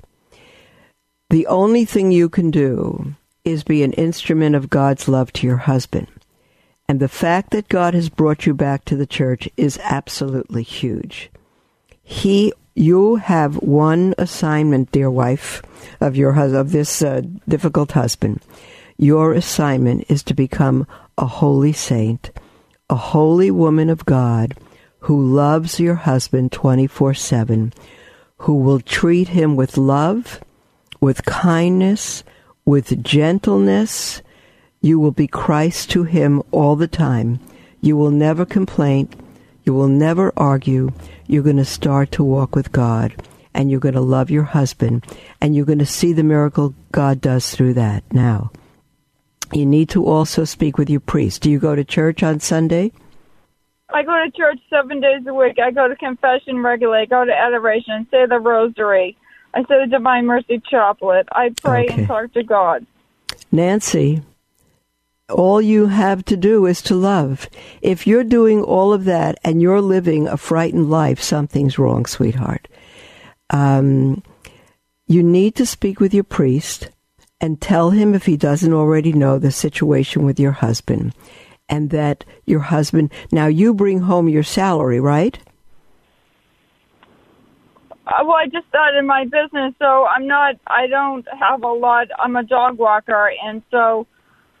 The 1.28 1.46
only 1.48 1.84
thing 1.84 2.12
you 2.12 2.30
can 2.30 2.50
do 2.50 3.14
is 3.44 3.62
be 3.62 3.82
an 3.82 3.92
instrument 3.92 4.56
of 4.56 4.70
God's 4.70 5.06
love 5.06 5.34
to 5.34 5.46
your 5.46 5.58
husband. 5.58 6.06
And 6.88 6.98
the 6.98 7.08
fact 7.08 7.50
that 7.50 7.68
God 7.68 7.92
has 7.92 8.08
brought 8.08 8.46
you 8.46 8.54
back 8.54 8.86
to 8.86 8.96
the 8.96 9.06
church 9.06 9.50
is 9.58 9.78
absolutely 9.82 10.62
huge. 10.62 11.30
He, 12.02 12.54
you 12.74 13.16
have 13.16 13.56
one 13.56 14.14
assignment, 14.18 14.92
dear 14.92 15.10
wife, 15.10 15.62
of 16.00 16.16
your 16.16 16.32
husband, 16.32 16.60
of 16.60 16.72
this 16.72 17.02
uh, 17.02 17.22
difficult 17.48 17.92
husband. 17.92 18.40
Your 18.96 19.32
assignment 19.32 20.10
is 20.10 20.22
to 20.24 20.34
become 20.34 20.86
a 21.18 21.26
holy 21.26 21.72
saint, 21.72 22.30
a 22.88 22.94
holy 22.94 23.50
woman 23.50 23.90
of 23.90 24.06
God 24.06 24.54
who 25.00 25.20
loves 25.20 25.80
your 25.80 25.96
husband 25.96 26.52
24 26.52 27.14
7, 27.14 27.72
who 28.38 28.54
will 28.54 28.80
treat 28.80 29.28
him 29.28 29.56
with 29.56 29.76
love, 29.76 30.40
with 31.00 31.24
kindness, 31.24 32.24
with 32.64 33.02
gentleness. 33.02 34.22
You 34.80 34.98
will 34.98 35.12
be 35.12 35.26
Christ 35.26 35.90
to 35.90 36.04
him 36.04 36.42
all 36.50 36.76
the 36.76 36.88
time. 36.88 37.40
You 37.80 37.96
will 37.96 38.10
never 38.10 38.46
complain. 38.46 39.08
You 39.64 39.74
will 39.74 39.88
never 39.88 40.32
argue. 40.36 40.92
You're 41.32 41.42
going 41.42 41.56
to 41.56 41.64
start 41.64 42.12
to 42.12 42.22
walk 42.22 42.54
with 42.54 42.72
God 42.72 43.14
and 43.54 43.70
you're 43.70 43.80
going 43.80 43.94
to 43.94 44.02
love 44.02 44.30
your 44.30 44.42
husband 44.42 45.06
and 45.40 45.56
you're 45.56 45.64
going 45.64 45.78
to 45.78 45.86
see 45.86 46.12
the 46.12 46.22
miracle 46.22 46.74
God 46.92 47.22
does 47.22 47.50
through 47.50 47.72
that. 47.72 48.04
Now, 48.12 48.50
you 49.50 49.64
need 49.64 49.88
to 49.88 50.04
also 50.04 50.44
speak 50.44 50.76
with 50.76 50.90
your 50.90 51.00
priest. 51.00 51.40
Do 51.40 51.50
you 51.50 51.58
go 51.58 51.74
to 51.74 51.84
church 51.84 52.22
on 52.22 52.40
Sunday? 52.40 52.92
I 53.94 54.02
go 54.02 54.12
to 54.22 54.30
church 54.30 54.58
seven 54.68 55.00
days 55.00 55.26
a 55.26 55.32
week. 55.32 55.58
I 55.58 55.70
go 55.70 55.88
to 55.88 55.96
confession 55.96 56.62
regularly. 56.62 57.04
I 57.04 57.06
go 57.06 57.24
to 57.24 57.32
adoration, 57.34 58.06
say 58.10 58.26
the 58.26 58.38
rosary. 58.38 59.16
I 59.54 59.60
say 59.62 59.80
the 59.82 59.86
Divine 59.90 60.26
Mercy 60.26 60.60
Chaplet. 60.70 61.24
I 61.32 61.54
pray 61.62 61.86
Okay. 61.86 61.94
and 62.00 62.08
talk 62.08 62.30
to 62.34 62.42
God. 62.42 62.84
Nancy, 63.50 64.20
all 65.32 65.60
you 65.60 65.86
have 65.86 66.24
to 66.26 66.36
do 66.36 66.66
is 66.66 66.82
to 66.82 66.94
love. 66.94 67.48
If 67.80 68.06
you're 68.06 68.24
doing 68.24 68.62
all 68.62 68.92
of 68.92 69.04
that 69.04 69.38
and 69.42 69.60
you're 69.60 69.80
living 69.80 70.28
a 70.28 70.36
frightened 70.36 70.90
life, 70.90 71.20
something's 71.20 71.78
wrong, 71.78 72.06
sweetheart. 72.06 72.68
Um, 73.50 74.22
you 75.06 75.22
need 75.22 75.56
to 75.56 75.66
speak 75.66 76.00
with 76.00 76.14
your 76.14 76.24
priest 76.24 76.90
and 77.40 77.60
tell 77.60 77.90
him, 77.90 78.14
if 78.14 78.24
he 78.26 78.36
doesn't 78.36 78.72
already 78.72 79.12
know, 79.12 79.38
the 79.38 79.50
situation 79.50 80.24
with 80.24 80.38
your 80.38 80.52
husband. 80.52 81.12
And 81.68 81.90
that 81.90 82.24
your 82.44 82.60
husband, 82.60 83.10
now 83.32 83.46
you 83.46 83.74
bring 83.74 84.00
home 84.00 84.28
your 84.28 84.42
salary, 84.42 85.00
right? 85.00 85.38
Uh, 88.06 88.24
well, 88.24 88.36
I 88.36 88.46
just 88.46 88.68
started 88.68 89.04
my 89.04 89.24
business, 89.24 89.74
so 89.78 90.06
I'm 90.06 90.26
not. 90.26 90.56
I 90.66 90.86
don't 90.86 91.26
have 91.38 91.62
a 91.62 91.72
lot. 91.72 92.08
I'm 92.18 92.36
a 92.36 92.42
dog 92.42 92.78
walker, 92.78 93.30
and 93.44 93.62
so 93.70 94.06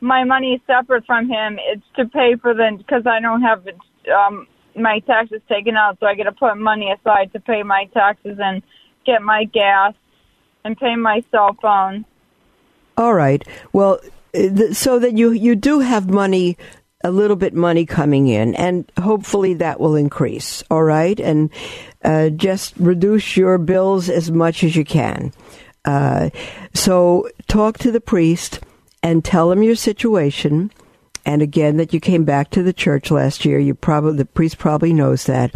my 0.02 0.24
money 0.24 0.54
is 0.54 0.60
separate 0.66 1.06
from 1.06 1.28
him. 1.28 1.58
It's 1.72 1.86
to 1.96 2.06
pay 2.06 2.34
for 2.42 2.52
the 2.52 2.74
because 2.76 3.06
I 3.06 3.20
don't 3.20 3.40
have 3.40 3.66
um, 4.12 4.48
my 4.76 4.98
taxes 5.06 5.40
taken 5.48 5.76
out, 5.76 5.98
so 6.00 6.06
I 6.06 6.16
got 6.16 6.24
to 6.24 6.32
put 6.32 6.56
money 6.58 6.92
aside 6.92 7.32
to 7.32 7.40
pay 7.40 7.62
my 7.62 7.88
taxes 7.94 8.38
and 8.42 8.62
get 9.06 9.22
my 9.22 9.44
gas 9.44 9.94
and 10.64 10.76
pay 10.76 10.96
my 10.96 11.22
cell 11.30 11.56
phone. 11.62 12.04
All 12.96 13.14
right. 13.14 13.46
Well, 13.72 14.00
uh, 14.34 14.72
so 14.72 14.98
that 14.98 15.16
you 15.16 15.30
you 15.30 15.54
do 15.54 15.78
have 15.78 16.10
money, 16.10 16.58
a 17.04 17.12
little 17.12 17.36
bit 17.36 17.54
money 17.54 17.86
coming 17.86 18.26
in, 18.26 18.56
and 18.56 18.90
hopefully 18.98 19.54
that 19.54 19.78
will 19.78 19.94
increase. 19.94 20.64
All 20.68 20.82
right, 20.82 21.18
and 21.20 21.48
uh, 22.02 22.30
just 22.30 22.76
reduce 22.76 23.36
your 23.36 23.56
bills 23.56 24.08
as 24.08 24.32
much 24.32 24.64
as 24.64 24.74
you 24.74 24.84
can. 24.84 25.32
Uh, 25.84 26.30
so 26.74 27.28
talk 27.46 27.78
to 27.78 27.92
the 27.92 28.00
priest 28.00 28.60
and 29.02 29.24
tell 29.24 29.50
him 29.50 29.62
your 29.62 29.76
situation. 29.76 30.70
And 31.24 31.40
again, 31.42 31.76
that 31.76 31.92
you 31.92 32.00
came 32.00 32.24
back 32.24 32.50
to 32.50 32.62
the 32.62 32.72
church 32.72 33.10
last 33.10 33.44
year. 33.44 33.58
You 33.58 33.74
probably 33.74 34.16
the 34.16 34.24
priest 34.24 34.58
probably 34.58 34.92
knows 34.92 35.24
that. 35.26 35.54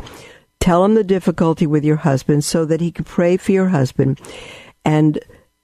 Tell 0.60 0.84
him 0.84 0.94
the 0.94 1.04
difficulty 1.04 1.66
with 1.66 1.84
your 1.84 1.96
husband 1.96 2.44
so 2.44 2.64
that 2.64 2.80
he 2.80 2.90
can 2.90 3.04
pray 3.04 3.36
for 3.36 3.52
your 3.52 3.68
husband 3.68 4.20
and 4.84 5.18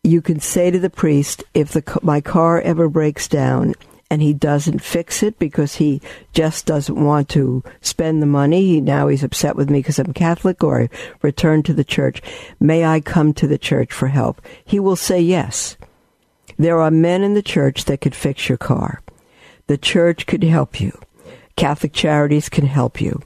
you 0.04 0.20
can 0.20 0.40
say 0.40 0.70
to 0.70 0.80
the 0.80 0.90
priest, 0.90 1.44
if 1.54 1.70
the, 1.70 2.00
my 2.02 2.20
car 2.20 2.60
ever 2.60 2.88
breaks 2.88 3.28
down 3.28 3.74
and 4.10 4.20
he 4.20 4.34
doesn't 4.34 4.82
fix 4.82 5.22
it 5.22 5.38
because 5.38 5.76
he 5.76 6.02
just 6.32 6.66
doesn't 6.66 7.02
want 7.02 7.28
to 7.30 7.62
spend 7.80 8.20
the 8.20 8.26
money. 8.26 8.66
He, 8.66 8.80
now 8.80 9.06
he's 9.06 9.22
upset 9.22 9.54
with 9.54 9.70
me 9.70 9.78
because 9.78 10.00
I'm 10.00 10.12
Catholic 10.12 10.64
or 10.64 10.82
I 10.82 10.88
return 11.22 11.62
to 11.62 11.72
the 11.72 11.84
church. 11.84 12.20
May 12.58 12.84
I 12.84 13.00
come 13.00 13.32
to 13.34 13.46
the 13.46 13.58
church 13.58 13.92
for 13.92 14.08
help? 14.08 14.42
He 14.64 14.80
will 14.80 14.96
say 14.96 15.20
yes. 15.20 15.76
There 16.62 16.80
are 16.80 16.92
men 16.92 17.24
in 17.24 17.34
the 17.34 17.42
church 17.42 17.86
that 17.86 18.00
could 18.00 18.14
fix 18.14 18.48
your 18.48 18.56
car. 18.56 19.02
The 19.66 19.76
church 19.76 20.26
could 20.26 20.44
help 20.44 20.80
you. 20.80 20.96
Catholic 21.56 21.92
Charities 21.92 22.48
can 22.48 22.66
help 22.66 23.00
you. 23.00 23.20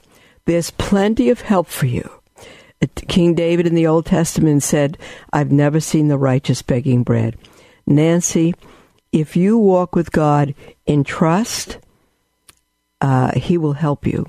There's 0.45 0.71
plenty 0.71 1.29
of 1.29 1.41
help 1.41 1.67
for 1.67 1.85
you. 1.85 2.09
King 3.07 3.35
David 3.35 3.67
in 3.67 3.75
the 3.75 3.85
Old 3.85 4.07
Testament 4.07 4.63
said, 4.63 4.97
I've 5.31 5.51
never 5.51 5.79
seen 5.79 6.07
the 6.07 6.17
righteous 6.17 6.63
begging 6.63 7.03
bread. 7.03 7.37
Nancy, 7.85 8.55
if 9.11 9.35
you 9.35 9.55
walk 9.55 9.95
with 9.95 10.11
God 10.11 10.55
in 10.87 11.03
trust, 11.03 11.77
uh, 13.01 13.37
He 13.37 13.55
will 13.59 13.73
help 13.73 14.07
you. 14.07 14.25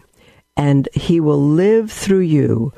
And 0.54 0.86
He 0.92 1.18
will 1.18 1.40
live 1.40 1.90
through 1.90 2.20
you 2.28 2.74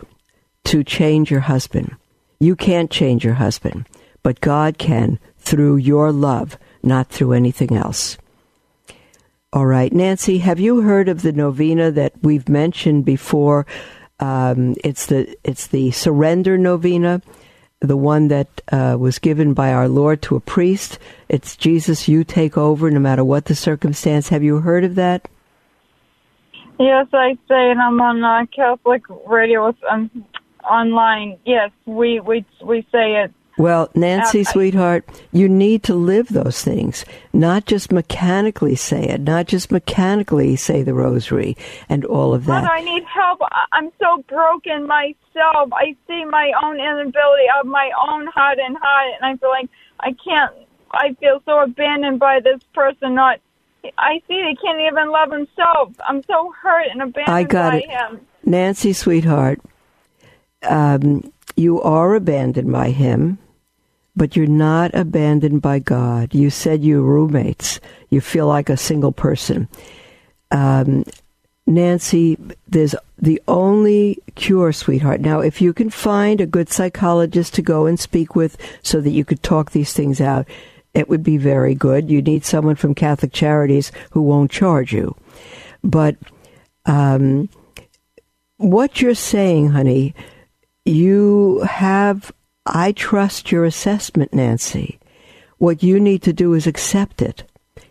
to 0.66 0.85
change 0.85 1.28
your 1.28 1.41
husband. 1.41 1.97
You 2.39 2.55
can't 2.55 2.89
change 2.89 3.24
your 3.24 3.35
husband, 3.35 3.89
but 4.22 4.41
God 4.41 4.78
can 4.78 5.18
through 5.51 5.76
your 5.76 6.12
love, 6.12 6.57
not 6.80 7.09
through 7.09 7.32
anything 7.32 7.76
else. 7.76 8.16
All 9.53 9.66
right, 9.66 9.92
Nancy, 9.92 10.38
have 10.38 10.61
you 10.61 10.82
heard 10.82 11.09
of 11.09 11.22
the 11.22 11.32
novena 11.32 11.90
that 11.90 12.12
we've 12.22 12.48
mentioned 12.48 13.05
before? 13.05 13.66
Um, 14.20 14.76
it's 14.84 15.07
the 15.07 15.36
it's 15.42 15.66
the 15.66 15.90
surrender 15.90 16.57
novena, 16.57 17.20
the 17.80 17.96
one 17.96 18.28
that 18.28 18.61
uh, 18.70 18.96
was 19.01 19.18
given 19.18 19.53
by 19.53 19.72
our 19.72 19.88
Lord 19.88 20.22
to 20.22 20.36
a 20.36 20.40
priest. 20.40 21.01
It's 21.28 21.57
Jesus, 21.57 22.07
you 22.07 22.22
take 22.22 22.57
over 22.57 22.88
no 22.88 23.01
matter 23.01 23.24
what 23.24 23.46
the 23.46 23.57
circumstance. 23.57 24.28
Have 24.28 24.44
you 24.44 24.61
heard 24.61 24.84
of 24.84 24.94
that? 24.94 25.26
Yes, 26.78 27.09
I 27.12 27.34
say, 27.48 27.70
and 27.72 27.80
I'm 27.80 28.01
on 28.01 28.22
uh, 28.22 28.46
Catholic 28.55 29.03
radio 29.26 29.74
um, 29.90 30.11
online. 30.62 31.40
Yes, 31.44 31.72
we 31.86 32.20
we 32.20 32.44
we 32.64 32.82
say 32.92 33.24
it 33.24 33.32
well, 33.61 33.90
Nancy, 33.94 34.40
uh, 34.40 34.44
sweetheart, 34.44 35.04
you 35.32 35.46
need 35.46 35.82
to 35.82 35.94
live 35.94 36.28
those 36.28 36.62
things, 36.62 37.04
not 37.34 37.66
just 37.66 37.92
mechanically 37.92 38.74
say 38.74 39.04
it, 39.04 39.20
not 39.20 39.48
just 39.48 39.70
mechanically 39.70 40.56
say 40.56 40.82
the 40.82 40.94
rosary 40.94 41.58
and 41.86 42.06
all 42.06 42.32
of 42.32 42.46
that. 42.46 42.62
But 42.62 42.72
I 42.72 42.80
need 42.80 43.04
help. 43.04 43.40
I'm 43.72 43.90
so 44.00 44.24
broken 44.28 44.86
myself. 44.86 45.74
I 45.74 45.94
see 46.06 46.24
my 46.24 46.52
own 46.64 46.80
inability 46.80 47.48
of 47.61 47.66
my 47.66 47.90
own 48.08 48.28
heart 48.28 48.58
and 48.58 48.78
heart, 48.80 49.12
and 49.20 49.30
I 49.30 49.36
feel 49.36 49.50
like 49.50 49.68
I 50.00 50.14
can't. 50.24 50.54
I 50.92 51.12
feel 51.20 51.42
so 51.44 51.61
abandoned 51.61 52.18
by 52.18 52.40
this 52.40 52.62
person. 52.72 53.14
Not, 53.14 53.40
I 53.98 54.22
see 54.26 54.42
he 54.42 54.56
can't 54.56 54.80
even 54.80 55.11
love 55.11 55.30
himself. 55.30 55.92
I'm 56.08 56.22
so 56.22 56.54
hurt 56.62 56.86
and 56.90 57.02
abandoned 57.02 57.36
I 57.36 57.42
got 57.42 57.72
by 57.72 57.78
it. 57.80 57.90
him. 57.90 58.20
Nancy, 58.42 58.94
sweetheart, 58.94 59.61
um, 60.62 61.30
you 61.56 61.82
are 61.82 62.14
abandoned 62.14 62.72
by 62.72 62.88
him 62.92 63.38
but 64.16 64.36
you're 64.36 64.46
not 64.46 64.90
abandoned 64.94 65.62
by 65.62 65.78
God. 65.78 66.34
You 66.34 66.50
said 66.50 66.82
you're 66.82 67.02
roommates. 67.02 67.80
You 68.11 68.20
feel 68.20 68.46
like 68.46 68.68
a 68.68 68.76
single 68.76 69.12
person. 69.12 69.68
Um, 70.50 71.04
Nancy, 71.66 72.36
there's 72.66 72.94
the 73.18 73.40
only 73.46 74.18
cure, 74.34 74.72
sweetheart. 74.72 75.20
Now, 75.20 75.40
if 75.40 75.61
you 75.61 75.72
can 75.72 75.90
find 75.90 76.40
a 76.40 76.46
good 76.46 76.68
psychologist 76.68 77.54
to 77.54 77.62
go 77.62 77.86
and 77.86 77.98
speak 77.98 78.34
with 78.34 78.56
so 78.82 79.00
that 79.00 79.11
you 79.11 79.24
could 79.24 79.42
talk 79.42 79.70
these 79.70 79.92
things 79.92 80.20
out, 80.20 80.48
it 80.94 81.08
would 81.08 81.22
be 81.22 81.36
very 81.36 81.74
good. 81.74 82.11
You 82.11 82.22
need 82.22 82.44
someone 82.44 82.74
from 82.74 82.94
Catholic 82.94 83.32
Charities 83.32 83.92
who 84.11 84.22
won't 84.22 84.50
charge 84.50 84.92
you. 84.92 85.14
But 85.84 86.16
um, 86.86 87.48
what 88.56 89.00
you're 89.00 89.14
saying, 89.14 89.68
honey, 89.68 90.14
you 90.84 91.61
have 91.61 92.32
I 92.66 92.92
trust 92.92 93.50
your 93.50 93.64
assessment, 93.64 94.34
Nancy. 94.34 94.98
What 95.56 95.82
you 95.82 95.98
need 95.98 96.22
to 96.22 96.32
do 96.34 96.52
is 96.52 96.66
accept 96.66 97.22
it. 97.22 97.44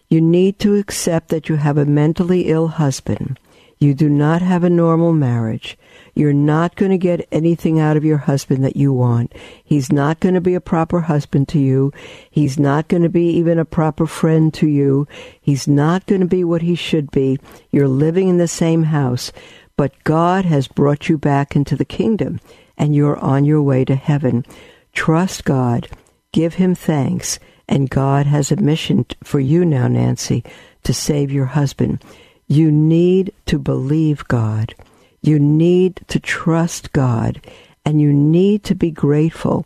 You 0.10 0.22
need 0.22 0.60
to 0.60 0.76
accept 0.76 1.30
that 1.30 1.50
you 1.50 1.56
have 1.56 1.78
a 1.78 1.86
mentally 1.86 2.50
ill 2.50 2.68
husband. 2.68 3.40
You 3.80 3.96
do 3.96 4.10
not 4.10 4.44
have 4.44 4.64
a 4.64 4.70
normal 4.70 5.12
marriage. 5.12 5.76
You're 6.14 6.34
not 6.34 6.76
going 6.76 6.92
to 6.92 6.98
get 7.00 7.28
anything 7.32 7.80
out 7.80 7.98
of 7.98 8.06
your 8.06 8.18
husband 8.18 8.64
that 8.64 8.76
you 8.76 8.94
want. 8.94 9.34
He's 9.64 9.92
not 9.92 10.20
going 10.20 10.36
to 10.36 10.42
be 10.42 10.54
a 10.54 10.62
proper 10.62 11.02
husband 11.02 11.48
to 11.50 11.60
you. 11.60 11.92
He's 12.30 12.60
not 12.60 12.90
going 12.90 13.04
to 13.04 13.10
be 13.10 13.30
even 13.32 13.58
a 13.58 13.66
proper 13.66 14.06
friend 14.06 14.54
to 14.56 14.68
you. 14.68 15.08
He's 15.42 15.68
not 15.68 16.06
going 16.06 16.22
to 16.22 16.28
be 16.28 16.44
what 16.44 16.62
he 16.62 16.76
should 16.76 17.10
be. 17.10 17.40
You're 17.72 17.88
living 17.88 18.28
in 18.28 18.38
the 18.38 18.48
same 18.48 18.84
house, 18.84 19.32
but 19.78 20.04
God 20.04 20.46
has 20.46 20.68
brought 20.68 21.10
you 21.10 21.18
back 21.18 21.56
into 21.56 21.76
the 21.76 21.86
kingdom 21.86 22.40
and 22.80 22.96
you're 22.96 23.20
on 23.20 23.46
your 23.46 23.62
way 23.62 23.86
to 23.86 23.96
heaven. 23.96 24.46
Trust 24.94 25.46
God, 25.46 25.90
give 26.32 26.56
Him 26.56 26.74
thanks, 26.74 27.38
and 27.68 27.90
God 27.90 28.26
has 28.26 28.52
a 28.52 28.56
mission 28.56 29.06
for 29.24 29.40
you 29.40 29.66
now, 29.66 29.88
Nancy, 29.88 30.44
to 30.84 30.94
save 30.94 31.32
your 31.32 31.46
husband. 31.46 32.02
You 32.48 32.72
need 32.72 33.32
to 33.46 33.60
believe 33.60 34.28
God. 34.28 34.74
You 35.22 35.38
need 35.38 36.00
to 36.08 36.20
trust 36.20 36.94
God, 36.94 37.42
and 37.86 38.02
you 38.02 38.12
need 38.12 38.64
to 38.64 38.76
be 38.76 38.90
grateful. 38.90 39.66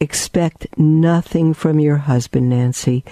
Expect 0.00 0.66
nothing 0.78 1.52
from 1.52 1.80
your 1.80 1.96
husband, 1.96 2.48
Nancy. 2.48 3.04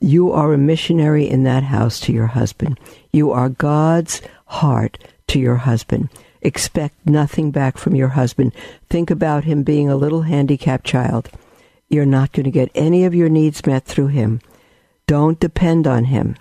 You 0.00 0.32
are 0.32 0.52
a 0.52 0.58
missionary 0.58 1.28
in 1.28 1.42
that 1.42 1.64
house 1.64 1.98
to 2.00 2.12
your 2.12 2.28
husband. 2.28 2.78
You 3.12 3.32
are 3.32 3.48
God's 3.48 4.22
heart 4.46 4.98
to 5.26 5.38
your 5.38 5.56
husband. 5.56 6.08
Expect 6.42 7.06
nothing 7.06 7.50
back 7.50 7.78
from 7.78 7.94
your 7.94 8.08
husband. 8.08 8.52
Think 8.88 9.10
about 9.10 9.44
him 9.44 9.62
being 9.62 9.88
a 9.88 9.96
little 9.96 10.22
handicapped 10.22 10.86
child. 10.86 11.30
You're 11.88 12.06
not 12.06 12.32
going 12.32 12.44
to 12.44 12.50
get 12.50 12.70
any 12.74 13.04
of 13.04 13.14
your 13.14 13.28
needs 13.28 13.66
met 13.66 13.84
through 13.84 14.08
him. 14.08 14.40
Don't 15.06 15.40
depend 15.40 15.86
on 15.86 16.04
him. 16.04 16.36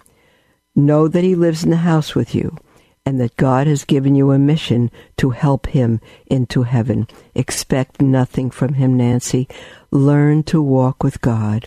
Know 0.76 1.08
that 1.08 1.24
he 1.24 1.36
lives 1.36 1.64
in 1.64 1.70
the 1.70 1.78
house 1.78 2.14
with 2.14 2.36
you 2.36 2.58
and 3.06 3.22
that 3.22 3.38
God 3.38 3.68
has 3.68 3.86
given 3.86 4.16
you 4.16 4.32
a 4.32 4.38
mission 4.38 4.92
to 5.16 5.30
help 5.30 5.68
him 5.68 6.02
into 6.26 6.64
heaven. 6.64 7.08
Expect 7.34 8.02
nothing 8.02 8.52
from 8.52 8.74
him, 8.74 8.98
Nancy. 8.98 9.48
Learn 9.92 10.44
to 10.44 10.62
walk 10.62 11.04
with 11.04 11.22
God 11.22 11.66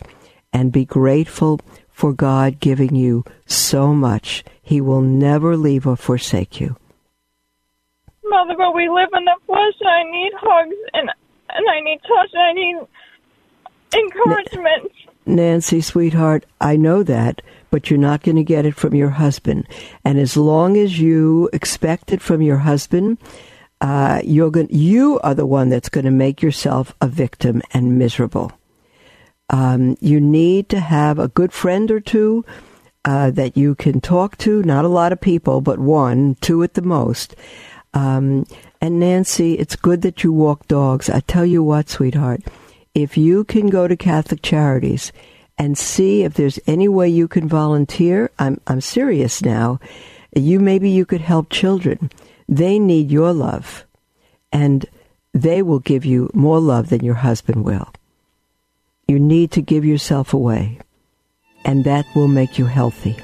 and 0.53 0.71
be 0.71 0.85
grateful 0.85 1.59
for 1.91 2.13
God 2.13 2.61
giving 2.61 2.95
you 2.95 3.25
so 3.47 3.95
much. 3.95 4.45
He 4.63 4.83
will 4.83 5.01
never 5.01 5.57
leave 5.57 5.87
or 5.87 5.97
forsake 5.97 6.61
you. 6.61 6.77
Mother, 8.31 8.55
but 8.57 8.75
we 8.75 8.89
live 8.89 9.09
in 9.13 9.25
the 9.25 9.37
flesh, 9.47 9.75
I 9.85 10.11
need 10.11 10.33
hugs, 10.37 10.77
and 10.95 11.11
and 11.51 11.69
I 11.69 11.81
need 11.81 12.01
touch, 12.03 12.31
and 12.33 12.43
I 12.43 12.53
need 12.53 12.77
encouragement. 13.93 14.93
Nancy, 15.27 15.81
sweetheart, 15.81 16.47
I 16.61 16.77
know 16.77 17.03
that, 17.03 17.43
but 17.71 17.91
you're 17.91 17.99
not 17.99 18.23
going 18.23 18.37
to 18.37 18.45
get 18.45 18.65
it 18.65 18.75
from 18.75 18.95
your 18.95 19.11
husband. 19.11 19.67
And 20.05 20.19
as 20.19 20.37
long 20.37 20.77
as 20.77 20.99
you 20.99 21.51
expect 21.53 22.13
it 22.13 22.23
from 22.23 22.41
your 22.41 22.59
husband, 22.59 23.19
uh, 23.81 24.21
you're 24.25 24.51
going, 24.51 24.69
you 24.71 25.21
are 25.21 25.35
the 25.35 25.47
one 25.47 25.69
that's 25.69 25.89
going 25.89 26.05
to 26.05 26.11
make 26.11 26.43
yourself 26.43 26.95
a 27.01 27.09
victim 27.09 27.63
and 27.73 27.99
miserable. 27.99 28.53
Um, 29.51 29.97
you 30.01 30.21
need 30.21 30.69
to 30.69 30.81
have 30.81 31.19
a 31.19 31.29
good 31.29 31.53
friend 31.53 31.91
or 31.91 32.01
two 32.01 32.45
uh, 33.05 33.31
that 33.33 33.57
you 33.57 33.75
can 33.75 34.01
talk 34.01 34.37
to. 34.39 34.63
Not 34.63 34.85
a 34.85 34.89
lot 34.89 35.13
of 35.13 35.21
people, 35.21 35.61
but 35.61 35.79
one, 35.79 36.37
two 36.41 36.63
at 36.63 36.75
the 36.75 36.83
most. 36.83 37.35
Um, 37.93 38.47
and 38.81 39.01
Nancy, 39.01 39.55
it's 39.55 39.77
good 39.77 40.03
that 40.03 40.23
you 40.23 40.33
walk 40.33 40.67
dogs. 40.69 41.11
I 41.11 41.21
tell 41.21 41.45
you 41.45 41.63
what, 41.63 41.89
sweetheart, 41.89 42.43
if 42.95 43.17
you 43.17 43.45
can 43.45 43.69
go 43.69 43.89
to 43.89 43.97
Catholic 43.97 44.43
Charities 44.43 45.13
and 45.59 45.77
see 45.77 46.23
if 46.23 46.35
there's 46.35 46.59
any 46.67 46.89
way 46.89 47.09
you 47.09 47.29
can 47.29 47.49
volunteer, 47.49 48.31
I'm 48.39 48.61
I'm 48.67 48.81
serious 48.81 49.43
now. 49.43 49.81
You 50.35 50.61
maybe 50.61 50.89
you 50.89 51.05
could 51.05 51.21
help 51.21 51.51
children. 51.51 52.11
They 52.49 52.79
need 52.79 53.11
your 53.11 53.33
love, 53.33 53.85
and 54.53 54.87
they 55.35 55.63
will 55.63 55.81
give 55.81 56.05
you 56.05 56.31
more 56.33 56.61
love 56.61 56.89
than 56.89 57.05
your 57.05 57.17
husband 57.17 57.65
will. 57.65 57.93
You 59.07 59.19
need 59.19 59.51
to 59.53 59.63
give 59.63 59.85
yourself 59.85 60.33
away, 60.33 60.79
and 61.65 61.85
that 61.85 62.07
will 62.15 62.29
make 62.29 62.59
you 62.59 62.67
healthy. 62.67 63.17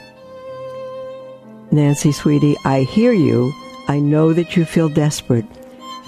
Nancy, 1.70 2.12
sweetie, 2.12 2.56
I 2.64 2.82
hear 2.82 3.12
you 3.12 3.52
I 3.88 4.00
know 4.00 4.32
that 4.32 4.56
you 4.56 4.64
feel 4.64 4.88
desperate, 4.88 5.44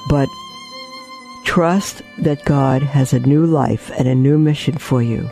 but 0.08 0.28
trust 1.44 2.02
that 2.18 2.44
God 2.44 2.82
has 2.82 3.12
a 3.12 3.20
new 3.20 3.46
life 3.46 3.90
and 3.98 4.08
a 4.08 4.14
new 4.14 4.38
mission 4.38 4.76
for 4.78 5.02
you, 5.02 5.30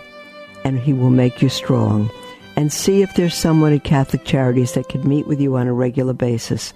and 0.65 0.79
He 0.79 0.93
will 0.93 1.11
make 1.11 1.43
you 1.43 1.49
strong. 1.49 2.11
And 2.57 2.73
see 2.73 3.03
if 3.03 3.15
there's 3.15 3.35
someone 3.35 3.75
at 3.75 3.85
Catholic 3.85 4.25
Charities 4.25 4.73
that 4.73 4.89
can 4.89 5.07
meet 5.07 5.27
with 5.27 5.41
you 5.41 5.57
on 5.57 5.67
a 5.67 5.75
regular 5.75 6.15
basis. 6.15 6.73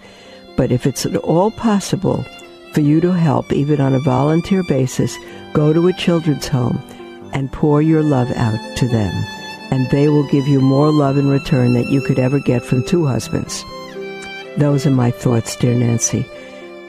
But 0.56 0.70
if 0.70 0.86
it's 0.86 1.06
at 1.06 1.16
all 1.16 1.50
possible 1.50 2.22
for 2.74 2.82
you 2.82 3.00
to 3.00 3.12
help, 3.12 3.50
even 3.50 3.80
on 3.80 3.94
a 3.94 4.00
volunteer 4.00 4.62
basis, 4.64 5.16
go 5.54 5.72
to 5.72 5.88
a 5.88 5.92
children's 5.94 6.46
home 6.48 6.78
and 7.32 7.50
pour 7.50 7.80
your 7.80 8.02
love 8.02 8.30
out 8.32 8.58
to 8.76 8.88
them. 8.88 9.14
and 9.70 9.88
they 9.90 10.08
will 10.08 10.24
give 10.24 10.48
you 10.48 10.60
more 10.60 10.90
love 10.90 11.16
in 11.16 11.28
return 11.28 11.74
than 11.74 11.88
you 11.88 12.00
could 12.00 12.18
ever 12.18 12.40
get 12.40 12.64
from 12.64 12.84
two 12.84 13.06
husbands. 13.06 13.64
Those 14.56 14.86
are 14.86 14.90
my 14.90 15.10
thoughts, 15.10 15.56
dear 15.56 15.74
Nancy. 15.74 16.26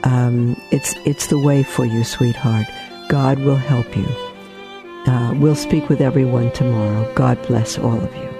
Um, 0.04 0.60
it's 0.72 0.94
it's 1.06 1.28
the 1.28 1.38
way 1.38 1.62
for 1.62 1.84
you, 1.84 2.04
sweetheart. 2.04 2.66
God 3.08 3.38
will 3.40 3.56
help 3.56 3.96
you. 3.96 4.06
Uh, 5.06 5.34
we'll 5.34 5.54
speak 5.54 5.88
with 5.88 6.00
everyone 6.00 6.50
tomorrow. 6.52 7.12
God 7.14 7.40
bless 7.46 7.78
all 7.78 8.00
of 8.00 8.14
you. 8.16 8.31